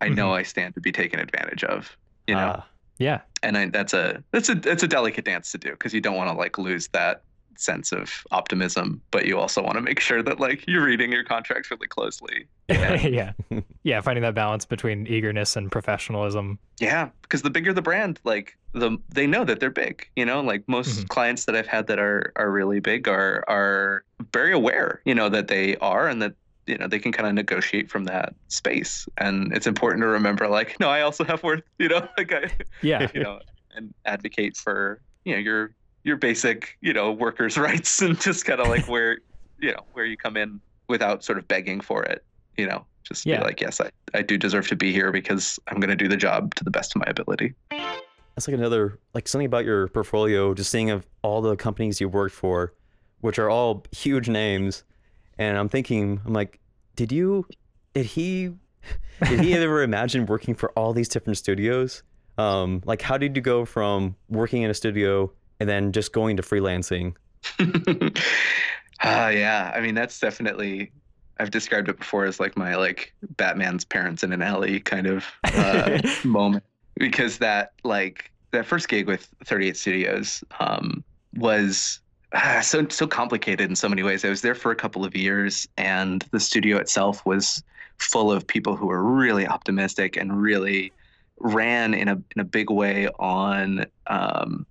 I 0.00 0.08
know 0.08 0.34
I 0.34 0.42
stand 0.42 0.74
to 0.74 0.80
be 0.80 0.92
taken 0.92 1.20
advantage 1.20 1.64
of. 1.64 1.96
You 2.26 2.34
know, 2.34 2.56
Ah, 2.56 2.66
yeah, 2.98 3.20
and 3.42 3.56
I, 3.56 3.68
that's 3.68 3.94
a 3.94 4.22
that's 4.30 4.48
a 4.48 4.54
that's 4.54 4.82
a 4.82 4.88
delicate 4.88 5.24
dance 5.24 5.52
to 5.52 5.58
do 5.58 5.70
because 5.70 5.94
you 5.94 6.00
don't 6.00 6.16
want 6.16 6.30
to 6.30 6.36
like 6.36 6.58
lose 6.58 6.88
that 6.88 7.22
sense 7.58 7.92
of 7.92 8.10
optimism, 8.30 9.02
but 9.10 9.26
you 9.26 9.38
also 9.38 9.62
want 9.62 9.74
to 9.76 9.80
make 9.80 10.00
sure 10.00 10.22
that 10.22 10.40
like 10.40 10.64
you're 10.66 10.84
reading 10.84 11.12
your 11.12 11.24
contracts 11.24 11.70
really 11.70 11.88
closely. 11.88 12.48
yeah, 12.68 13.32
yeah. 13.84 14.00
Finding 14.00 14.22
that 14.22 14.34
balance 14.34 14.64
between 14.64 15.06
eagerness 15.06 15.56
and 15.56 15.70
professionalism. 15.70 16.58
Yeah, 16.80 17.10
because 17.22 17.42
the 17.42 17.50
bigger 17.50 17.72
the 17.72 17.82
brand, 17.82 18.20
like 18.24 18.56
the 18.72 18.98
they 19.10 19.26
know 19.26 19.44
that 19.44 19.60
they're 19.60 19.70
big. 19.70 20.06
You 20.16 20.24
know, 20.24 20.40
like 20.40 20.64
most 20.68 21.00
Mhm. 21.00 21.08
clients 21.08 21.44
that 21.44 21.54
I've 21.54 21.66
had 21.66 21.86
that 21.88 21.98
are 21.98 22.32
are 22.36 22.50
really 22.50 22.80
big 22.80 23.08
are 23.08 23.44
are 23.48 24.04
very 24.32 24.52
aware, 24.52 25.00
you 25.04 25.14
know, 25.14 25.28
that 25.28 25.48
they 25.48 25.76
are 25.76 26.08
and 26.08 26.20
that 26.22 26.34
you 26.66 26.78
know 26.78 26.88
they 26.88 26.98
can 26.98 27.12
kind 27.12 27.28
of 27.28 27.34
negotiate 27.34 27.90
from 27.90 28.04
that 28.04 28.34
space. 28.48 29.06
And 29.18 29.54
it's 29.54 29.66
important 29.66 30.00
to 30.02 30.08
remember, 30.08 30.48
like, 30.48 30.80
no, 30.80 30.88
I 30.88 31.02
also 31.02 31.24
have 31.24 31.42
worth. 31.42 31.62
You 31.78 31.88
know, 31.88 32.08
like 32.18 32.32
I, 32.32 32.50
Yeah, 32.80 33.10
you 33.14 33.20
know, 33.20 33.40
and 33.76 33.92
advocate 34.04 34.56
for 34.56 35.00
you 35.24 35.34
know 35.34 35.38
your 35.40 35.74
your 36.04 36.16
basic 36.16 36.76
you 36.80 36.92
know 36.92 37.10
workers' 37.12 37.56
rights 37.68 38.00
and 38.02 38.20
just 38.20 38.44
kind 38.44 38.60
of 38.60 38.68
like 38.68 38.86
where 38.88 39.18
you 39.58 39.72
know 39.72 39.84
where 39.92 40.04
you 40.04 40.16
come 40.16 40.36
in 40.36 40.60
without 40.88 41.24
sort 41.24 41.38
of 41.38 41.48
begging 41.48 41.80
for 41.80 42.02
it. 42.04 42.24
You 42.56 42.66
know, 42.68 42.86
just 43.02 43.26
Yeah. 43.26 43.38
be 43.40 43.44
like, 43.46 43.60
yes, 43.60 43.80
I, 43.80 43.90
I 44.14 44.22
do 44.22 44.38
deserve 44.38 44.68
to 44.68 44.76
be 44.76 44.92
here 44.92 45.10
because 45.10 45.58
I'm 45.68 45.80
going 45.80 45.90
to 45.90 45.96
do 45.96 46.06
the 46.08 46.16
job 46.16 46.54
to 46.56 46.64
the 46.64 46.70
best 46.70 46.94
of 46.94 47.00
my 47.00 47.06
ability. 47.08 47.54
That's 47.70 48.46
like 48.48 48.56
another 48.56 48.98
like 49.14 49.26
something 49.28 49.46
about 49.46 49.64
your 49.64 49.88
portfolio, 49.88 50.54
just 50.54 50.70
seeing 50.70 50.90
of 50.90 51.06
all 51.22 51.40
the 51.40 51.56
companies 51.56 52.00
you 52.00 52.08
worked 52.08 52.34
for, 52.34 52.72
which 53.20 53.38
are 53.38 53.48
all 53.50 53.84
huge 53.92 54.28
names. 54.28 54.84
And 55.38 55.56
I'm 55.58 55.68
thinking, 55.68 56.20
I'm 56.26 56.32
like, 56.32 56.60
did 56.96 57.10
you 57.10 57.46
did 57.94 58.06
he 58.06 58.50
did 59.28 59.40
he 59.40 59.54
ever 59.54 59.82
imagine 59.90 60.26
working 60.26 60.54
for 60.54 60.70
all 60.72 60.92
these 60.92 61.08
different 61.08 61.38
studios? 61.38 62.02
Um, 62.36 62.82
like 62.84 63.00
how 63.02 63.16
did 63.16 63.34
you 63.36 63.42
go 63.42 63.64
from 63.64 64.16
working 64.28 64.62
in 64.62 64.70
a 64.70 64.74
studio 64.74 65.32
and 65.60 65.68
then 65.68 65.92
just 65.92 66.12
going 66.12 66.36
to 66.36 66.42
freelancing? 66.42 67.14
Ah, 69.02 69.28
yeah. 69.28 69.72
I 69.74 69.80
mean, 69.80 69.94
that's 69.94 70.18
definitely. 70.18 70.92
I've 71.40 71.50
described 71.50 71.88
it 71.88 71.98
before 71.98 72.26
as 72.26 72.38
like 72.38 72.56
my 72.56 72.76
like 72.76 73.12
Batman's 73.36 73.84
parents 73.84 74.22
in 74.22 74.32
an 74.32 74.40
alley 74.40 74.78
kind 74.78 75.08
of 75.08 75.24
uh, 75.42 76.00
moment 76.24 76.62
because 76.96 77.38
that 77.38 77.72
like 77.82 78.30
that 78.52 78.66
first 78.66 78.88
gig 78.88 79.08
with 79.08 79.28
38 79.44 79.76
Studios 79.76 80.44
um, 80.60 81.02
was 81.34 82.00
ah, 82.34 82.60
so 82.62 82.86
so 82.88 83.06
complicated 83.06 83.68
in 83.68 83.76
so 83.76 83.88
many 83.88 84.02
ways. 84.02 84.24
I 84.24 84.28
was 84.28 84.42
there 84.42 84.54
for 84.54 84.70
a 84.70 84.76
couple 84.76 85.04
of 85.04 85.16
years, 85.16 85.66
and 85.76 86.24
the 86.30 86.40
studio 86.40 86.76
itself 86.78 87.24
was 87.26 87.62
full 87.98 88.30
of 88.30 88.46
people 88.46 88.76
who 88.76 88.86
were 88.86 89.02
really 89.02 89.46
optimistic 89.46 90.16
and 90.16 90.40
really 90.40 90.92
ran 91.38 91.94
in 91.94 92.08
a 92.08 92.12
in 92.12 92.40
a 92.40 92.44
big 92.44 92.70
way 92.70 93.08
on 93.18 93.86
um, 94.06 94.66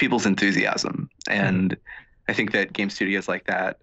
people's 0.00 0.26
enthusiasm. 0.26 1.08
And 1.28 1.76
I 2.28 2.32
think 2.32 2.52
that 2.52 2.72
game 2.72 2.90
studios 2.90 3.28
like 3.28 3.44
that 3.46 3.78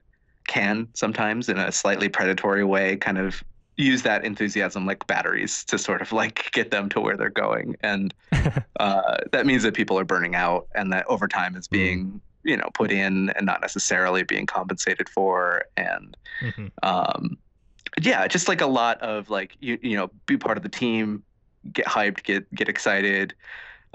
can 0.48 0.88
sometimes, 0.94 1.48
in 1.48 1.58
a 1.58 1.72
slightly 1.72 2.10
predatory 2.10 2.64
way, 2.64 2.98
kind 2.98 3.18
of 3.18 3.44
use 3.78 4.02
that 4.02 4.26
enthusiasm 4.26 4.88
like 4.88 5.06
batteries 5.06 5.64
to 5.66 5.78
sort 5.78 6.02
of 6.02 6.12
like 6.12 6.50
get 6.52 6.72
them 6.72 6.90
to 6.90 7.00
where 7.00 7.16
they're 7.16 7.30
going 7.30 7.76
and 7.82 8.12
uh, 8.80 9.18
that 9.32 9.46
means 9.46 9.62
that 9.62 9.76
people 9.76 10.00
are 10.00 10.04
burning 10.04 10.34
out 10.34 10.68
and 10.74 10.92
that 10.92 11.06
overtime 11.08 11.56
is 11.56 11.68
being 11.68 12.20
you 12.44 12.58
know 12.58 12.68
put 12.74 12.92
in 12.92 13.30
and 13.32 13.46
not 13.46 13.62
necessarily 13.62 14.24
being 14.24 14.48
compensated 14.48 15.08
for 15.08 15.64
and 15.78 16.18
Mhm. 16.42 16.72
um, 16.82 17.38
yeah 18.02 18.28
just 18.28 18.48
like 18.48 18.62
a 18.62 18.68
lot 18.68 19.00
of 19.02 19.30
like 19.30 19.56
you, 19.60 19.78
you 19.84 19.96
know 19.96 20.10
be 20.26 20.38
part 20.38 20.58
of 20.58 20.64
the 20.64 20.70
team 20.70 21.24
get 21.72 21.86
hyped 21.86 22.24
get 22.24 22.52
get 22.56 22.68
excited 22.70 23.36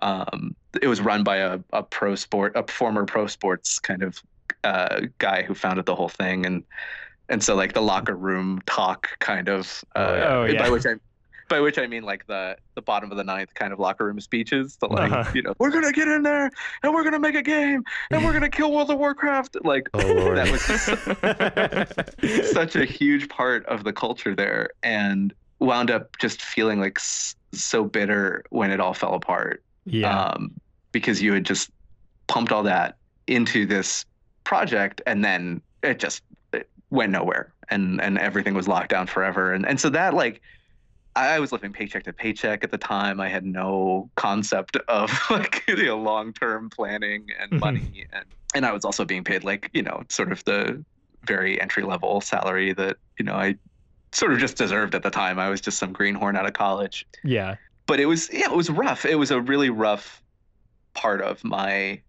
um, 0.03 0.55
it 0.83 0.89
was 0.89 1.01
run 1.01 1.23
by 1.25 1.37
a, 1.39 1.59
a 1.73 1.83
pro 1.83 2.15
sport 2.15 2.53
a 2.57 2.65
former 2.71 3.05
pro 3.07 3.27
sports 3.27 3.79
kind 3.79 4.03
of 4.03 4.21
uh, 4.65 5.03
guy 5.19 5.43
who 5.43 5.55
founded 5.55 5.87
the 5.87 5.95
whole 5.95 6.09
thing. 6.11 6.45
And 6.47 6.63
and 7.29 7.43
so 7.43 7.55
like 7.55 7.73
the 7.73 7.81
locker 7.83 8.15
room 8.17 8.61
talk 8.67 9.09
kind 9.21 9.49
of 9.49 9.83
uh, 9.97 9.99
Oh, 10.01 10.45
yeah. 10.45 10.59
Oh, 10.61 10.65
by 10.65 10.71
which 10.71 10.85
I 10.87 10.95
by 11.49 11.61
which 11.61 11.79
I 11.79 11.87
mean 11.87 12.03
like 12.03 12.27
the 12.27 12.57
the 12.75 12.83
bottom 12.83 13.11
of 13.11 13.17
the 13.17 13.25
ninth 13.25 13.53
kind 13.55 13.73
of 13.73 13.79
locker 13.79 14.07
room 14.07 14.21
speeches 14.21 14.77
the 14.81 14.87
like 14.89 15.13
Uh-huh. 15.13 15.31
you 15.35 15.43
know 15.43 15.55
we're 15.59 15.71
gonna 15.71 15.93
get 15.93 16.09
in 16.09 16.23
there 16.23 16.51
and 16.83 16.95
we're 16.95 17.05
gonna 17.05 17.19
make 17.19 17.35
a 17.35 17.43
game 17.43 17.85
and 18.11 18.25
we're 18.25 18.33
gonna 18.33 18.49
kill 18.51 18.73
World 18.73 18.91
of 18.91 18.99
Warcraft. 18.99 19.59
Like 19.65 19.89
Oh, 19.95 20.35
that 20.35 20.51
was 20.51 20.67
just 20.67 22.53
such 22.53 22.77
a 22.77 22.85
huge 22.85 23.29
part 23.29 23.65
of 23.67 23.85
the 23.85 23.93
culture 23.93 24.35
there 24.35 24.71
and 24.83 25.33
wound 25.61 25.91
up 25.91 26.17
just 26.19 26.43
feeling 26.43 26.81
like 26.81 26.99
so 27.53 27.85
bitter 27.85 28.43
when 28.51 28.71
it 28.71 28.81
all 28.81 28.95
fell 28.95 29.15
apart 29.15 29.63
yeah. 29.85 30.25
um, 30.31 30.53
because 30.93 31.21
you 31.23 31.33
had 31.33 31.45
just 31.45 31.71
pumped 32.29 32.53
all 32.53 32.63
that 32.63 32.97
into 33.27 33.67
this 33.67 34.05
project 34.45 35.01
and 35.07 35.25
then 35.25 35.61
it 35.83 35.99
just 35.99 36.23
it 36.53 36.69
went 36.91 37.13
nowhere 37.13 37.53
and 37.71 38.01
and 38.01 38.19
everything 38.19 38.55
was 38.55 38.67
locked 38.69 38.89
down 38.91 39.07
forever 39.07 39.53
and 39.53 39.67
and 39.67 39.79
so 39.81 39.89
that 39.89 40.15
like 40.15 40.41
I 41.15 41.39
was 41.41 41.53
living 41.53 41.73
paycheck 41.73 42.05
to 42.05 42.13
paycheck 42.15 42.65
at 42.65 42.71
the 42.71 42.79
time. 42.79 43.21
I 43.21 43.29
had 43.29 43.45
no 43.45 44.11
concept 44.17 44.77
of 44.89 45.11
like 45.31 45.63
you 45.69 45.77
know 45.85 45.99
long 45.99 46.33
term 46.33 46.71
planning 46.71 47.27
and 47.39 47.53
Mhm. 47.53 47.61
money, 47.61 48.07
and 48.13 48.25
and 48.55 48.65
I 48.65 48.73
was 48.73 48.85
also 48.87 49.05
being 49.05 49.23
paid 49.23 49.45
like 49.45 49.69
you 49.75 49.83
know 49.83 50.05
sort 50.09 50.33
of 50.33 50.43
the 50.45 50.83
very 51.27 51.61
entry 51.61 51.83
level 51.83 52.23
salary 52.23 52.73
that 52.73 52.97
you 53.19 53.27
know 53.27 53.35
I 53.35 53.57
sort 54.13 54.33
of 54.33 54.39
just 54.39 54.57
deserved 54.57 54.95
at 54.95 55.03
the 55.03 55.11
time. 55.11 55.39
I 55.39 55.51
was 55.51 55.61
just 55.61 55.79
some 55.79 55.93
greenhorn 55.93 56.35
out 56.35 56.47
of 56.47 56.55
college 56.55 57.05
yeah. 57.23 57.57
But 57.87 58.01
it 58.01 58.07
was 58.07 58.29
yeah 58.33 58.47
it 58.51 58.57
was 58.57 58.71
rough 58.71 59.05
it 59.05 59.17
was 59.17 59.31
a 59.31 59.41
really 59.41 59.71
rough 59.71 60.23
part 60.95 61.21
of 61.21 61.43
my 61.45 62.01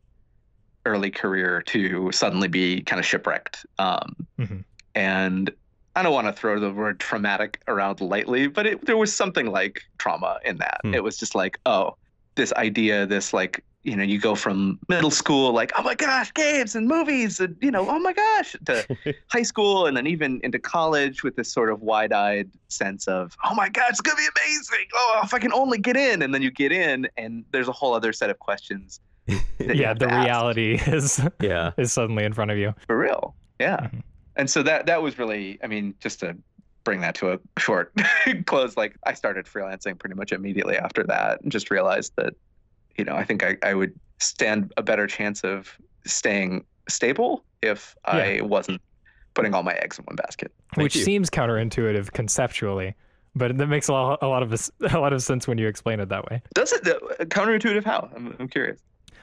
early 0.86 1.10
career 1.12 1.62
to 1.62 2.12
suddenly 2.12 2.48
be 2.48 2.82
kind 2.82 3.00
of 3.00 3.06
shipwrecked 3.06 3.66
um, 3.80 4.16
Mhm. 4.40 4.64
and 4.96 5.52
i 5.96 6.04
don't 6.04 6.14
want 6.14 6.28
to 6.28 6.34
throw 6.34 6.60
the 6.60 6.72
word 6.72 7.00
traumatic 7.00 7.62
around 7.68 8.02
lightly 8.02 8.48
but 8.48 8.66
it, 8.66 8.86
there 8.86 8.98
was 8.98 9.16
something 9.16 9.48
like 9.48 9.82
trauma 9.98 10.40
in 10.44 10.58
that 10.58 10.80
Hmm. 10.84 10.94
it 10.94 11.04
was 11.04 11.18
just 11.18 11.36
like 11.36 11.60
oh 11.66 11.96
this 12.36 12.52
idea 12.54 13.06
this 13.06 13.32
like 13.34 13.64
you 13.84 13.96
know 13.96 14.04
you 14.04 14.18
go 14.20 14.34
from 14.36 14.80
middle 14.88 15.12
school 15.12 15.52
like 15.52 15.72
oh 15.78 15.84
my 15.84 15.94
gosh 15.96 16.34
games 16.34 16.76
and 16.76 16.88
movies 16.88 17.40
and 17.40 17.56
you 17.62 17.70
know 17.70 17.88
oh 17.90 18.00
my 18.00 18.14
gosh 18.14 18.56
to 18.66 18.86
high 19.30 19.44
school 19.44 19.86
and 19.86 19.96
then 19.98 20.08
even 20.08 20.40
into 20.44 20.58
college 20.60 21.22
with 21.24 21.36
this 21.36 21.52
sort 21.52 21.70
of 21.70 21.82
wide-eyed 21.82 22.50
sense 22.70 23.08
of 23.08 23.36
oh 23.44 23.54
my 23.54 23.68
god 23.70 23.88
it's 23.90 24.00
gonna 24.02 24.16
be 24.16 24.28
amazing 24.46 24.86
oh 24.96 25.22
if 25.24 25.34
i 25.34 25.40
can 25.40 25.52
only 25.54 25.78
get 25.78 25.98
in 25.98 26.22
and 26.22 26.34
then 26.34 26.42
you 26.42 26.50
get 26.52 26.72
in 26.72 27.08
and 27.18 27.44
there's 27.52 27.68
a 27.68 27.72
whole 27.74 27.94
other 27.94 28.14
set 28.14 28.30
of 28.30 28.40
questions 28.40 29.00
Yeah. 29.60 29.94
The 29.94 30.10
ask. 30.12 30.26
reality 30.26 30.80
is 30.88 31.22
yeah. 31.42 31.72
is 31.78 31.94
suddenly 31.94 32.24
in 32.26 32.34
front 32.34 32.52
of 32.52 32.58
you. 32.58 32.74
for 32.88 32.98
real 32.98 33.36
yeah 33.60 33.78
Mhm. 33.94 34.02
and 34.38 34.50
so 34.50 34.64
that 34.64 34.86
that 34.88 35.02
was 35.02 35.18
really 35.20 35.60
i 35.64 35.68
mean 35.68 35.94
just 36.00 36.20
to 36.22 36.36
bring 36.86 37.02
that 37.02 37.16
to 37.16 37.32
a 37.34 37.40
short 37.58 37.94
close 38.46 38.76
like 38.78 38.96
i 39.06 39.14
started 39.14 39.46
freelancing 39.46 39.98
pretty 40.00 40.16
much 40.16 40.32
immediately 40.32 40.78
after 40.78 41.04
that 41.04 41.42
and 41.42 41.52
just 41.52 41.70
realized 41.72 42.14
that 42.18 42.34
you 42.98 43.04
know 43.04 43.16
i 43.16 43.24
think 43.24 43.44
i, 43.44 43.58
I 43.64 43.74
would 43.74 43.94
stand 44.20 44.74
a 44.78 44.84
better 44.84 45.08
chance 45.08 45.44
of 45.44 45.78
staying 46.06 46.66
stable 46.90 47.44
if 47.62 47.96
i 48.06 48.42
wasn't 48.42 48.82
putting 49.34 49.54
all 49.54 49.64
my 49.64 49.74
eggs 49.74 49.98
in 49.98 50.06
one 50.06 50.16
basket 50.16 50.52
Thank 50.76 50.84
which 50.84 50.96
you. 50.96 51.04
seems 51.04 51.30
counterintuitive 51.30 52.12
conceptually, 52.12 52.96
but 53.36 53.58
that 53.58 53.68
makes 53.68 53.88
a 53.88 53.94
lot, 53.94 54.20
a 54.22 54.28
lot 54.28 54.44
of 54.44 54.54
a 54.94 55.00
lot 55.00 55.14
of 55.14 55.24
sense 55.24 55.48
when 55.48 55.58
you 55.58 55.68
explain 55.68 56.00
it 56.00 56.10
that 56.10 56.30
way. 56.30 56.42
does 56.54 56.72
it 56.72 56.84
counterintuitive 57.30 57.84
how 57.84 58.10
i'm, 58.16 58.36
I'm 58.40 58.48
curious 58.48 58.80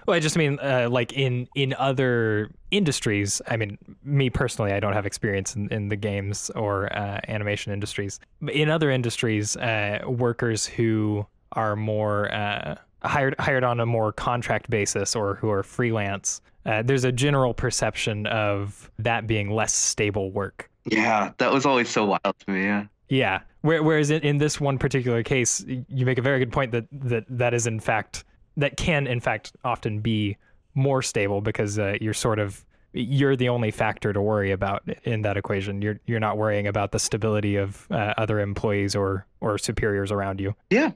Well, 0.06 0.16
I 0.16 0.20
just 0.20 0.36
mean 0.36 0.58
uh, 0.60 0.88
like 0.90 1.12
in 1.12 1.46
in 1.54 1.74
other 1.74 2.50
industries. 2.70 3.42
I 3.46 3.56
mean, 3.56 3.76
me 4.02 4.30
personally, 4.30 4.72
I 4.72 4.80
don't 4.80 4.94
have 4.94 5.06
experience 5.06 5.54
in, 5.54 5.68
in 5.68 5.88
the 5.88 5.96
games 5.96 6.50
or 6.56 6.92
uh, 6.96 7.20
animation 7.28 7.72
industries. 7.72 8.18
But 8.40 8.54
in 8.54 8.70
other 8.70 8.90
industries, 8.90 9.56
uh, 9.56 10.00
workers 10.06 10.66
who 10.66 11.26
are 11.52 11.76
more 11.76 12.32
uh, 12.32 12.76
hired 13.02 13.34
hired 13.38 13.64
on 13.64 13.80
a 13.80 13.86
more 13.86 14.12
contract 14.12 14.70
basis 14.70 15.16
or 15.16 15.36
who 15.36 15.50
are 15.50 15.62
freelance, 15.62 16.40
uh, 16.66 16.82
there's 16.82 17.04
a 17.04 17.12
general 17.12 17.54
perception 17.54 18.26
of 18.26 18.90
that 18.98 19.26
being 19.26 19.50
less 19.50 19.72
stable 19.72 20.30
work. 20.30 20.70
yeah 20.86 21.32
that 21.38 21.52
was 21.52 21.66
always 21.66 21.88
so 21.88 22.04
wild 22.06 22.34
to 22.46 22.50
me 22.52 22.64
yeah 22.64 22.86
Yeah. 23.08 23.40
Whereas 23.62 24.10
in, 24.10 24.22
in 24.22 24.38
this 24.38 24.58
one 24.60 24.78
particular 24.78 25.22
case, 25.22 25.62
you 25.66 26.06
make 26.06 26.16
a 26.16 26.22
very 26.22 26.38
good 26.38 26.50
point 26.52 26.72
that, 26.72 26.86
that 26.92 27.24
that 27.28 27.52
is 27.52 27.66
in 27.66 27.78
fact 27.80 28.24
that 28.56 28.76
can 28.78 29.06
in 29.06 29.20
fact 29.20 29.52
often 29.64 30.00
be 30.00 30.36
more 30.74 31.02
stable 31.02 31.40
because 31.42 31.78
uh, 31.78 31.96
you're 32.00 32.14
sort 32.14 32.38
of 32.38 32.64
you're 32.92 33.36
the 33.36 33.48
only 33.50 33.70
factor 33.70 34.12
to 34.12 34.20
worry 34.22 34.50
about 34.50 34.82
in 35.04 35.22
that 35.22 35.36
equation. 35.36 35.82
You're 35.82 36.00
you're 36.06 36.20
not 36.20 36.38
worrying 36.38 36.66
about 36.66 36.92
the 36.92 36.98
stability 36.98 37.56
of 37.56 37.86
uh, 37.90 38.14
other 38.16 38.40
employees 38.40 38.96
or 38.96 39.26
or 39.40 39.58
superiors 39.58 40.10
around 40.10 40.40
you. 40.40 40.54
yeah 40.70 40.92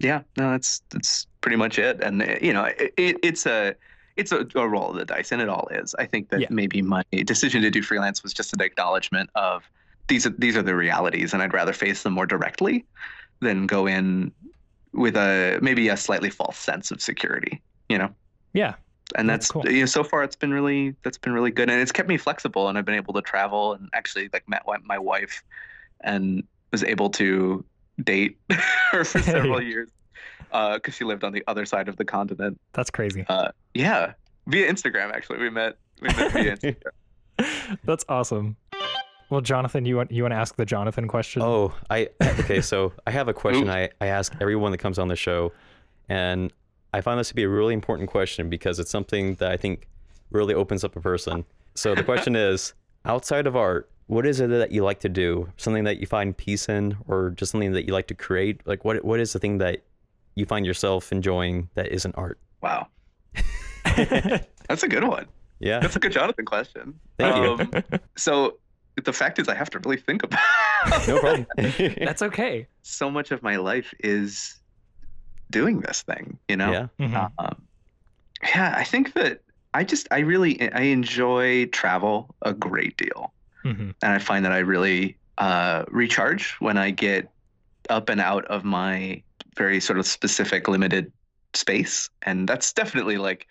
yeah 0.00 0.22
no 0.36 0.50
that's 0.52 0.82
that's 0.90 1.26
pretty 1.40 1.56
much 1.56 1.78
it 1.78 2.02
and 2.02 2.22
you 2.40 2.52
know 2.52 2.64
it, 2.64 2.92
it, 2.96 3.16
it's 3.22 3.46
a 3.46 3.74
it's 4.16 4.32
a, 4.32 4.46
a 4.56 4.68
roll 4.68 4.90
of 4.90 4.96
the 4.96 5.04
dice 5.04 5.32
and 5.32 5.40
it 5.42 5.48
all 5.48 5.68
is 5.70 5.94
i 5.98 6.04
think 6.04 6.28
that 6.30 6.40
Yeah. 6.40 6.48
maybe 6.50 6.82
my 6.82 7.02
decision 7.24 7.62
to 7.62 7.70
do 7.70 7.82
freelance 7.82 8.22
was 8.22 8.32
just 8.32 8.52
an 8.52 8.60
acknowledgement 8.62 9.30
of 9.34 9.62
these 10.08 10.26
are 10.26 10.30
these 10.30 10.56
are 10.56 10.62
the 10.62 10.74
realities 10.74 11.32
and 11.32 11.42
i'd 11.42 11.52
rather 11.52 11.72
face 11.72 12.02
them 12.02 12.12
more 12.14 12.26
directly 12.26 12.84
than 13.40 13.66
go 13.66 13.86
in 13.86 14.32
with 14.92 15.16
a 15.16 15.58
maybe 15.62 15.88
a 15.88 15.96
slightly 15.96 16.30
false 16.30 16.56
sense 16.58 16.90
of 16.90 17.00
security 17.02 17.60
you 17.88 17.98
know 17.98 18.12
Yeah. 18.54 18.74
and 19.16 19.28
That's 19.28 19.46
that's, 19.48 19.50
cool. 19.66 19.68
you 19.72 19.80
know 19.80 19.86
so 19.86 20.02
far 20.04 20.22
it's 20.22 20.36
been 20.36 20.52
really 20.52 20.94
that's 21.02 21.18
been 21.18 21.32
really 21.32 21.50
good 21.50 21.70
and 21.70 21.80
it's 21.80 21.92
kept 21.92 22.08
me 22.08 22.16
flexible 22.16 22.68
and 22.68 22.78
i've 22.78 22.84
been 22.84 22.94
able 22.94 23.14
to 23.14 23.22
travel 23.22 23.74
and 23.74 23.88
actually 23.94 24.28
like 24.32 24.48
met 24.48 24.62
my 24.84 24.98
wife 24.98 25.42
and 26.02 26.42
was 26.72 26.82
able 26.84 27.10
to 27.10 27.64
date 28.04 28.38
her 28.90 29.04
for 29.04 29.22
several 29.22 29.60
years 29.62 29.90
Uh 30.52 30.74
because 30.74 30.94
she 30.94 31.04
lived 31.04 31.24
on 31.24 31.32
the 31.32 31.42
other 31.46 31.64
side 31.66 31.88
of 31.88 31.96
the 31.96 32.04
continent 32.04 32.58
That's 32.72 32.90
crazy. 32.90 33.24
uh, 33.28 33.48
yeah 33.74 34.12
via 34.46 34.70
instagram 34.72 35.12
actually 35.12 35.38
we 35.38 35.50
met 35.50 35.76
we 36.00 36.08
met 36.08 36.32
via 36.32 36.56
instagram 36.56 37.78
That's 37.84 38.04
awesome. 38.08 38.56
Well, 39.30 39.40
Jonathan, 39.42 39.84
you 39.84 39.96
want 39.96 40.10
you 40.10 40.22
want 40.22 40.32
to 40.32 40.36
ask 40.38 40.56
the 40.56 40.64
Jonathan 40.64 41.06
question? 41.06 41.42
Oh, 41.42 41.74
I 41.90 42.08
okay. 42.40 42.60
So 42.62 42.92
I 43.06 43.10
have 43.10 43.28
a 43.28 43.34
question 43.34 43.68
I, 43.68 43.90
I 44.00 44.06
ask 44.06 44.34
everyone 44.40 44.72
that 44.72 44.78
comes 44.78 44.98
on 44.98 45.06
the 45.08 45.14
show, 45.16 45.52
and 46.08 46.50
I 46.94 47.00
find 47.02 47.20
this 47.20 47.28
to 47.28 47.34
be 47.34 47.42
a 47.44 47.48
really 47.48 47.74
important 47.74 48.08
question 48.08 48.48
because 48.48 48.78
it's 48.80 48.90
something 48.90 49.34
that 49.36 49.52
I 49.52 49.56
think 49.58 49.86
really 50.30 50.54
opens 50.54 50.82
up 50.82 50.96
a 50.96 51.00
person. 51.00 51.44
So 51.74 51.94
the 51.94 52.02
question 52.02 52.34
is, 52.34 52.72
outside 53.04 53.46
of 53.46 53.54
art, 53.54 53.90
what 54.08 54.26
is 54.26 54.40
it 54.40 54.50
that 54.50 54.72
you 54.72 54.82
like 54.84 55.00
to 55.00 55.08
do? 55.08 55.48
Something 55.56 55.84
that 55.84 55.98
you 55.98 56.06
find 56.06 56.36
peace 56.36 56.68
in, 56.68 56.96
or 57.06 57.30
just 57.30 57.52
something 57.52 57.72
that 57.72 57.86
you 57.86 57.92
like 57.94 58.08
to 58.08 58.14
create? 58.14 58.60
Like 58.66 58.84
what 58.84 59.04
what 59.04 59.20
is 59.20 59.32
the 59.32 59.38
thing 59.38 59.58
that 59.58 59.84
you 60.34 60.44
find 60.46 60.66
yourself 60.66 61.12
enjoying 61.12 61.68
that 61.74 61.88
isn't 61.88 62.14
art? 62.16 62.38
wow 62.60 62.86
that's 64.68 64.82
a 64.82 64.88
good 64.88 65.04
one 65.04 65.26
Yeah. 65.60 65.78
that's 65.80 65.94
a 65.96 66.00
good 66.00 66.12
jonathan 66.12 66.44
question 66.44 66.98
Thank 67.18 67.36
you. 67.36 67.52
Um, 67.52 67.82
so 68.16 68.58
the 69.04 69.12
fact 69.12 69.38
is 69.38 69.48
i 69.48 69.54
have 69.54 69.70
to 69.70 69.78
really 69.80 69.96
think 69.96 70.22
about 70.24 70.40
No 71.08 71.18
problem. 71.20 71.46
That's 71.98 72.22
okay. 72.22 72.66
so 72.82 73.10
much 73.10 73.30
of 73.30 73.42
my 73.42 73.56
life 73.56 73.92
is 74.00 74.56
doing 75.50 75.80
this 75.80 76.02
thing 76.02 76.38
you 76.48 76.56
know 76.56 76.70
yeah. 76.72 76.86
Mhm. 77.00 77.30
um, 77.38 77.62
yeah 78.42 78.74
i 78.76 78.84
think 78.84 79.12
that 79.14 79.40
i 79.74 79.82
just 79.84 80.06
i 80.10 80.18
really 80.18 80.70
i 80.72 80.82
enjoy 80.82 81.66
travel 81.66 82.34
a 82.42 82.52
great 82.54 82.96
deal 82.96 83.32
Mhm. 83.64 83.94
and 84.02 84.12
i 84.12 84.18
find 84.18 84.44
that 84.44 84.52
i 84.52 84.58
really 84.58 85.18
uh, 85.38 85.84
recharge 85.88 86.56
when 86.58 86.76
i 86.76 86.90
get 86.90 87.28
up 87.88 88.08
and 88.08 88.20
out 88.20 88.44
of 88.46 88.64
my 88.64 89.22
very 89.56 89.80
sort 89.80 89.98
of 89.98 90.06
specific 90.06 90.68
limited 90.68 91.12
space. 91.54 92.08
And 92.22 92.48
that's 92.48 92.72
definitely 92.72 93.16
like 93.18 93.46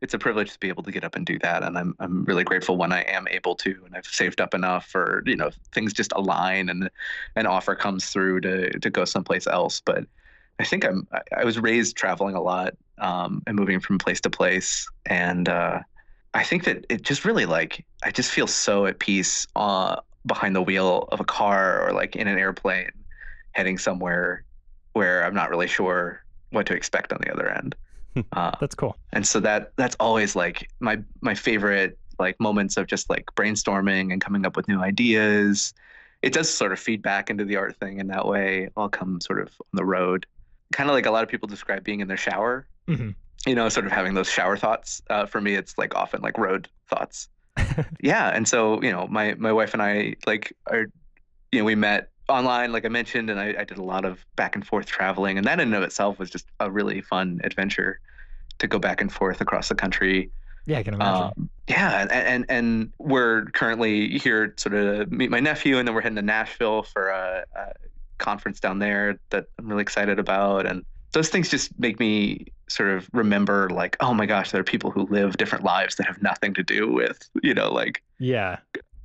it's 0.00 0.14
a 0.14 0.18
privilege 0.18 0.52
to 0.52 0.58
be 0.58 0.68
able 0.68 0.82
to 0.84 0.90
get 0.92 1.04
up 1.04 1.14
and 1.14 1.26
do 1.26 1.38
that. 1.40 1.62
And 1.62 1.76
I'm 1.76 1.94
I'm 2.00 2.24
really 2.24 2.44
grateful 2.44 2.76
when 2.76 2.92
I 2.92 3.02
am 3.02 3.28
able 3.28 3.54
to 3.56 3.82
and 3.84 3.94
I've 3.94 4.06
saved 4.06 4.40
up 4.40 4.54
enough 4.54 4.94
or 4.94 5.22
you 5.26 5.36
know 5.36 5.50
things 5.72 5.92
just 5.92 6.12
align 6.16 6.68
and 6.70 6.90
an 7.36 7.46
offer 7.46 7.74
comes 7.74 8.06
through 8.06 8.40
to 8.42 8.70
to 8.78 8.90
go 8.90 9.04
someplace 9.04 9.46
else. 9.46 9.82
But 9.84 10.04
I 10.58 10.64
think 10.64 10.84
I'm 10.84 11.06
I 11.36 11.44
was 11.44 11.58
raised 11.58 11.96
traveling 11.96 12.34
a 12.34 12.42
lot 12.42 12.74
um, 12.98 13.42
and 13.46 13.56
moving 13.56 13.80
from 13.80 13.98
place 13.98 14.20
to 14.22 14.30
place. 14.30 14.86
And 15.06 15.48
uh, 15.48 15.80
I 16.34 16.44
think 16.44 16.64
that 16.64 16.86
it 16.88 17.02
just 17.02 17.24
really 17.24 17.46
like 17.46 17.84
I 18.04 18.10
just 18.10 18.30
feel 18.30 18.46
so 18.46 18.86
at 18.86 18.98
peace 18.98 19.46
uh, 19.56 19.96
behind 20.26 20.54
the 20.54 20.62
wheel 20.62 21.08
of 21.12 21.20
a 21.20 21.24
car 21.24 21.86
or 21.86 21.92
like 21.92 22.16
in 22.16 22.28
an 22.28 22.38
airplane 22.38 22.90
heading 23.52 23.78
somewhere 23.78 24.44
where 24.92 25.24
I'm 25.24 25.34
not 25.34 25.50
really 25.50 25.66
sure 25.66 26.22
what 26.50 26.66
to 26.66 26.74
expect 26.74 27.12
on 27.12 27.18
the 27.22 27.32
other 27.32 27.48
end. 27.48 27.74
Uh, 28.32 28.52
that's 28.60 28.74
cool. 28.74 28.96
And 29.12 29.26
so 29.26 29.40
that 29.40 29.72
that's 29.76 29.96
always 30.00 30.34
like 30.34 30.68
my 30.80 31.00
my 31.20 31.34
favorite 31.34 31.96
like 32.18 32.38
moments 32.40 32.76
of 32.76 32.86
just 32.86 33.08
like 33.08 33.26
brainstorming 33.36 34.12
and 34.12 34.20
coming 34.20 34.44
up 34.44 34.56
with 34.56 34.68
new 34.68 34.80
ideas. 34.80 35.72
It 36.22 36.32
does 36.32 36.52
sort 36.52 36.72
of 36.72 36.78
feed 36.78 37.02
back 37.02 37.30
into 37.30 37.44
the 37.44 37.56
art 37.56 37.76
thing 37.76 37.98
in 37.98 38.08
that 38.08 38.26
way. 38.26 38.68
I'll 38.76 38.90
come 38.90 39.20
sort 39.20 39.40
of 39.40 39.48
on 39.60 39.74
the 39.74 39.84
road, 39.84 40.26
kind 40.72 40.90
of 40.90 40.94
like 40.94 41.06
a 41.06 41.10
lot 41.10 41.22
of 41.22 41.30
people 41.30 41.48
describe 41.48 41.82
being 41.82 42.00
in 42.00 42.08
their 42.08 42.18
shower. 42.18 42.66
Mm-hmm. 42.88 43.10
You 43.46 43.54
know, 43.54 43.68
sort 43.68 43.86
of 43.86 43.92
having 43.92 44.14
those 44.14 44.28
shower 44.28 44.56
thoughts. 44.56 45.00
Uh, 45.08 45.26
for 45.26 45.40
me, 45.40 45.54
it's 45.54 45.78
like 45.78 45.94
often 45.94 46.20
like 46.20 46.36
road 46.36 46.68
thoughts. 46.88 47.28
yeah, 48.00 48.28
and 48.28 48.46
so 48.46 48.82
you 48.82 48.92
know, 48.92 49.06
my 49.06 49.34
my 49.34 49.52
wife 49.52 49.72
and 49.72 49.82
I 49.82 50.16
like 50.26 50.52
are, 50.66 50.86
you 51.52 51.58
know, 51.58 51.64
we 51.64 51.74
met 51.74 52.10
online, 52.30 52.72
like 52.72 52.84
I 52.84 52.88
mentioned, 52.88 53.28
and 53.28 53.40
I, 53.40 53.54
I, 53.58 53.64
did 53.64 53.76
a 53.76 53.82
lot 53.82 54.04
of 54.04 54.24
back 54.36 54.54
and 54.54 54.66
forth 54.66 54.86
traveling, 54.86 55.36
and 55.36 55.46
that 55.46 55.60
in 55.60 55.68
and 55.68 55.74
of 55.74 55.82
itself 55.82 56.18
was 56.18 56.30
just 56.30 56.46
a 56.60 56.70
really 56.70 57.00
fun 57.00 57.40
adventure 57.44 58.00
to 58.58 58.66
go 58.66 58.78
back 58.78 59.00
and 59.00 59.12
forth 59.12 59.40
across 59.40 59.68
the 59.68 59.74
country. 59.74 60.30
Yeah, 60.66 60.78
I 60.78 60.82
can 60.82 60.94
imagine. 60.94 61.32
Um, 61.36 61.50
yeah, 61.68 62.02
and, 62.02 62.12
and 62.12 62.46
and 62.48 62.92
we're 62.98 63.46
currently 63.46 64.18
here 64.18 64.54
sort 64.56 64.74
of 64.74 65.10
meet 65.10 65.30
my 65.30 65.40
nephew, 65.40 65.78
and 65.78 65.86
then 65.86 65.94
we're 65.94 66.02
heading 66.02 66.16
to 66.16 66.22
Nashville 66.22 66.82
for 66.82 67.08
a, 67.08 67.44
a 67.56 67.72
conference 68.18 68.60
down 68.60 68.78
there 68.78 69.18
that 69.30 69.46
I'm 69.58 69.68
really 69.68 69.82
excited 69.82 70.18
about, 70.18 70.66
and 70.66 70.84
those 71.12 71.28
things 71.28 71.48
just 71.48 71.76
make 71.78 71.98
me 71.98 72.46
sort 72.68 72.90
of 72.90 73.08
remember 73.12 73.68
like 73.70 73.96
oh 74.00 74.14
my 74.14 74.26
gosh 74.26 74.50
there 74.50 74.60
are 74.60 74.64
people 74.64 74.90
who 74.90 75.06
live 75.06 75.36
different 75.36 75.64
lives 75.64 75.96
that 75.96 76.06
have 76.06 76.22
nothing 76.22 76.54
to 76.54 76.62
do 76.62 76.90
with 76.90 77.28
you 77.42 77.54
know 77.54 77.72
like 77.72 78.02
yeah. 78.18 78.58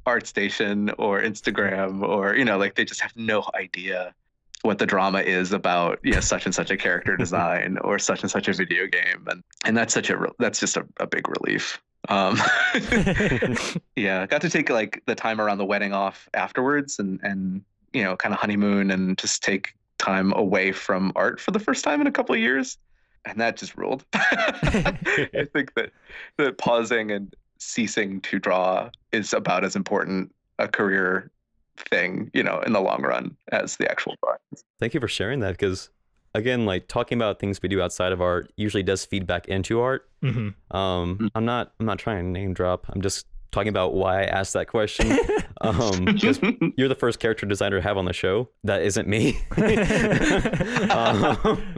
ArtStation 0.06 0.94
or 1.00 1.20
Instagram 1.22 2.04
or 2.04 2.36
you 2.36 2.46
know 2.46 2.58
like 2.58 2.76
they 2.76 2.86
just 2.86 3.02
have 3.02 3.16
no 3.16 3.44
idea 3.56 4.14
what 4.62 4.80
the 4.80 4.86
drama 4.86 5.20
is 5.20 5.54
about 5.54 6.00
you 6.04 6.12
know 6.12 6.20
such 6.20 6.46
and 6.46 6.54
such 6.54 6.72
a 6.72 6.78
character 6.78 7.16
design 7.26 7.78
or 7.82 7.98
such 8.00 8.22
and 8.22 8.32
such 8.32 8.48
a 8.48 8.54
video 8.54 8.88
game. 8.88 9.26
And 9.28 9.44
and 9.64 9.78
that's 9.78 9.94
such 9.94 10.10
a 10.10 10.28
that's 10.40 10.60
just 10.60 10.78
a, 10.78 10.86
a 11.00 11.08
big 11.08 11.28
relief. 11.28 11.82
Um 12.10 12.38
yeah 13.96 14.26
got 14.28 14.42
to 14.42 14.50
take 14.50 14.70
like 14.70 15.02
the 15.06 15.16
time 15.16 15.42
around 15.42 15.58
the 15.58 15.66
wedding 15.66 15.94
off 15.94 16.30
afterwards 16.34 17.00
and 17.00 17.20
and 17.24 17.64
you 17.94 18.04
know 18.04 18.16
kind 18.16 18.34
of 18.34 18.40
honeymoon 18.40 18.92
and 18.92 19.18
just 19.18 19.42
take 19.42 19.74
time 19.98 20.34
away 20.34 20.72
from 20.72 21.12
art 21.16 21.40
for 21.40 21.52
the 21.52 21.60
first 21.60 21.84
time 21.84 22.02
in 22.02 22.08
a 22.08 22.12
couple 22.12 22.36
of 22.36 22.42
years 22.42 22.78
and 23.26 23.40
that 23.40 23.58
just 23.58 23.76
ruled 23.78 24.06
i 24.14 25.48
think 25.54 25.74
that 25.76 25.92
that 26.38 26.58
pausing 26.58 27.12
and 27.12 27.36
ceasing 27.58 28.22
to 28.22 28.40
draw 28.40 28.90
is 29.12 29.34
about 29.34 29.64
as 29.64 29.76
important 29.76 30.32
a 30.60 30.68
career 30.68 31.32
thing, 31.78 32.32
you 32.34 32.44
know, 32.44 32.60
in 32.62 32.74
the 32.74 32.82
long 32.82 33.02
run 33.02 33.36
as 33.52 33.78
the 33.78 33.90
actual 33.90 34.16
drawing. 34.24 34.38
Thank 34.80 34.94
you 34.94 35.00
for 35.00 35.08
sharing 35.08 35.40
that 35.42 35.52
because 35.52 35.90
again, 36.34 36.66
like 36.66 36.88
talking 36.88 37.18
about 37.18 37.40
things 37.40 37.62
we 37.62 37.70
do 37.70 37.82
outside 37.82 38.12
of 38.12 38.22
art 38.22 38.52
usually 38.56 38.84
does 38.84 39.06
feedback 39.06 39.48
into 39.48 39.82
art. 39.82 40.10
Mm-hmm. 40.24 40.76
Um, 40.76 41.16
mm-hmm. 41.16 41.28
I'm 41.36 41.46
not 41.46 41.74
I'm 41.80 41.86
not 41.86 42.00
trying 42.00 42.26
to 42.26 42.30
name 42.30 42.54
drop. 42.54 42.88
I'm 42.90 43.02
just 43.02 43.26
talking 43.56 43.70
about 43.70 43.94
why 43.94 44.24
I 44.24 44.26
asked 44.26 44.54
that 44.54 44.68
question. 44.68 45.18
um, 45.62 46.18
you're 46.78 46.90
the 46.90 46.98
first 46.98 47.20
character 47.20 47.46
designer 47.46 47.78
to 47.78 47.82
have 47.82 47.98
on 47.98 48.06
the 48.06 48.14
show. 48.14 48.50
That 48.66 48.82
isn't 48.82 49.08
me. 49.08 49.40
um, 50.92 51.76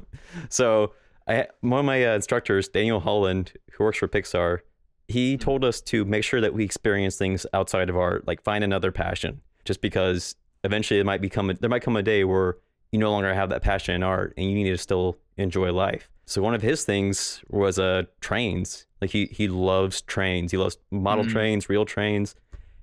so 0.49 0.93
I 1.27 1.47
one 1.61 1.79
of 1.79 1.85
my 1.85 2.03
uh, 2.03 2.15
instructors, 2.15 2.67
Daniel 2.67 2.99
Holland, 2.99 3.53
who 3.73 3.83
works 3.83 3.99
for 3.99 4.07
Pixar, 4.07 4.59
he 5.07 5.37
told 5.37 5.63
us 5.63 5.79
to 5.81 6.03
make 6.03 6.23
sure 6.23 6.41
that 6.41 6.53
we 6.53 6.63
experience 6.63 7.15
things 7.15 7.45
outside 7.53 7.89
of 7.89 7.95
art, 7.95 8.27
like 8.27 8.41
find 8.43 8.63
another 8.63 8.91
passion. 8.91 9.41
Just 9.63 9.81
because 9.81 10.35
eventually 10.63 10.99
it 10.99 11.05
might 11.05 11.21
become 11.21 11.51
a, 11.51 11.53
there 11.53 11.69
might 11.69 11.83
come 11.83 11.95
a 11.95 12.03
day 12.03 12.23
where 12.23 12.57
you 12.91 12.97
no 12.97 13.11
longer 13.11 13.33
have 13.33 13.49
that 13.49 13.61
passion 13.61 13.93
in 13.93 14.01
art 14.01 14.33
and 14.35 14.49
you 14.49 14.55
need 14.55 14.69
to 14.69 14.77
still 14.77 15.17
enjoy 15.37 15.71
life. 15.71 16.09
So 16.25 16.41
one 16.41 16.55
of 16.55 16.61
his 16.63 16.83
things 16.85 17.41
was 17.49 17.77
uh 17.77 18.03
trains. 18.19 18.86
Like 19.01 19.11
he 19.11 19.25
he 19.25 19.47
loves 19.47 20.01
trains. 20.01 20.51
He 20.51 20.57
loves 20.57 20.77
model 20.91 21.25
mm. 21.25 21.31
trains, 21.31 21.69
real 21.69 21.85
trains, 21.85 22.35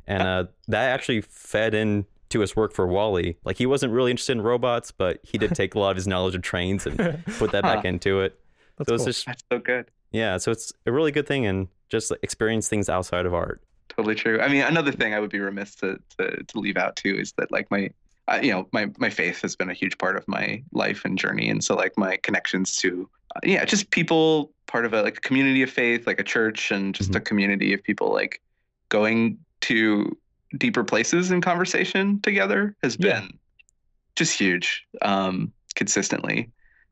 and 0.07 0.23
uh, 0.23 0.45
that 0.69 0.91
actually 0.91 1.23
fed 1.23 1.75
in 1.75 2.07
to 2.31 2.41
his 2.41 2.57
work 2.57 2.73
for 2.73 2.87
WALL-E. 2.87 3.37
Like 3.45 3.57
he 3.57 3.67
wasn't 3.67 3.93
really 3.93 4.11
interested 4.11 4.33
in 4.33 4.43
robots, 4.43 4.91
but 4.91 5.21
he 5.23 5.39
did 5.39 5.55
take 5.55 5.75
a 5.75 5.79
lot 5.79 5.91
of 5.91 5.97
his 5.97 6.07
knowledge 6.07 6.35
of 6.35 6.43
trains 6.43 6.87
and 6.87 6.97
put 7.39 7.53
that 7.53 7.65
huh. 7.65 7.75
back 7.75 7.85
into 7.85 8.21
it. 8.21 8.39
That's 8.77 8.89
so 8.89 8.97
cool. 8.97 9.07
Just, 9.07 9.27
That's 9.27 9.45
so 9.51 9.59
good. 9.59 9.91
Yeah, 10.11 10.37
so 10.39 10.51
it's 10.51 10.73
a 10.87 10.93
really 10.93 11.13
good 11.13 11.27
thing 11.27 11.47
and 11.47 11.69
just 11.89 12.13
experience 12.23 12.69
things 12.69 12.89
outside 12.89 13.27
of 13.27 13.35
art. 13.35 13.63
Totally 13.89 14.15
true. 14.15 14.41
I 14.41 14.49
mean, 14.49 14.63
another 14.63 14.93
thing 14.93 15.15
I 15.15 15.21
would 15.21 15.31
be 15.31 15.39
remiss 15.39 15.75
to 15.77 15.99
to, 16.19 16.43
to 16.43 16.59
leave 16.59 16.77
out 16.77 16.97
too 16.97 17.17
is 17.17 17.33
that 17.33 17.53
like 17.53 17.71
my 17.71 17.91
uh, 18.29 18.41
you 18.43 18.51
know 18.51 18.67
my 18.73 18.91
my 18.99 19.11
faith 19.11 19.43
has 19.43 19.55
been 19.57 19.71
a 19.71 19.75
huge 19.75 19.99
part 19.99 20.17
of 20.17 20.27
my 20.27 20.63
life 20.73 21.05
and 21.05 21.19
journey. 21.19 21.49
And 21.49 21.63
so 21.63 21.75
like 21.75 21.97
my 21.99 22.17
connections 22.19 22.77
to 22.79 23.09
uh, 23.37 23.41
yeah 23.43 23.65
just 23.65 23.91
people 23.91 24.53
part 24.67 24.85
of 24.85 24.95
a 24.95 25.03
like 25.03 25.19
a 25.19 25.21
community 25.21 25.63
of 25.63 25.71
faith 25.71 26.07
like 26.07 26.19
a 26.19 26.25
church 26.25 26.71
and 26.71 26.95
just 26.95 27.11
mm-hmm. 27.11 27.19
a 27.19 27.21
community 27.21 27.75
of 27.75 27.83
people 27.83 28.13
like 28.13 28.41
going 28.89 29.39
to 29.63 30.17
deeper 30.57 30.85
places 30.85 31.31
in 31.31 31.41
conversation 31.41 32.21
together 32.21 32.77
has 32.83 32.97
yeah. 32.99 33.21
been 33.21 33.39
just 34.17 34.39
huge 34.39 34.87
um 35.03 35.53
consistently. 35.75 36.51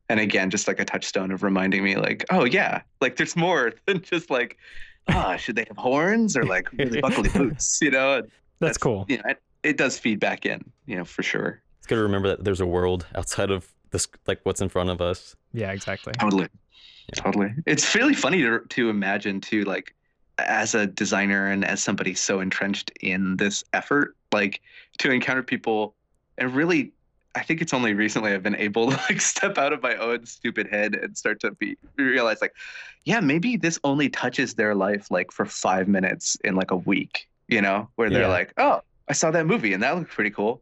And 0.09 0.19
again 0.19 0.51
just 0.51 0.67
like 0.67 0.79
a 0.79 0.85
touchstone 0.85 1.31
of 1.31 1.41
reminding 1.41 1.83
me 1.83 1.95
like 1.95 2.25
oh 2.29 2.45
yeah 2.45 2.81
like 3.01 3.15
there's 3.15 3.35
more 3.35 3.73
than 3.87 4.01
just 4.01 4.29
like 4.29 4.57
ah 5.09 5.33
oh, 5.33 5.37
should 5.37 5.55
they 5.55 5.65
have 5.67 5.77
horns 5.77 6.37
or 6.37 6.45
like 6.45 6.71
really 6.73 7.01
buckly 7.01 7.29
boots? 7.33 7.79
You 7.81 7.91
know? 7.91 8.21
That's, 8.21 8.31
that's 8.59 8.77
cool. 8.77 9.05
you 9.09 9.17
know 9.17 9.33
it, 9.63 9.77
does 9.77 9.97
feed 9.97 10.19
back 10.19 10.45
in 10.45 10.63
you 10.85 10.95
know 10.95 11.05
for 11.05 11.23
sure. 11.23 11.61
It's 11.77 11.87
good 11.87 11.95
to 11.95 12.01
remember 12.01 12.29
that 12.29 12.43
there's 12.43 12.61
a 12.61 12.65
world 12.65 13.05
outside 13.15 13.51
of 13.51 13.67
this 13.91 14.07
like 14.27 14.39
what's 14.43 14.61
in 14.61 14.69
front 14.69 14.89
of 14.89 15.01
us. 15.01 15.35
Yeah 15.53 15.71
exactly. 15.71 16.13
Totally. 16.13 16.47
Yeah. 17.09 17.21
totally. 17.21 17.53
It's 17.65 17.93
really 17.95 18.13
funny 18.13 18.41
to, 18.41 18.59
to 18.59 18.89
imagine 18.89 19.41
too 19.41 19.63
like 19.63 19.93
as 20.39 20.73
a 20.73 20.87
designer 20.87 21.47
and 21.47 21.63
as 21.63 21.81
somebody 21.81 22.13
so 22.13 22.39
entrenched 22.39 22.91
in 23.01 23.37
this 23.37 23.63
effort 23.73 24.15
like 24.31 24.61
to 24.97 25.11
encounter 25.11 25.43
people 25.43 25.95
and 26.37 26.55
really 26.55 26.91
I 27.35 27.41
think 27.41 27.61
it's 27.61 27.73
only 27.73 27.93
recently 27.93 28.31
I've 28.31 28.43
been 28.43 28.55
able 28.55 28.91
to 28.91 28.97
like 29.09 29.21
step 29.31 29.57
out 29.57 29.73
of 29.73 29.81
my 29.81 29.95
own 29.95 30.25
stupid 30.25 30.67
head 30.67 30.95
and 30.95 31.17
start 31.17 31.39
to 31.41 31.51
be 31.51 31.77
realize 31.97 32.41
like, 32.41 32.53
yeah, 33.05 33.19
maybe 33.19 33.57
this 33.57 33.79
only 33.83 34.09
touches 34.09 34.53
their 34.53 34.75
life 34.75 35.09
like 35.09 35.31
for 35.31 35.45
five 35.45 35.87
minutes 35.87 36.37
in 36.43 36.55
like 36.55 36.71
a 36.71 36.77
week, 36.77 37.27
you 37.47 37.61
know, 37.61 37.89
where 37.95 38.09
they're 38.09 38.23
yeah. 38.23 38.27
like, 38.27 38.53
oh, 38.57 38.81
I 39.07 39.13
saw 39.13 39.31
that 39.31 39.45
movie 39.45 39.73
and 39.73 39.83
that 39.83 39.95
looked 39.95 40.11
pretty 40.11 40.31
cool. 40.31 40.61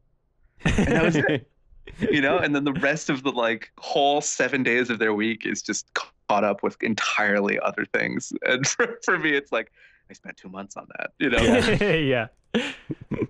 And 0.66 0.88
that 0.88 1.04
was 1.04 1.16
it. 1.16 1.48
you 2.00 2.22
know, 2.22 2.38
and 2.38 2.56
then 2.56 2.64
the 2.64 2.74
rest 2.74 3.10
of 3.10 3.24
the 3.24 3.32
like 3.32 3.72
whole 3.78 4.22
seven 4.22 4.64
days 4.64 4.90
of 4.90 5.00
their 5.00 5.14
week 5.14 5.46
is 5.46 5.62
just 5.62 5.92
caught 5.94 6.44
up 6.44 6.64
with 6.64 6.82
entirely 6.82 7.60
other 7.60 7.86
things. 7.94 8.34
And 8.44 8.68
for, 8.68 9.00
for 9.04 9.20
me, 9.20 9.32
it's 9.32 9.52
like, 9.52 9.72
I 10.10 10.14
spent 10.14 10.38
two 10.38 10.50
months 10.50 10.76
on 10.76 10.88
that, 10.98 11.12
you 11.20 11.30
know? 11.30 11.40
Yeah. 11.40 12.28
yeah. 12.56 12.64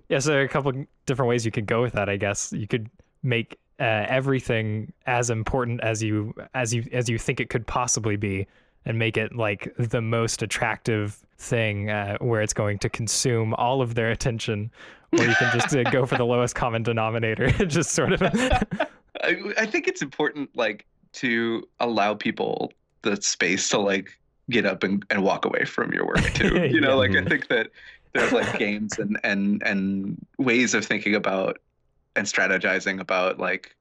yeah. 0.10 0.20
So 0.20 0.40
a 0.40 0.48
couple 0.48 0.86
different 1.06 1.30
ways 1.30 1.46
you 1.46 1.52
could 1.52 1.68
go 1.68 1.82
with 1.82 1.94
that, 1.94 2.10
I 2.10 2.18
guess. 2.18 2.52
You 2.52 2.68
could 2.68 2.90
make 3.24 3.60
uh, 3.80 4.06
everything 4.08 4.92
as 5.06 5.30
important 5.30 5.82
as 5.82 6.04
you 6.04 6.34
as 6.54 6.74
you 6.74 6.88
as 6.92 7.10
you 7.10 7.18
think 7.18 7.40
it 7.40 7.50
could 7.50 7.66
possibly 7.66 8.16
be 8.16 8.48
and 8.86 8.98
make 8.98 9.18
it 9.18 9.36
like 9.36 9.74
the 9.78 10.02
most 10.02 10.42
attractive 10.42 11.26
thing 11.38 11.90
uh, 11.90 12.18
where 12.20 12.42
it's 12.42 12.54
going 12.54 12.78
to 12.80 12.90
consume 12.90 13.54
all 13.56 13.82
of 13.82 13.96
their 13.96 14.12
attention 14.12 14.72
or 15.14 15.26
you 15.26 15.36
can 15.36 15.60
just 15.60 15.76
uh, 15.76 15.84
go 15.92 16.06
for 16.06 16.18
the 16.18 16.26
lowest 16.26 16.56
common 16.56 16.84
denominator 16.84 17.50
just 17.66 17.92
sort 17.92 18.14
of 18.14 18.22
I, 19.24 19.38
I 19.58 19.66
think 19.66 19.88
it's 19.88 20.02
important 20.02 20.50
like 20.56 20.86
to 21.14 21.68
allow 21.80 22.14
people 22.14 22.72
the 23.02 23.22
space 23.22 23.70
to 23.70 23.80
like 23.80 24.18
get 24.50 24.66
up 24.66 24.84
and, 24.84 25.06
and 25.10 25.24
walk 25.24 25.46
away 25.46 25.66
from 25.66 25.94
your 25.94 26.06
work 26.06 26.24
too 26.34 26.66
you 26.72 26.82
know 26.82 27.02
yeah. 27.02 27.16
like 27.16 27.16
i 27.16 27.28
think 27.28 27.48
that 27.48 27.72
there's 28.14 28.32
like 28.32 28.58
games 28.60 29.00
and 29.00 29.20
and 29.24 29.62
and 29.64 30.26
ways 30.38 30.74
of 30.74 30.86
thinking 30.86 31.16
about 31.16 31.60
and 32.16 32.28
strategizing 32.28 33.00
about 33.00 33.40
like 33.40 33.76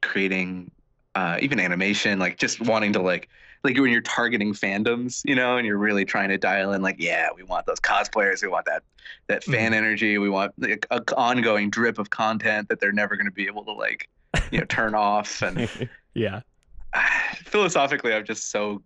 creating 0.00 0.70
uh, 1.14 1.38
even 1.40 1.60
animation, 1.60 2.18
like 2.18 2.38
just 2.38 2.60
wanting 2.60 2.92
to 2.92 3.00
like 3.00 3.28
like 3.64 3.78
when 3.78 3.92
you're 3.92 4.00
targeting 4.00 4.52
fandoms, 4.52 5.22
you 5.24 5.34
know, 5.34 5.56
and 5.56 5.66
you're 5.66 5.78
really 5.78 6.04
trying 6.04 6.28
to 6.30 6.38
dial 6.38 6.72
in 6.72 6.82
like, 6.82 6.96
yeah, 6.98 7.28
we 7.34 7.42
want 7.42 7.66
those 7.66 7.80
cosplayers, 7.80 8.42
we 8.42 8.48
want 8.48 8.66
that 8.66 8.82
that 9.28 9.44
fan 9.44 9.66
mm-hmm. 9.66 9.74
energy, 9.74 10.18
we 10.18 10.28
want 10.28 10.52
like 10.58 10.86
a 10.90 11.02
ongoing 11.16 11.70
drip 11.70 11.98
of 11.98 12.10
content 12.10 12.68
that 12.68 12.80
they're 12.80 12.92
never 12.92 13.16
going 13.16 13.26
to 13.26 13.32
be 13.32 13.46
able 13.46 13.64
to 13.64 13.72
like, 13.72 14.08
you 14.50 14.58
know, 14.58 14.64
turn 14.66 14.94
off 14.94 15.42
and 15.42 15.68
yeah. 16.14 16.40
Philosophically, 17.44 18.12
I'm 18.12 18.24
just 18.24 18.50
so 18.50 18.82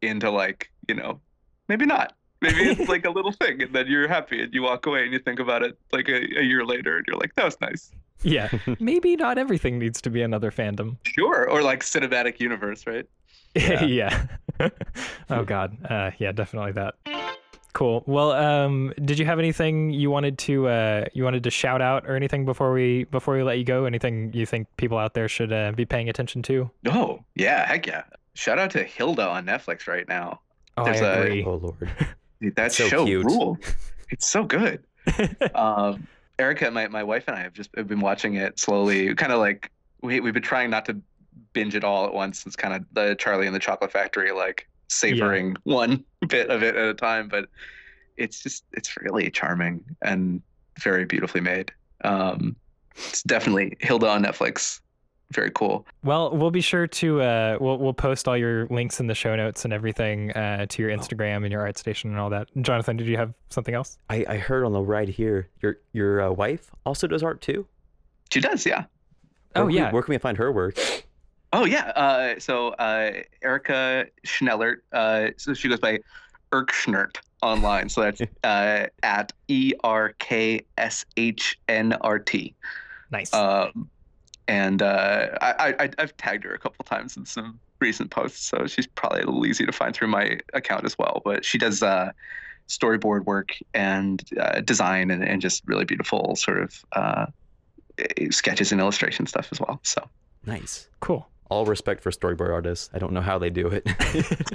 into 0.00 0.30
like, 0.30 0.70
you 0.88 0.94
know, 0.94 1.20
maybe 1.68 1.86
not. 1.86 2.14
Maybe 2.40 2.62
it's 2.62 2.88
like 2.88 3.06
a 3.06 3.10
little 3.10 3.32
thing, 3.32 3.62
and 3.62 3.74
then 3.74 3.86
you're 3.86 4.08
happy, 4.08 4.42
and 4.42 4.52
you 4.52 4.62
walk 4.62 4.86
away, 4.86 5.04
and 5.04 5.12
you 5.12 5.18
think 5.18 5.40
about 5.40 5.62
it 5.62 5.78
like 5.92 6.08
a, 6.08 6.38
a 6.38 6.42
year 6.42 6.64
later, 6.64 6.98
and 6.98 7.06
you're 7.06 7.16
like, 7.16 7.34
that 7.36 7.44
was 7.44 7.58
nice. 7.60 7.90
Yeah. 8.22 8.50
Maybe 8.80 9.16
not 9.16 9.38
everything 9.38 9.78
needs 9.78 10.00
to 10.02 10.10
be 10.10 10.22
another 10.22 10.50
fandom. 10.50 10.96
Sure, 11.04 11.48
or 11.48 11.62
like 11.62 11.80
cinematic 11.80 12.40
universe, 12.40 12.86
right? 12.86 13.06
Yeah. 13.54 14.26
oh 15.30 15.44
God. 15.44 15.76
Uh, 15.88 16.10
yeah, 16.18 16.32
definitely 16.32 16.72
that. 16.72 16.94
Cool. 17.72 18.04
Well, 18.06 18.30
um, 18.32 18.94
did 19.04 19.18
you 19.18 19.26
have 19.26 19.40
anything 19.40 19.90
you 19.90 20.08
wanted 20.10 20.38
to 20.38 20.68
uh, 20.68 21.04
you 21.12 21.24
wanted 21.24 21.42
to 21.42 21.50
shout 21.50 21.82
out 21.82 22.06
or 22.06 22.14
anything 22.14 22.44
before 22.44 22.72
we 22.72 23.04
before 23.04 23.34
we 23.36 23.42
let 23.42 23.58
you 23.58 23.64
go? 23.64 23.84
Anything 23.84 24.32
you 24.32 24.46
think 24.46 24.68
people 24.76 24.96
out 24.96 25.14
there 25.14 25.28
should 25.28 25.52
uh, 25.52 25.72
be 25.72 25.84
paying 25.84 26.08
attention 26.08 26.40
to? 26.42 26.70
Oh 26.88 27.18
yeah, 27.34 27.66
heck 27.66 27.86
yeah! 27.88 28.04
Shout 28.34 28.60
out 28.60 28.70
to 28.72 28.84
Hilda 28.84 29.26
on 29.28 29.44
Netflix 29.46 29.88
right 29.88 30.06
now. 30.06 30.40
Oh, 30.76 30.84
There's 30.84 31.02
I 31.02 31.14
a- 31.14 31.20
agree. 31.22 31.44
Oh 31.44 31.54
lord. 31.56 31.90
Dude, 32.40 32.54
that 32.56 32.70
So 32.72 32.86
show 32.86 33.04
cute. 33.06 33.24
ruled. 33.24 33.58
It's 34.10 34.28
so 34.28 34.44
good. 34.44 34.84
um, 35.54 36.06
Erica, 36.38 36.70
my, 36.70 36.86
my 36.88 37.02
wife 37.02 37.24
and 37.28 37.36
I 37.36 37.42
have 37.42 37.52
just 37.54 37.70
have 37.76 37.88
been 37.88 38.00
watching 38.00 38.34
it 38.34 38.58
slowly. 38.60 39.12
Kind 39.16 39.32
of 39.32 39.38
like 39.40 39.70
we 40.02 40.20
we've 40.20 40.34
been 40.34 40.42
trying 40.44 40.70
not 40.70 40.84
to 40.86 41.00
binge 41.54 41.74
it 41.74 41.82
all 41.84 42.04
at 42.04 42.12
once. 42.12 42.44
It's 42.46 42.56
kind 42.56 42.74
of 42.74 42.84
the 42.92 43.14
Charlie 43.18 43.46
and 43.46 43.54
the 43.54 43.58
Chocolate 43.60 43.90
Factory, 43.90 44.30
like 44.32 44.68
savoring 44.88 45.56
one 45.64 46.04
bit 46.28 46.50
of 46.50 46.62
it 46.62 46.76
at 46.76 46.88
a 46.88 46.94
time. 46.94 47.28
But 47.28 47.48
it's 48.18 48.42
just 48.42 48.64
it's 48.72 48.94
really 48.98 49.30
charming 49.30 49.82
and 50.02 50.42
very 50.80 51.06
beautifully 51.06 51.40
made. 51.40 51.72
Um, 52.04 52.54
it's 52.96 53.22
definitely 53.22 53.76
Hilda 53.80 54.08
on 54.08 54.22
Netflix. 54.24 54.80
Very 55.32 55.50
cool. 55.52 55.86
Well, 56.04 56.36
we'll 56.36 56.50
be 56.52 56.60
sure 56.60 56.86
to 56.86 57.22
uh, 57.22 57.56
we'll 57.60 57.78
we'll 57.78 57.94
post 57.94 58.28
all 58.28 58.36
your 58.36 58.66
links 58.66 59.00
in 59.00 59.06
the 59.06 59.14
show 59.14 59.34
notes 59.34 59.64
and 59.64 59.72
everything 59.72 60.30
uh, 60.32 60.66
to 60.68 60.82
your 60.82 60.90
Instagram 60.92 61.38
and 61.44 61.50
your 61.50 61.62
ArtStation 61.64 62.04
and 62.04 62.18
all 62.18 62.30
that. 62.30 62.48
Jonathan, 62.60 62.96
did 62.98 63.06
you 63.08 63.16
have 63.16 63.32
something 63.48 63.74
else? 63.74 63.98
I, 64.10 64.24
I 64.28 64.36
heard 64.36 64.64
on 64.64 64.72
the 64.72 64.82
ride 64.82 65.08
here, 65.08 65.48
your 65.60 65.78
your 65.92 66.20
uh, 66.20 66.30
wife 66.30 66.70
also 66.84 67.06
does 67.06 67.22
art 67.22 67.40
too. 67.40 67.66
She 68.30 68.40
does, 68.40 68.64
yeah. 68.66 68.84
Oh 69.56 69.62
Where 69.62 69.64
can 69.64 69.66
we- 69.66 69.74
yeah. 69.76 69.90
where 69.92 70.02
can 70.02 70.12
we 70.12 70.18
find 70.18 70.36
her 70.36 70.52
work? 70.52 70.76
Oh 71.54 71.64
yeah. 71.66 71.90
Uh, 71.90 72.40
so 72.40 72.70
uh, 72.70 73.12
Erica 73.40 74.06
Shnellert. 74.26 74.78
Uh, 74.92 75.28
so 75.36 75.54
she 75.54 75.68
goes 75.68 75.78
by 75.78 76.00
Erkschnert 76.50 77.18
online. 77.42 77.88
So 77.88 78.00
that's 78.00 78.20
uh, 78.44 78.86
at 79.04 79.32
E 79.46 79.72
R 79.84 80.14
K 80.18 80.62
S 80.76 81.04
H 81.16 81.56
N 81.68 81.92
R 82.00 82.18
T. 82.18 82.56
Nice. 83.12 83.32
Um, 83.32 83.88
and 84.48 84.82
uh, 84.82 85.28
I, 85.40 85.76
I 85.78 85.90
I've 85.96 86.16
tagged 86.16 86.42
her 86.42 86.52
a 86.52 86.58
couple 86.58 86.84
times 86.84 87.16
in 87.16 87.24
some 87.24 87.60
recent 87.78 88.10
posts, 88.10 88.44
so 88.44 88.66
she's 88.66 88.88
probably 88.88 89.20
a 89.20 89.26
little 89.26 89.46
easy 89.46 89.64
to 89.64 89.72
find 89.72 89.94
through 89.94 90.08
my 90.08 90.40
account 90.54 90.84
as 90.84 90.98
well. 90.98 91.22
But 91.24 91.44
she 91.44 91.56
does 91.56 91.84
uh, 91.84 92.10
storyboard 92.66 93.26
work 93.26 93.56
and 93.74 94.28
uh, 94.40 94.60
design 94.60 95.12
and, 95.12 95.22
and 95.22 95.40
just 95.40 95.62
really 95.66 95.84
beautiful 95.84 96.34
sort 96.34 96.62
of 96.62 96.84
uh, 96.94 97.26
sketches 98.30 98.72
and 98.72 98.80
illustration 98.80 99.28
stuff 99.28 99.50
as 99.52 99.60
well. 99.60 99.78
So. 99.84 100.04
Nice. 100.46 100.88
cool. 101.00 101.26
All 101.50 101.64
respect 101.66 102.02
for 102.02 102.10
storyboard 102.10 102.50
artists. 102.52 102.90
I 102.94 102.98
don't 102.98 103.12
know 103.12 103.20
how 103.20 103.38
they 103.38 103.50
do 103.50 103.68
it. 103.68 103.86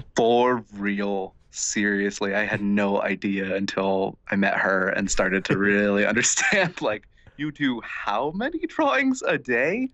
For 0.16 0.64
real. 0.74 1.36
Seriously, 1.52 2.36
I 2.36 2.46
had 2.46 2.62
no 2.62 3.02
idea 3.02 3.56
until 3.56 4.18
I 4.30 4.36
met 4.36 4.56
her 4.58 4.90
and 4.90 5.10
started 5.10 5.44
to 5.46 5.58
really 5.58 6.06
understand 6.14 6.80
like 6.82 7.08
you 7.38 7.52
do 7.52 7.82
how 7.82 8.32
many 8.36 8.60
drawings 8.68 9.22
a 9.26 9.38
day? 9.38 9.90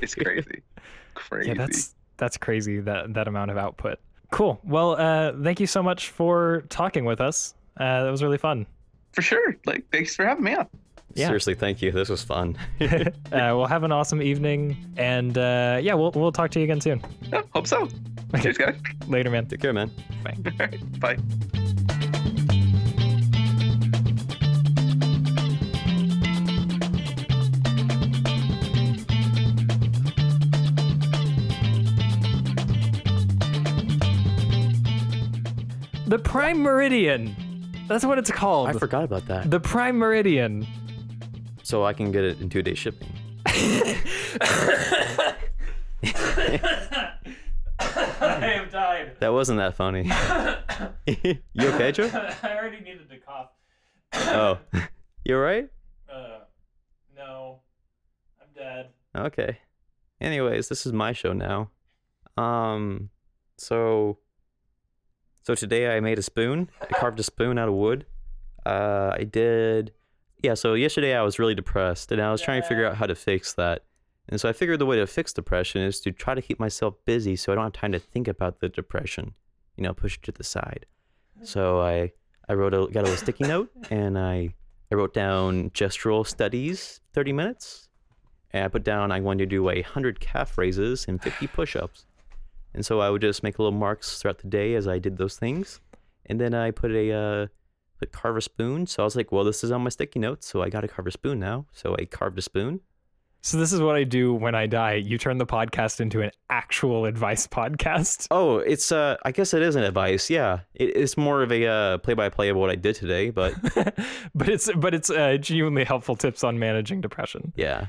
It's 0.00 0.14
crazy. 0.24 0.62
Crazy. 1.14 1.48
Yeah, 1.48 1.54
that's 1.54 1.94
that's 2.18 2.36
crazy 2.36 2.80
that 2.80 3.14
that 3.14 3.26
amount 3.28 3.50
of 3.50 3.56
output. 3.56 3.98
Cool. 4.30 4.60
Well, 4.64 4.92
uh, 5.00 5.32
thank 5.42 5.60
you 5.60 5.66
so 5.66 5.82
much 5.82 6.10
for 6.10 6.64
talking 6.68 7.04
with 7.06 7.20
us. 7.20 7.54
Uh, 7.78 8.04
that 8.04 8.10
was 8.10 8.22
really 8.22 8.38
fun. 8.38 8.66
for 9.12 9.22
sure. 9.22 9.56
Like 9.64 9.84
thanks 9.92 10.14
for 10.14 10.26
having 10.26 10.44
me 10.44 10.54
on. 10.56 10.66
Yeah. 11.18 11.26
Seriously, 11.26 11.54
thank 11.54 11.82
you. 11.82 11.90
This 11.90 12.08
was 12.08 12.22
fun. 12.22 12.56
uh, 12.80 13.10
we'll 13.32 13.66
have 13.66 13.82
an 13.82 13.90
awesome 13.90 14.22
evening, 14.22 14.76
and 14.96 15.36
uh, 15.36 15.80
yeah, 15.82 15.94
we'll 15.94 16.12
we'll 16.12 16.32
talk 16.32 16.52
to 16.52 16.60
you 16.60 16.64
again 16.64 16.80
soon. 16.80 17.02
Yeah, 17.32 17.42
hope 17.52 17.66
so. 17.66 17.88
Cheers 18.40 18.58
guys. 18.58 18.76
Later, 19.08 19.30
man. 19.30 19.46
Take 19.46 19.60
care, 19.60 19.72
man. 19.72 19.90
Bye. 20.22 20.36
Bye. 21.16 21.18
The 36.06 36.18
Prime 36.18 36.62
Meridian. 36.62 37.34
That's 37.88 38.04
what 38.04 38.18
it's 38.18 38.30
called. 38.30 38.68
I 38.68 38.72
forgot 38.74 39.04
about 39.04 39.26
that. 39.26 39.50
the 39.50 39.58
Prime 39.58 39.98
Meridian. 39.98 40.66
So 41.68 41.84
I 41.84 41.92
can 41.92 42.10
get 42.10 42.24
it 42.24 42.40
in 42.40 42.48
two 42.48 42.62
day 42.62 42.72
shipping. 42.72 43.12
I 43.44 43.52
have 48.22 48.72
died. 48.72 49.16
That 49.20 49.34
wasn't 49.34 49.58
that 49.58 49.76
funny. 49.76 50.04
you 51.06 51.68
okay, 51.68 51.92
Joe? 51.92 52.08
I 52.42 52.56
already 52.56 52.80
needed 52.80 53.10
to 53.10 53.18
cough. 53.18 53.50
Oh, 54.14 54.58
you 55.26 55.36
alright? 55.36 55.68
Uh, 56.10 56.38
no, 57.14 57.60
I'm 58.40 58.48
dead. 58.56 58.88
Okay. 59.14 59.58
Anyways, 60.22 60.70
this 60.70 60.86
is 60.86 60.94
my 60.94 61.12
show 61.12 61.34
now. 61.34 61.68
Um, 62.38 63.10
so, 63.58 64.20
so 65.42 65.54
today 65.54 65.94
I 65.94 66.00
made 66.00 66.18
a 66.18 66.22
spoon. 66.22 66.70
I 66.80 66.86
carved 66.86 67.20
a 67.20 67.22
spoon 67.22 67.58
out 67.58 67.68
of 67.68 67.74
wood. 67.74 68.06
Uh, 68.64 69.10
I 69.12 69.24
did. 69.24 69.92
Yeah. 70.42 70.54
So 70.54 70.74
yesterday 70.74 71.14
I 71.14 71.22
was 71.22 71.38
really 71.38 71.54
depressed, 71.54 72.12
and 72.12 72.20
I 72.20 72.30
was 72.30 72.40
trying 72.40 72.62
to 72.62 72.68
figure 72.68 72.86
out 72.86 72.96
how 72.96 73.06
to 73.06 73.14
fix 73.14 73.52
that. 73.54 73.82
And 74.28 74.40
so 74.40 74.48
I 74.48 74.52
figured 74.52 74.78
the 74.78 74.86
way 74.86 74.96
to 74.96 75.06
fix 75.06 75.32
depression 75.32 75.80
is 75.82 76.00
to 76.00 76.12
try 76.12 76.34
to 76.34 76.42
keep 76.42 76.60
myself 76.60 76.94
busy, 77.06 77.34
so 77.34 77.50
I 77.50 77.54
don't 77.54 77.64
have 77.64 77.72
time 77.72 77.92
to 77.92 77.98
think 77.98 78.28
about 78.28 78.60
the 78.60 78.68
depression. 78.68 79.34
You 79.76 79.84
know, 79.84 79.94
push 79.94 80.16
it 80.16 80.22
to 80.24 80.32
the 80.32 80.44
side. 80.44 80.86
So 81.42 81.80
I 81.80 82.12
I 82.48 82.54
wrote 82.54 82.74
a 82.74 82.86
got 82.92 83.00
a 83.00 83.08
little 83.08 83.16
sticky 83.16 83.44
note, 83.44 83.70
and 83.90 84.18
I 84.18 84.54
I 84.90 84.94
wrote 84.94 85.14
down 85.14 85.70
gestural 85.70 86.26
studies, 86.26 87.00
thirty 87.12 87.32
minutes. 87.32 87.88
And 88.50 88.64
I 88.64 88.68
put 88.68 88.84
down 88.84 89.12
I 89.12 89.20
wanted 89.20 89.50
to 89.50 89.56
do 89.56 89.68
a 89.68 89.82
hundred 89.82 90.20
calf 90.20 90.56
raises 90.56 91.06
and 91.08 91.22
fifty 91.22 91.46
push-ups. 91.58 92.06
And 92.74 92.84
so 92.84 93.00
I 93.00 93.10
would 93.10 93.22
just 93.22 93.42
make 93.42 93.58
little 93.58 93.72
marks 93.72 94.20
throughout 94.20 94.38
the 94.38 94.48
day 94.48 94.74
as 94.74 94.86
I 94.86 94.98
did 94.98 95.16
those 95.16 95.36
things. 95.36 95.80
And 96.26 96.40
then 96.40 96.54
I 96.54 96.70
put 96.70 96.90
a 96.92 97.12
uh, 97.12 97.46
put 97.98 98.12
carve 98.12 98.36
a 98.36 98.40
spoon. 98.40 98.86
So 98.86 99.02
I 99.02 99.04
was 99.04 99.16
like, 99.16 99.32
well, 99.32 99.44
this 99.44 99.62
is 99.64 99.70
on 99.70 99.82
my 99.82 99.90
sticky 99.90 100.20
notes, 100.20 100.46
so 100.46 100.62
I 100.62 100.68
got 100.70 100.82
to 100.82 100.88
carve 100.88 101.06
a 101.06 101.10
spoon 101.10 101.38
now. 101.38 101.66
So 101.72 101.96
I 101.98 102.04
carved 102.04 102.38
a 102.38 102.42
spoon. 102.42 102.80
So 103.40 103.56
this 103.56 103.72
is 103.72 103.80
what 103.80 103.94
I 103.94 104.02
do 104.02 104.34
when 104.34 104.56
I 104.56 104.66
die. 104.66 104.94
You 104.94 105.16
turn 105.16 105.38
the 105.38 105.46
podcast 105.46 106.00
into 106.00 106.22
an 106.22 106.32
actual 106.50 107.04
advice 107.04 107.46
podcast. 107.46 108.26
Oh, 108.32 108.58
it's 108.58 108.90
uh, 108.90 109.16
I 109.24 109.30
guess 109.30 109.54
it 109.54 109.62
is 109.62 109.76
an 109.76 109.84
advice. 109.84 110.28
Yeah, 110.28 110.60
it, 110.74 110.96
it's 110.96 111.16
more 111.16 111.42
of 111.42 111.52
a 111.52 111.66
uh, 111.66 111.98
play-by-play 111.98 112.48
of 112.48 112.56
what 112.56 112.68
I 112.68 112.74
did 112.74 112.96
today, 112.96 113.30
but 113.30 113.54
but 114.34 114.48
it's 114.48 114.70
but 114.76 114.92
it's 114.92 115.08
uh, 115.08 115.36
genuinely 115.36 115.84
helpful 115.84 116.16
tips 116.16 116.42
on 116.42 116.58
managing 116.58 117.00
depression. 117.00 117.52
yeah, 117.56 117.86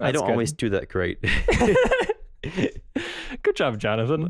I 0.00 0.12
don't 0.12 0.24
good. 0.24 0.32
always 0.32 0.52
do 0.52 0.70
that 0.70 0.88
great. 0.88 1.18
Good 3.42 3.56
job, 3.56 3.78
Jonathan. 3.78 4.28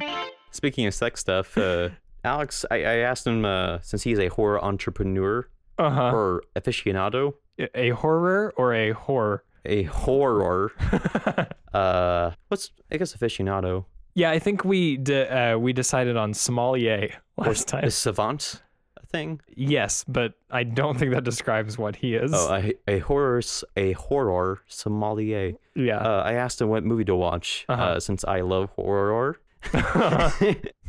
Speaking 0.51 0.87
of 0.87 0.95
sex 0.95 1.21
stuff, 1.21 1.57
uh, 1.57 1.91
Alex, 2.25 2.65
I, 2.71 2.77
I 2.77 2.97
asked 2.99 3.27
him 3.27 3.45
uh, 3.45 3.79
since 3.83 4.03
he's 4.03 4.19
a 4.19 4.29
horror 4.29 4.63
entrepreneur 4.65 5.49
Uh 5.79 5.91
huh. 5.91 6.11
or 6.13 6.43
aficionado, 6.57 7.35
A 7.75 7.91
horror 7.91 8.53
or 8.57 8.75
a 8.75 8.93
horror? 8.93 9.45
a 9.65 9.85
horror. 9.85 10.73
Uh, 11.75 12.31
what's 12.49 12.71
I 12.91 12.97
guess 12.97 13.15
aficionado 13.15 13.85
yeah, 14.15 14.31
I 14.31 14.39
think 14.39 14.65
we 14.65 14.97
de- 14.97 15.29
uh, 15.29 15.59
we 15.59 15.75
decided 15.75 16.17
on 16.17 16.33
sommelier 16.33 17.11
last 17.37 17.69
time. 17.69 17.85
is 17.85 17.95
savant 17.95 18.63
a 18.97 19.05
thing? 19.05 19.43
Yes, 19.55 20.03
but 20.09 20.33
I 20.51 20.63
don't 20.65 20.99
think 20.99 21.13
that 21.13 21.25
describes 21.25 21.77
what 21.77 21.97
he 21.97 22.15
is. 22.15 22.31
Oh, 22.33 22.49
a 22.55 22.73
a 22.89 23.01
horror 23.01 23.43
a 23.77 23.93
horror 23.93 24.63
sommelier. 24.69 25.53
yeah. 25.75 25.99
Uh, 25.99 26.23
I 26.25 26.33
asked 26.33 26.63
him 26.63 26.69
what 26.71 26.83
movie 26.83 27.05
to 27.05 27.15
watch 27.15 27.67
Uh-huh. 27.69 27.83
uh, 27.83 28.01
since 28.01 28.25
I 28.25 28.41
love 28.41 28.71
horror, 28.71 29.39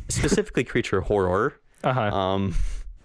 specifically 0.08 0.64
creature 0.64 1.00
horror. 1.00 1.54
uh-huh. 1.84 2.00
Um, 2.16 2.54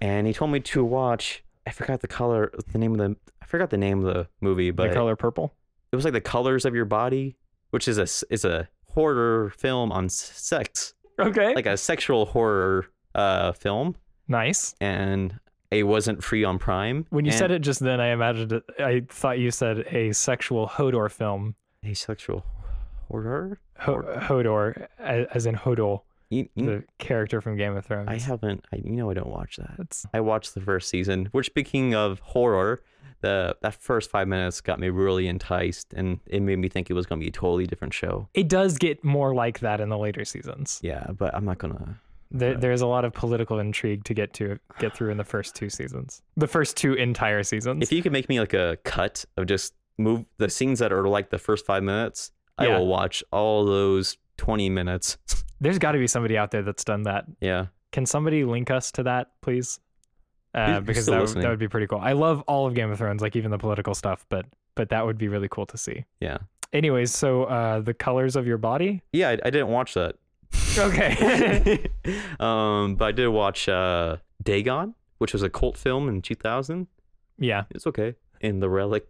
and 0.01 0.27
he 0.27 0.33
told 0.33 0.51
me 0.51 0.59
to 0.59 0.83
watch. 0.83 1.43
I 1.65 1.71
forgot 1.71 2.01
the 2.01 2.07
color, 2.07 2.51
the 2.71 2.77
name 2.77 2.91
of 2.93 2.97
the. 2.97 3.15
I 3.41 3.45
forgot 3.45 3.69
the 3.69 3.77
name 3.77 4.05
of 4.05 4.13
the 4.13 4.27
movie, 4.41 4.71
but 4.71 4.89
the 4.89 4.93
color 4.95 5.15
purple. 5.15 5.53
it 5.91 5.95
was 5.95 6.03
like 6.05 6.13
the 6.13 6.21
colors 6.21 6.65
of 6.65 6.75
your 6.75 6.85
body, 6.85 7.37
which 7.71 7.87
is 7.87 7.97
a 7.97 8.07
is 8.33 8.43
a 8.45 8.67
horror 8.89 9.51
film 9.57 9.91
on 9.91 10.09
sex, 10.09 10.93
Okay. 11.19 11.53
like 11.55 11.65
a 11.65 11.77
sexual 11.77 12.25
horror 12.25 12.87
uh 13.15 13.51
film, 13.53 13.95
nice. 14.27 14.75
and 14.81 15.39
it 15.71 15.83
wasn't 15.83 16.23
free 16.23 16.43
on 16.43 16.59
Prime. 16.59 17.05
When 17.11 17.25
you 17.25 17.31
and 17.31 17.37
said 17.39 17.51
it 17.51 17.59
just 17.59 17.79
then, 17.79 17.99
I 18.01 18.07
imagined 18.07 18.51
it. 18.53 18.63
I 18.79 19.03
thought 19.09 19.39
you 19.39 19.49
said 19.51 19.85
a 19.91 20.11
sexual 20.13 20.67
Hodor 20.67 21.09
film. 21.11 21.55
a 21.85 21.93
sexual 21.93 22.43
horror. 23.07 23.59
Ho- 23.79 24.03
Hodor, 24.17 24.87
as 24.99 25.45
in 25.45 25.55
Hodor. 25.55 26.01
You, 26.33 26.49
you, 26.55 26.65
the 26.65 26.83
character 26.97 27.41
from 27.41 27.57
Game 27.57 27.75
of 27.75 27.85
Thrones. 27.85 28.09
I 28.09 28.17
haven't. 28.17 28.65
I, 28.73 28.77
you 28.77 28.91
know, 28.91 29.09
I 29.09 29.13
don't 29.13 29.29
watch 29.29 29.57
that. 29.57 29.75
That's 29.77 30.05
I 30.13 30.19
watched 30.21 30.53
the 30.55 30.61
first 30.61 30.89
season. 30.89 31.29
Which, 31.31 31.45
speaking 31.47 31.93
of 31.93 32.19
horror, 32.19 32.81
the 33.21 33.55
that 33.61 33.75
first 33.75 34.09
five 34.09 34.27
minutes 34.27 34.61
got 34.61 34.79
me 34.79 34.89
really 34.89 35.27
enticed, 35.27 35.93
and 35.93 36.19
it 36.25 36.41
made 36.41 36.57
me 36.59 36.69
think 36.69 36.89
it 36.89 36.93
was 36.93 37.05
going 37.05 37.19
to 37.19 37.23
be 37.23 37.29
a 37.29 37.31
totally 37.31 37.65
different 37.67 37.93
show. 37.93 38.27
it 38.33 38.47
does 38.49 38.77
get 38.77 39.03
more 39.03 39.33
like 39.33 39.59
that 39.59 39.79
in 39.79 39.89
the 39.89 39.97
later 39.97 40.25
seasons. 40.25 40.79
Yeah, 40.83 41.07
but 41.17 41.33
I'm 41.35 41.45
not 41.45 41.57
gonna. 41.59 41.99
There, 42.35 42.55
there's 42.55 42.81
a 42.81 42.87
lot 42.87 43.05
of 43.05 43.13
political 43.13 43.59
intrigue 43.59 44.03
to 44.05 44.15
get 44.15 44.33
to 44.33 44.57
get 44.79 44.95
through 44.95 45.11
in 45.11 45.17
the 45.17 45.23
first 45.23 45.55
two 45.55 45.69
seasons. 45.69 46.23
The 46.35 46.47
first 46.47 46.75
two 46.77 46.93
entire 46.95 47.43
seasons. 47.43 47.83
If 47.83 47.91
you 47.91 48.01
could 48.01 48.11
make 48.11 48.27
me 48.27 48.39
like 48.39 48.53
a 48.53 48.77
cut 48.83 49.23
of 49.37 49.45
just 49.45 49.73
move 49.99 50.25
the 50.39 50.49
scenes 50.49 50.79
that 50.79 50.91
are 50.91 51.07
like 51.07 51.29
the 51.29 51.37
first 51.37 51.65
five 51.65 51.83
minutes, 51.83 52.31
I 52.57 52.67
will 52.67 52.87
watch 52.87 53.23
all 53.31 53.65
those 53.65 54.17
20 54.37 54.69
minutes. 54.69 55.17
There's 55.61 55.79
got 55.79 55.93
to 55.93 55.99
be 55.99 56.07
somebody 56.07 56.37
out 56.37 56.51
there 56.51 56.61
that's 56.61 56.83
done 56.83 57.03
that. 57.03 57.25
yeah. 57.39 57.67
Can 57.91 58.05
somebody 58.07 58.43
link 58.43 58.71
us 58.71 58.91
to 58.93 59.03
that, 59.03 59.29
please? 59.41 59.79
Uh, 60.55 60.79
because 60.79 61.05
that, 61.05 61.21
would- 61.21 61.29
that 61.43 61.47
would 61.49 61.59
be 61.59 61.67
pretty 61.67 61.85
cool. 61.87 61.99
I 61.99 62.13
love 62.13 62.41
all 62.47 62.65
of 62.65 62.73
Game 62.73 62.89
of 62.91 62.97
Thrones, 62.97 63.21
like 63.21 63.35
even 63.35 63.51
the 63.51 63.57
political 63.59 63.93
stuff, 63.93 64.25
but 64.29 64.45
but 64.75 64.89
that 64.89 65.05
would 65.05 65.17
be 65.19 65.27
really 65.27 65.47
cool 65.47 65.67
to 65.67 65.77
see. 65.77 66.03
Yeah. 66.19 66.39
Anyways, 66.73 67.13
so 67.13 67.43
uh, 67.43 67.81
the 67.81 67.93
colors 67.93 68.35
of 68.35 68.47
your 68.47 68.57
body. 68.57 69.03
Yeah, 69.11 69.29
I, 69.29 69.33
I 69.45 69.49
didn't 69.51 69.67
watch 69.67 69.93
that. 69.93 70.15
Okay. 70.75 71.87
um, 72.39 72.95
but 72.95 73.05
I 73.05 73.11
did 73.11 73.27
watch 73.27 73.69
uh, 73.69 74.17
Dagon, 74.41 74.95
which 75.19 75.33
was 75.33 75.43
a 75.43 75.49
cult 75.51 75.77
film 75.77 76.09
in 76.09 76.21
2000. 76.23 76.87
yeah, 77.37 77.65
It's 77.69 77.85
okay. 77.85 78.15
In 78.41 78.59
The 78.59 78.69
Relic. 78.69 79.07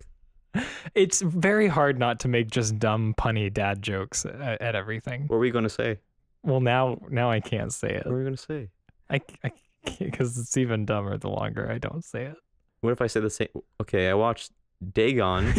it's 0.94 1.22
very 1.22 1.68
hard 1.68 1.98
not 1.98 2.20
to 2.22 2.28
make 2.28 2.52
just 2.52 2.78
dumb 2.80 3.16
punny 3.18 3.52
dad 3.52 3.82
jokes 3.82 4.26
at, 4.26 4.62
at 4.62 4.76
everything. 4.76 5.22
What 5.22 5.38
were 5.38 5.40
we 5.40 5.52
going 5.52 5.64
to 5.64 5.70
say? 5.70 6.00
Well, 6.44 6.60
now 6.60 7.00
now 7.10 7.32
I 7.32 7.40
can't 7.40 7.74
say 7.74 7.90
it. 7.90 8.06
What 8.06 8.14
are 8.14 8.18
you 8.20 8.24
going 8.24 8.36
to 8.36 8.42
say? 8.42 8.70
I 9.10 9.22
I 9.44 9.52
because 10.00 10.38
it's 10.38 10.56
even 10.58 10.86
dumber 10.86 11.18
the 11.18 11.30
longer 11.30 11.70
I 11.72 11.78
don't 11.78 12.04
say 12.04 12.26
it. 12.26 12.36
What 12.82 12.92
if 12.92 13.02
I 13.02 13.08
say 13.08 13.20
the 13.22 13.30
same? 13.30 13.48
Okay, 13.82 14.10
I 14.10 14.14
watched 14.14 14.52
Dagon. 14.94 15.54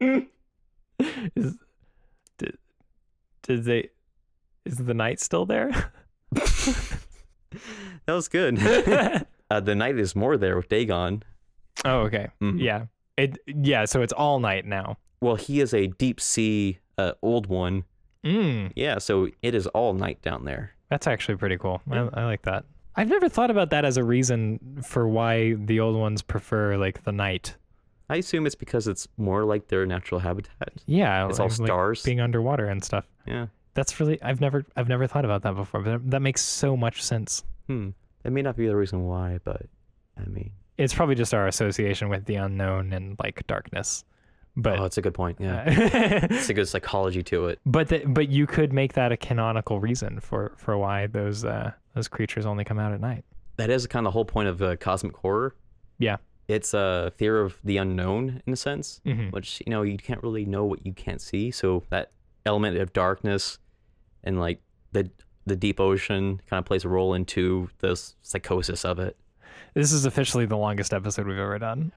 is 0.00 1.54
did, 2.38 2.58
did 3.42 3.64
they 3.64 3.90
is 4.64 4.78
the 4.78 4.94
night 4.94 5.20
still 5.20 5.46
there? 5.46 5.92
that 6.32 6.96
was 8.08 8.28
good. 8.28 8.58
uh, 9.50 9.60
the 9.60 9.74
night 9.74 9.98
is 9.98 10.16
more 10.16 10.36
there 10.36 10.56
with 10.56 10.68
Dagon. 10.68 11.22
oh, 11.84 12.00
okay. 12.00 12.28
Mhm. 12.40 12.60
Yeah. 12.60 12.86
It 13.16 13.38
yeah, 13.46 13.84
so 13.84 14.00
it's 14.02 14.12
all 14.12 14.40
night 14.40 14.64
now. 14.64 14.96
Well, 15.20 15.36
he 15.36 15.60
is 15.60 15.74
a 15.74 15.88
deep 15.88 16.20
sea 16.20 16.78
uh, 16.98 17.12
old 17.22 17.46
one. 17.46 17.84
Mm, 18.24 18.72
Yeah, 18.76 18.98
so 18.98 19.28
it 19.42 19.54
is 19.54 19.66
all 19.68 19.94
night 19.94 20.22
down 20.22 20.44
there. 20.44 20.72
that's 20.90 21.06
actually 21.06 21.36
pretty 21.36 21.56
cool. 21.58 21.80
I, 21.90 21.98
I 22.14 22.24
like 22.24 22.42
that. 22.42 22.64
I've 22.94 23.08
never 23.08 23.28
thought 23.28 23.50
about 23.50 23.70
that 23.70 23.84
as 23.86 23.96
a 23.96 24.04
reason 24.04 24.82
for 24.84 25.08
why 25.08 25.54
the 25.54 25.80
old 25.80 25.96
ones 25.96 26.20
prefer 26.22 26.76
like 26.76 27.04
the 27.04 27.12
night. 27.12 27.56
I 28.10 28.16
assume 28.16 28.44
it's 28.44 28.54
because 28.54 28.86
it's 28.86 29.08
more 29.16 29.44
like 29.44 29.68
their 29.68 29.86
natural 29.86 30.20
habitat. 30.20 30.74
Yeah, 30.86 31.26
It's 31.28 31.40
all 31.40 31.46
like 31.46 31.52
stars. 31.54 32.02
being 32.02 32.20
underwater 32.20 32.66
and 32.66 32.84
stuff. 32.84 33.06
Yeah. 33.26 33.46
That's 33.74 33.98
really 33.98 34.20
I've 34.22 34.42
never 34.42 34.66
I've 34.76 34.88
never 34.88 35.06
thought 35.06 35.24
about 35.24 35.42
that 35.44 35.54
before, 35.54 35.80
but 35.80 36.10
that 36.10 36.20
makes 36.20 36.42
so 36.42 36.76
much 36.76 37.02
sense. 37.02 37.42
Hmm. 37.68 37.90
That 38.22 38.32
may 38.32 38.42
not 38.42 38.54
be 38.56 38.66
the 38.66 38.76
reason 38.76 39.06
why, 39.06 39.38
but 39.44 39.62
I 40.18 40.28
mean, 40.28 40.50
It's 40.76 40.92
probably 40.92 41.14
just 41.14 41.32
our 41.32 41.46
association 41.48 42.10
with 42.10 42.26
the 42.26 42.34
unknown 42.34 42.92
and 42.92 43.16
like 43.22 43.46
darkness. 43.46 44.04
But 44.56 44.78
oh, 44.78 44.84
it's 44.84 44.98
a 44.98 45.02
good 45.02 45.14
point. 45.14 45.38
Yeah, 45.40 45.64
it's 45.66 46.48
a 46.50 46.54
good 46.54 46.68
psychology 46.68 47.22
to 47.24 47.46
it. 47.46 47.58
but 47.66 47.88
the, 47.88 48.00
but 48.06 48.28
you 48.28 48.46
could 48.46 48.72
make 48.72 48.92
that 48.94 49.10
a 49.10 49.16
canonical 49.16 49.80
reason 49.80 50.20
for 50.20 50.52
for 50.58 50.76
why 50.76 51.06
those 51.06 51.44
uh 51.44 51.72
those 51.94 52.08
creatures 52.08 52.44
only 52.44 52.64
come 52.64 52.78
out 52.78 52.92
at 52.92 53.00
night. 53.00 53.24
That 53.56 53.70
is 53.70 53.86
kind 53.86 54.06
of 54.06 54.12
the 54.12 54.14
whole 54.14 54.24
point 54.24 54.48
of 54.48 54.60
uh, 54.62 54.76
cosmic 54.76 55.16
horror. 55.16 55.54
Yeah. 55.98 56.16
It's 56.48 56.74
a 56.74 57.12
fear 57.16 57.40
of 57.40 57.58
the 57.64 57.76
unknown 57.78 58.42
in 58.46 58.52
a 58.52 58.56
sense, 58.56 59.00
hmm 59.04 59.28
which 59.28 59.62
you 59.64 59.70
know 59.70 59.82
you 59.82 59.96
can't 59.96 60.22
really 60.22 60.44
know 60.44 60.64
what 60.64 60.84
you 60.84 60.92
can't 60.92 61.20
see. 61.20 61.50
So 61.50 61.84
that 61.88 62.10
element 62.44 62.76
of 62.76 62.92
darkness 62.92 63.58
and 64.22 64.38
like 64.38 64.60
the 64.92 65.10
the 65.46 65.56
deep 65.56 65.80
ocean 65.80 66.40
kind 66.46 66.58
of 66.58 66.66
plays 66.66 66.84
a 66.84 66.88
role 66.88 67.14
into 67.14 67.70
the 67.78 67.96
psychosis 68.20 68.84
of 68.84 68.98
it. 68.98 69.16
This 69.74 69.92
is 69.92 70.04
officially 70.04 70.44
the 70.44 70.56
longest 70.58 70.92
episode 70.92 71.26
we've 71.26 71.38
ever 71.38 71.58
done. 71.58 71.92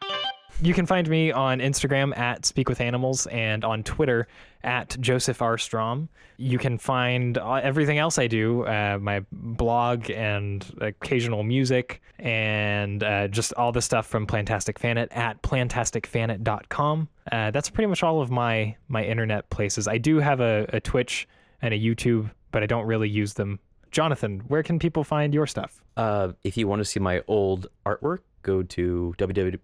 You 0.61 0.73
can 0.73 0.85
find 0.85 1.09
me 1.09 1.31
on 1.31 1.59
Instagram 1.59 2.17
at 2.17 2.45
Speak 2.45 2.69
with 2.69 2.79
Animals 2.79 3.27
and 3.27 3.65
on 3.65 3.83
Twitter 3.83 4.27
at 4.63 4.95
Joseph 5.01 5.41
R. 5.41 5.57
Strom. 5.57 6.07
You 6.37 6.57
can 6.57 6.77
find 6.77 7.37
uh, 7.37 7.55
everything 7.55 7.97
else 7.97 8.17
I 8.17 8.27
do, 8.27 8.63
uh, 8.63 8.97
my 9.01 9.23
blog 9.31 10.09
and 10.09 10.65
occasional 10.79 11.43
music, 11.43 12.01
and 12.19 13.03
uh, 13.03 13.27
just 13.27 13.53
all 13.53 13.71
the 13.71 13.81
stuff 13.81 14.07
from 14.07 14.25
Plantastic 14.25 14.75
Fanet 14.79 15.07
at 15.11 15.41
plantasticfanet.com. 15.41 17.09
Uh, 17.31 17.51
that's 17.51 17.69
pretty 17.69 17.87
much 17.87 18.01
all 18.01 18.21
of 18.21 18.31
my 18.31 18.75
my 18.87 19.03
internet 19.03 19.49
places. 19.49 19.87
I 19.87 19.97
do 19.97 20.17
have 20.17 20.39
a, 20.39 20.65
a 20.71 20.79
Twitch 20.79 21.27
and 21.61 21.73
a 21.73 21.79
YouTube, 21.79 22.31
but 22.51 22.63
I 22.63 22.65
don't 22.65 22.85
really 22.85 23.09
use 23.09 23.33
them. 23.33 23.59
Jonathan, 23.91 24.41
where 24.47 24.63
can 24.63 24.79
people 24.79 25.03
find 25.03 25.33
your 25.33 25.47
stuff? 25.47 25.81
Uh, 25.97 26.31
if 26.43 26.57
you 26.57 26.67
want 26.67 26.79
to 26.79 26.85
see 26.85 26.99
my 26.99 27.23
old 27.27 27.67
artwork, 27.85 28.19
go 28.41 28.63
to 28.63 29.13
www. 29.17 29.59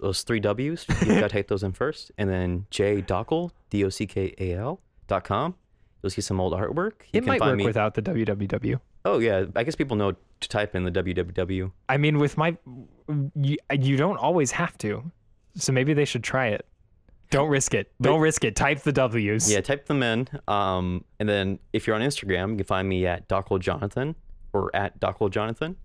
Those 0.00 0.22
three 0.22 0.40
W's, 0.40 0.86
you 1.02 1.14
gotta 1.14 1.28
type 1.28 1.48
those 1.48 1.62
in 1.62 1.72
first, 1.72 2.10
and 2.18 2.28
then 2.28 2.66
J 2.70 3.02
Dockal, 3.02 3.50
D 3.68 3.84
O 3.84 3.88
C 3.88 4.06
K 4.06 4.34
A 4.38 4.54
L 4.54 4.80
dot 5.06 5.24
com. 5.24 5.54
You'll 6.02 6.10
see 6.10 6.22
some 6.22 6.40
old 6.40 6.54
artwork. 6.54 7.02
You 7.12 7.18
it 7.18 7.20
can 7.20 7.24
might 7.26 7.38
find 7.40 7.50
work 7.52 7.58
me. 7.58 7.66
without 7.66 7.94
the 7.94 8.02
www. 8.02 8.80
Oh 9.04 9.18
yeah, 9.18 9.44
I 9.56 9.64
guess 9.64 9.76
people 9.76 9.96
know 9.96 10.12
to 10.12 10.48
type 10.48 10.74
in 10.74 10.84
the 10.84 10.90
www. 10.90 11.70
I 11.88 11.96
mean, 11.98 12.18
with 12.18 12.38
my, 12.38 12.56
you, 13.34 13.58
you 13.78 13.96
don't 13.96 14.16
always 14.16 14.50
have 14.52 14.76
to, 14.78 15.10
so 15.56 15.72
maybe 15.72 15.92
they 15.92 16.04
should 16.06 16.24
try 16.24 16.48
it. 16.48 16.66
Don't 17.30 17.48
risk 17.48 17.74
it. 17.74 17.92
Don't 18.00 18.20
risk 18.20 18.42
it. 18.44 18.56
Type 18.56 18.80
the 18.80 18.92
W's. 18.92 19.50
Yeah, 19.52 19.60
type 19.60 19.86
them 19.86 20.02
in. 20.02 20.26
Um, 20.48 21.04
and 21.20 21.28
then 21.28 21.60
if 21.72 21.86
you're 21.86 21.94
on 21.94 22.02
Instagram, 22.02 22.50
you 22.50 22.56
can 22.56 22.64
find 22.64 22.88
me 22.88 23.06
at 23.06 23.28
Dockal 23.28 23.60
Jonathan 23.60 24.16
or 24.52 24.74
at 24.74 24.98
Dockal 24.98 25.30
Jonathan. 25.30 25.76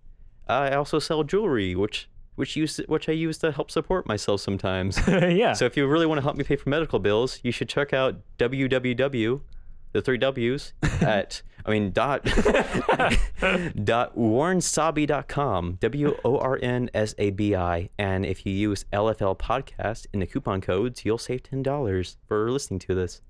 I 0.48 0.72
also 0.72 0.98
sell 0.98 1.22
jewelry, 1.22 1.74
which 1.76 2.08
which 2.36 2.54
use 2.56 2.76
which 2.86 3.08
I 3.08 3.12
use 3.12 3.38
to 3.38 3.50
help 3.52 3.70
support 3.70 4.06
myself 4.06 4.40
sometimes. 4.40 4.98
yeah. 5.08 5.52
so 5.52 5.64
if 5.66 5.76
you 5.76 5.86
really 5.86 6.06
want 6.06 6.18
to 6.18 6.22
help 6.22 6.36
me 6.36 6.44
pay 6.44 6.56
for 6.56 6.68
medical 6.70 6.98
bills, 6.98 7.40
you 7.42 7.50
should 7.52 7.68
check 7.68 7.92
out 7.92 8.16
www, 8.38 9.40
the 9.92 10.02
three 10.02 10.18
W's 10.18 10.72
at 11.00 11.42
I 11.64 11.70
mean 11.70 11.90
dot 11.90 12.24
dot 13.84 14.16
wornsabi.com 14.16 15.78
w 15.80 16.16
o 16.24 16.38
r 16.38 16.58
n 16.62 16.90
s 16.94 17.14
a 17.18 17.30
b 17.30 17.54
i 17.54 17.88
and 17.98 18.24
if 18.26 18.46
you 18.46 18.52
use 18.52 18.84
LFL 18.92 19.38
podcast 19.38 20.06
in 20.12 20.20
the 20.20 20.26
coupon 20.26 20.60
codes, 20.60 21.04
you'll 21.04 21.18
save 21.18 21.42
ten 21.42 21.62
dollars 21.62 22.16
for 22.28 22.50
listening 22.50 22.78
to 22.80 22.94
this. 22.94 23.20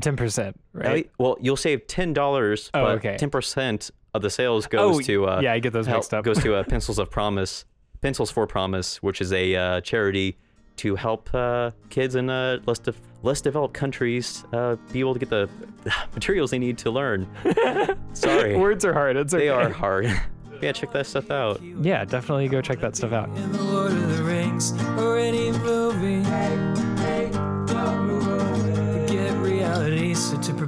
ten 0.00 0.16
percent, 0.16 0.58
right? 0.72 1.10
Well, 1.18 1.36
you'll 1.40 1.56
save 1.56 1.86
ten 1.86 2.12
dollars, 2.12 2.70
Oh, 2.74 2.82
but 2.84 2.90
okay. 2.98 3.16
ten 3.16 3.30
percent 3.30 3.90
of 4.14 4.22
the 4.22 4.30
sales 4.30 4.66
goes 4.66 4.96
Oh, 4.96 5.00
to 5.02 5.26
uh, 5.26 5.40
yeah, 5.42 5.52
I 5.52 5.58
get 5.58 5.72
those 5.72 5.86
help- 5.86 6.12
up. 6.12 6.24
goes 6.24 6.38
to 6.42 6.54
uh, 6.54 6.64
Pencils 6.64 6.98
of 6.98 7.10
Promise, 7.10 7.64
Pencils 8.00 8.30
for 8.30 8.46
Promise, 8.46 9.02
which 9.02 9.20
is 9.20 9.32
a 9.32 9.54
uh, 9.54 9.80
charity 9.80 10.36
to 10.76 10.94
help 10.94 11.34
uh, 11.34 11.70
kids 11.88 12.14
in 12.14 12.28
uh, 12.28 12.58
less 12.66 12.78
de- 12.78 12.94
less 13.22 13.40
developed 13.40 13.74
countries 13.74 14.44
uh, 14.52 14.76
be 14.92 15.00
able 15.00 15.14
to 15.14 15.18
get 15.18 15.30
the 15.30 15.48
materials 16.14 16.50
they 16.50 16.58
need 16.58 16.78
to 16.78 16.90
learn. 16.90 17.26
Sorry, 18.12 18.56
Words 18.56 18.84
are 18.84 18.92
hard. 18.92 19.16
It's 19.16 19.32
okay. 19.32 19.44
they 19.44 19.48
are 19.48 19.70
hard. 19.70 20.04
yeah, 20.62 20.72
check 20.72 20.92
that 20.92 21.06
stuff 21.06 21.30
out. 21.30 21.60
Yeah, 21.62 22.04
definitely 22.04 22.48
go 22.48 22.60
check 22.60 22.80
that 22.80 22.94
stuff 22.96 23.12
out. 23.12 23.28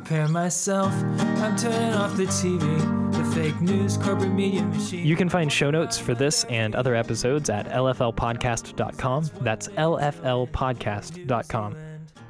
Prepare 0.08 0.28
myself, 0.28 0.90
I'm 1.20 1.54
turning 1.54 1.92
off 1.92 2.16
the 2.16 2.24
TV, 2.24 3.12
the 3.12 3.22
fake 3.34 3.60
news, 3.60 3.98
corporate 3.98 4.32
media 4.32 4.62
machine. 4.62 5.06
You 5.06 5.14
can 5.14 5.28
find 5.28 5.52
show 5.52 5.70
notes 5.70 5.98
for 5.98 6.14
this 6.14 6.44
and 6.44 6.74
other 6.74 6.94
episodes 6.94 7.50
at 7.50 7.68
lflpodcast.com. 7.68 9.30
That's 9.42 9.68
lflpodcast.com. 9.68 11.76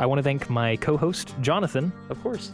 I 0.00 0.06
want 0.06 0.18
to 0.18 0.22
thank 0.24 0.50
my 0.50 0.74
co-host 0.76 1.36
Jonathan 1.40 1.92
Of 2.10 2.20
course. 2.20 2.50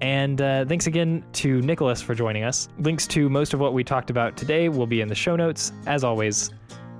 And 0.00 0.42
uh, 0.42 0.64
thanks 0.64 0.88
again 0.88 1.24
to 1.34 1.62
Nicholas 1.62 2.02
for 2.02 2.16
joining 2.16 2.42
us. 2.42 2.68
Links 2.80 3.06
to 3.08 3.28
most 3.28 3.52
of 3.54 3.60
what 3.60 3.74
we 3.74 3.84
talked 3.84 4.10
about 4.10 4.36
today 4.36 4.68
will 4.68 4.88
be 4.88 5.02
in 5.02 5.06
the 5.06 5.14
show 5.14 5.36
notes. 5.36 5.70
As 5.86 6.02
always, 6.02 6.50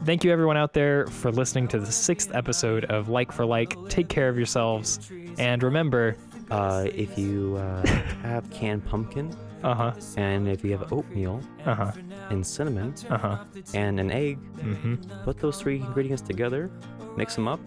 thank 0.04 0.22
you 0.22 0.30
everyone 0.30 0.56
out 0.56 0.74
there 0.74 1.08
for 1.08 1.32
listening 1.32 1.66
to 1.68 1.80
the 1.80 1.90
sixth 1.90 2.32
episode 2.36 2.84
of 2.84 3.08
Like 3.08 3.32
for 3.32 3.44
Like. 3.44 3.76
Take 3.88 4.08
care 4.08 4.28
of 4.28 4.36
yourselves. 4.36 5.10
And 5.38 5.64
remember, 5.64 6.16
Uh, 6.54 6.84
if 7.04 7.10
you 7.18 7.56
uh, 7.64 7.86
have 8.22 8.44
canned 8.50 8.82
pumpkin 8.90 9.26
uh 9.64 9.74
huh, 9.74 9.92
and 10.16 10.46
if 10.54 10.62
you 10.64 10.70
have 10.76 10.92
oatmeal 10.92 11.40
uh 11.64 11.74
huh, 11.74 11.92
and 12.30 12.46
cinnamon 12.46 12.94
uh 13.10 13.16
huh. 13.18 13.36
and 13.72 13.98
an 13.98 14.10
egg, 14.10 14.38
Mm 14.60 14.96
put 15.24 15.38
those 15.44 15.56
three 15.60 15.76
ingredients 15.86 16.22
together, 16.22 16.70
mix 17.16 17.34
them 17.34 17.48
up, 17.48 17.60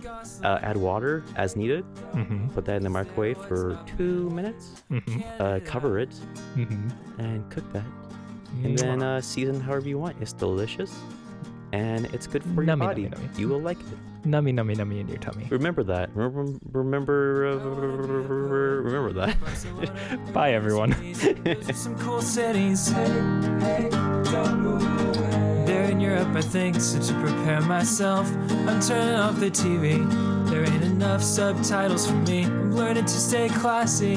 uh, 0.43 0.59
add 0.69 0.77
water 0.77 1.23
as 1.35 1.55
needed, 1.55 1.83
hmm. 2.13 2.19
Mm 2.21 2.25
hmm. 2.27 2.47
put 2.55 2.63
that 2.65 2.77
in 2.79 2.83
the 2.83 2.93
microwave 2.99 3.38
for 3.49 3.63
two 3.97 4.29
minutes, 4.29 4.65
Mm 4.91 5.01
hmm. 5.09 5.19
uh, 5.41 5.59
cover 5.65 5.91
it, 6.03 6.13
Mm 6.55 6.67
hmm. 6.69 6.88
and 7.23 7.49
cook 7.53 7.65
that. 7.73 7.88
and 8.63 8.77
then 8.77 9.01
uh, 9.03 9.19
season 9.21 9.59
however 9.59 9.88
you 9.89 9.97
want. 10.05 10.15
It's 10.21 10.33
delicious, 10.33 10.93
and 11.72 12.05
it's 12.13 12.28
good 12.28 12.43
for 12.55 12.63
your 12.63 12.76
body. 12.78 13.05
nummy, 13.05 13.13
nummy. 13.13 13.39
You 13.39 13.49
will 13.49 13.59
like 13.61 13.80
it. 13.80 13.86
nummy, 14.24 14.53
nummy, 14.53 14.76
nummy 14.76 14.99
in 14.99 15.07
your 15.07 15.18
tummy. 15.18 15.47
Remember 15.49 15.84
that. 15.84 16.09
Remember, 16.15 16.57
remember, 16.72 17.47
uh, 17.47 17.57
remember 18.82 19.13
that. 19.13 19.38
Bye, 20.34 20.53
everyone. 20.53 20.93
Some 21.74 21.97
cool 21.99 22.22
cities. 22.22 22.93
They're 25.65 25.91
in 25.91 25.99
Europe, 25.99 26.30
I 26.36 26.41
think, 26.41 26.80
so 26.80 26.99
to 27.01 27.13
prepare 27.20 27.61
myself, 27.61 28.30
I'm 28.51 28.80
turning 28.80 29.15
off 29.15 29.39
the 29.39 29.51
TV. 29.51 30.49
There 30.49 30.63
ain't 30.63 30.84
enough 30.84 31.22
subtitles 31.22 32.07
for 32.07 32.13
me. 32.13 32.45
I'm 32.45 32.72
learning 32.74 33.05
to 33.05 33.11
stay 33.11 33.49
classy. 33.49 34.15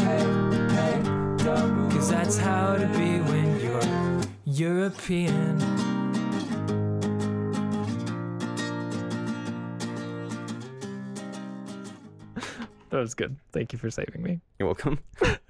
Cause 1.91 2.09
that's 2.11 2.39
how 2.39 2.77
to 2.77 2.87
be 2.87 3.19
when 3.21 3.61
you're 3.61 4.23
European. 4.45 6.00
That 12.91 12.99
was 12.99 13.15
good. 13.15 13.37
Thank 13.53 13.73
you 13.73 13.79
for 13.79 13.91
saving 13.91 14.23
me. 14.23 14.41
You're 14.59 14.67
welcome. 14.67 14.99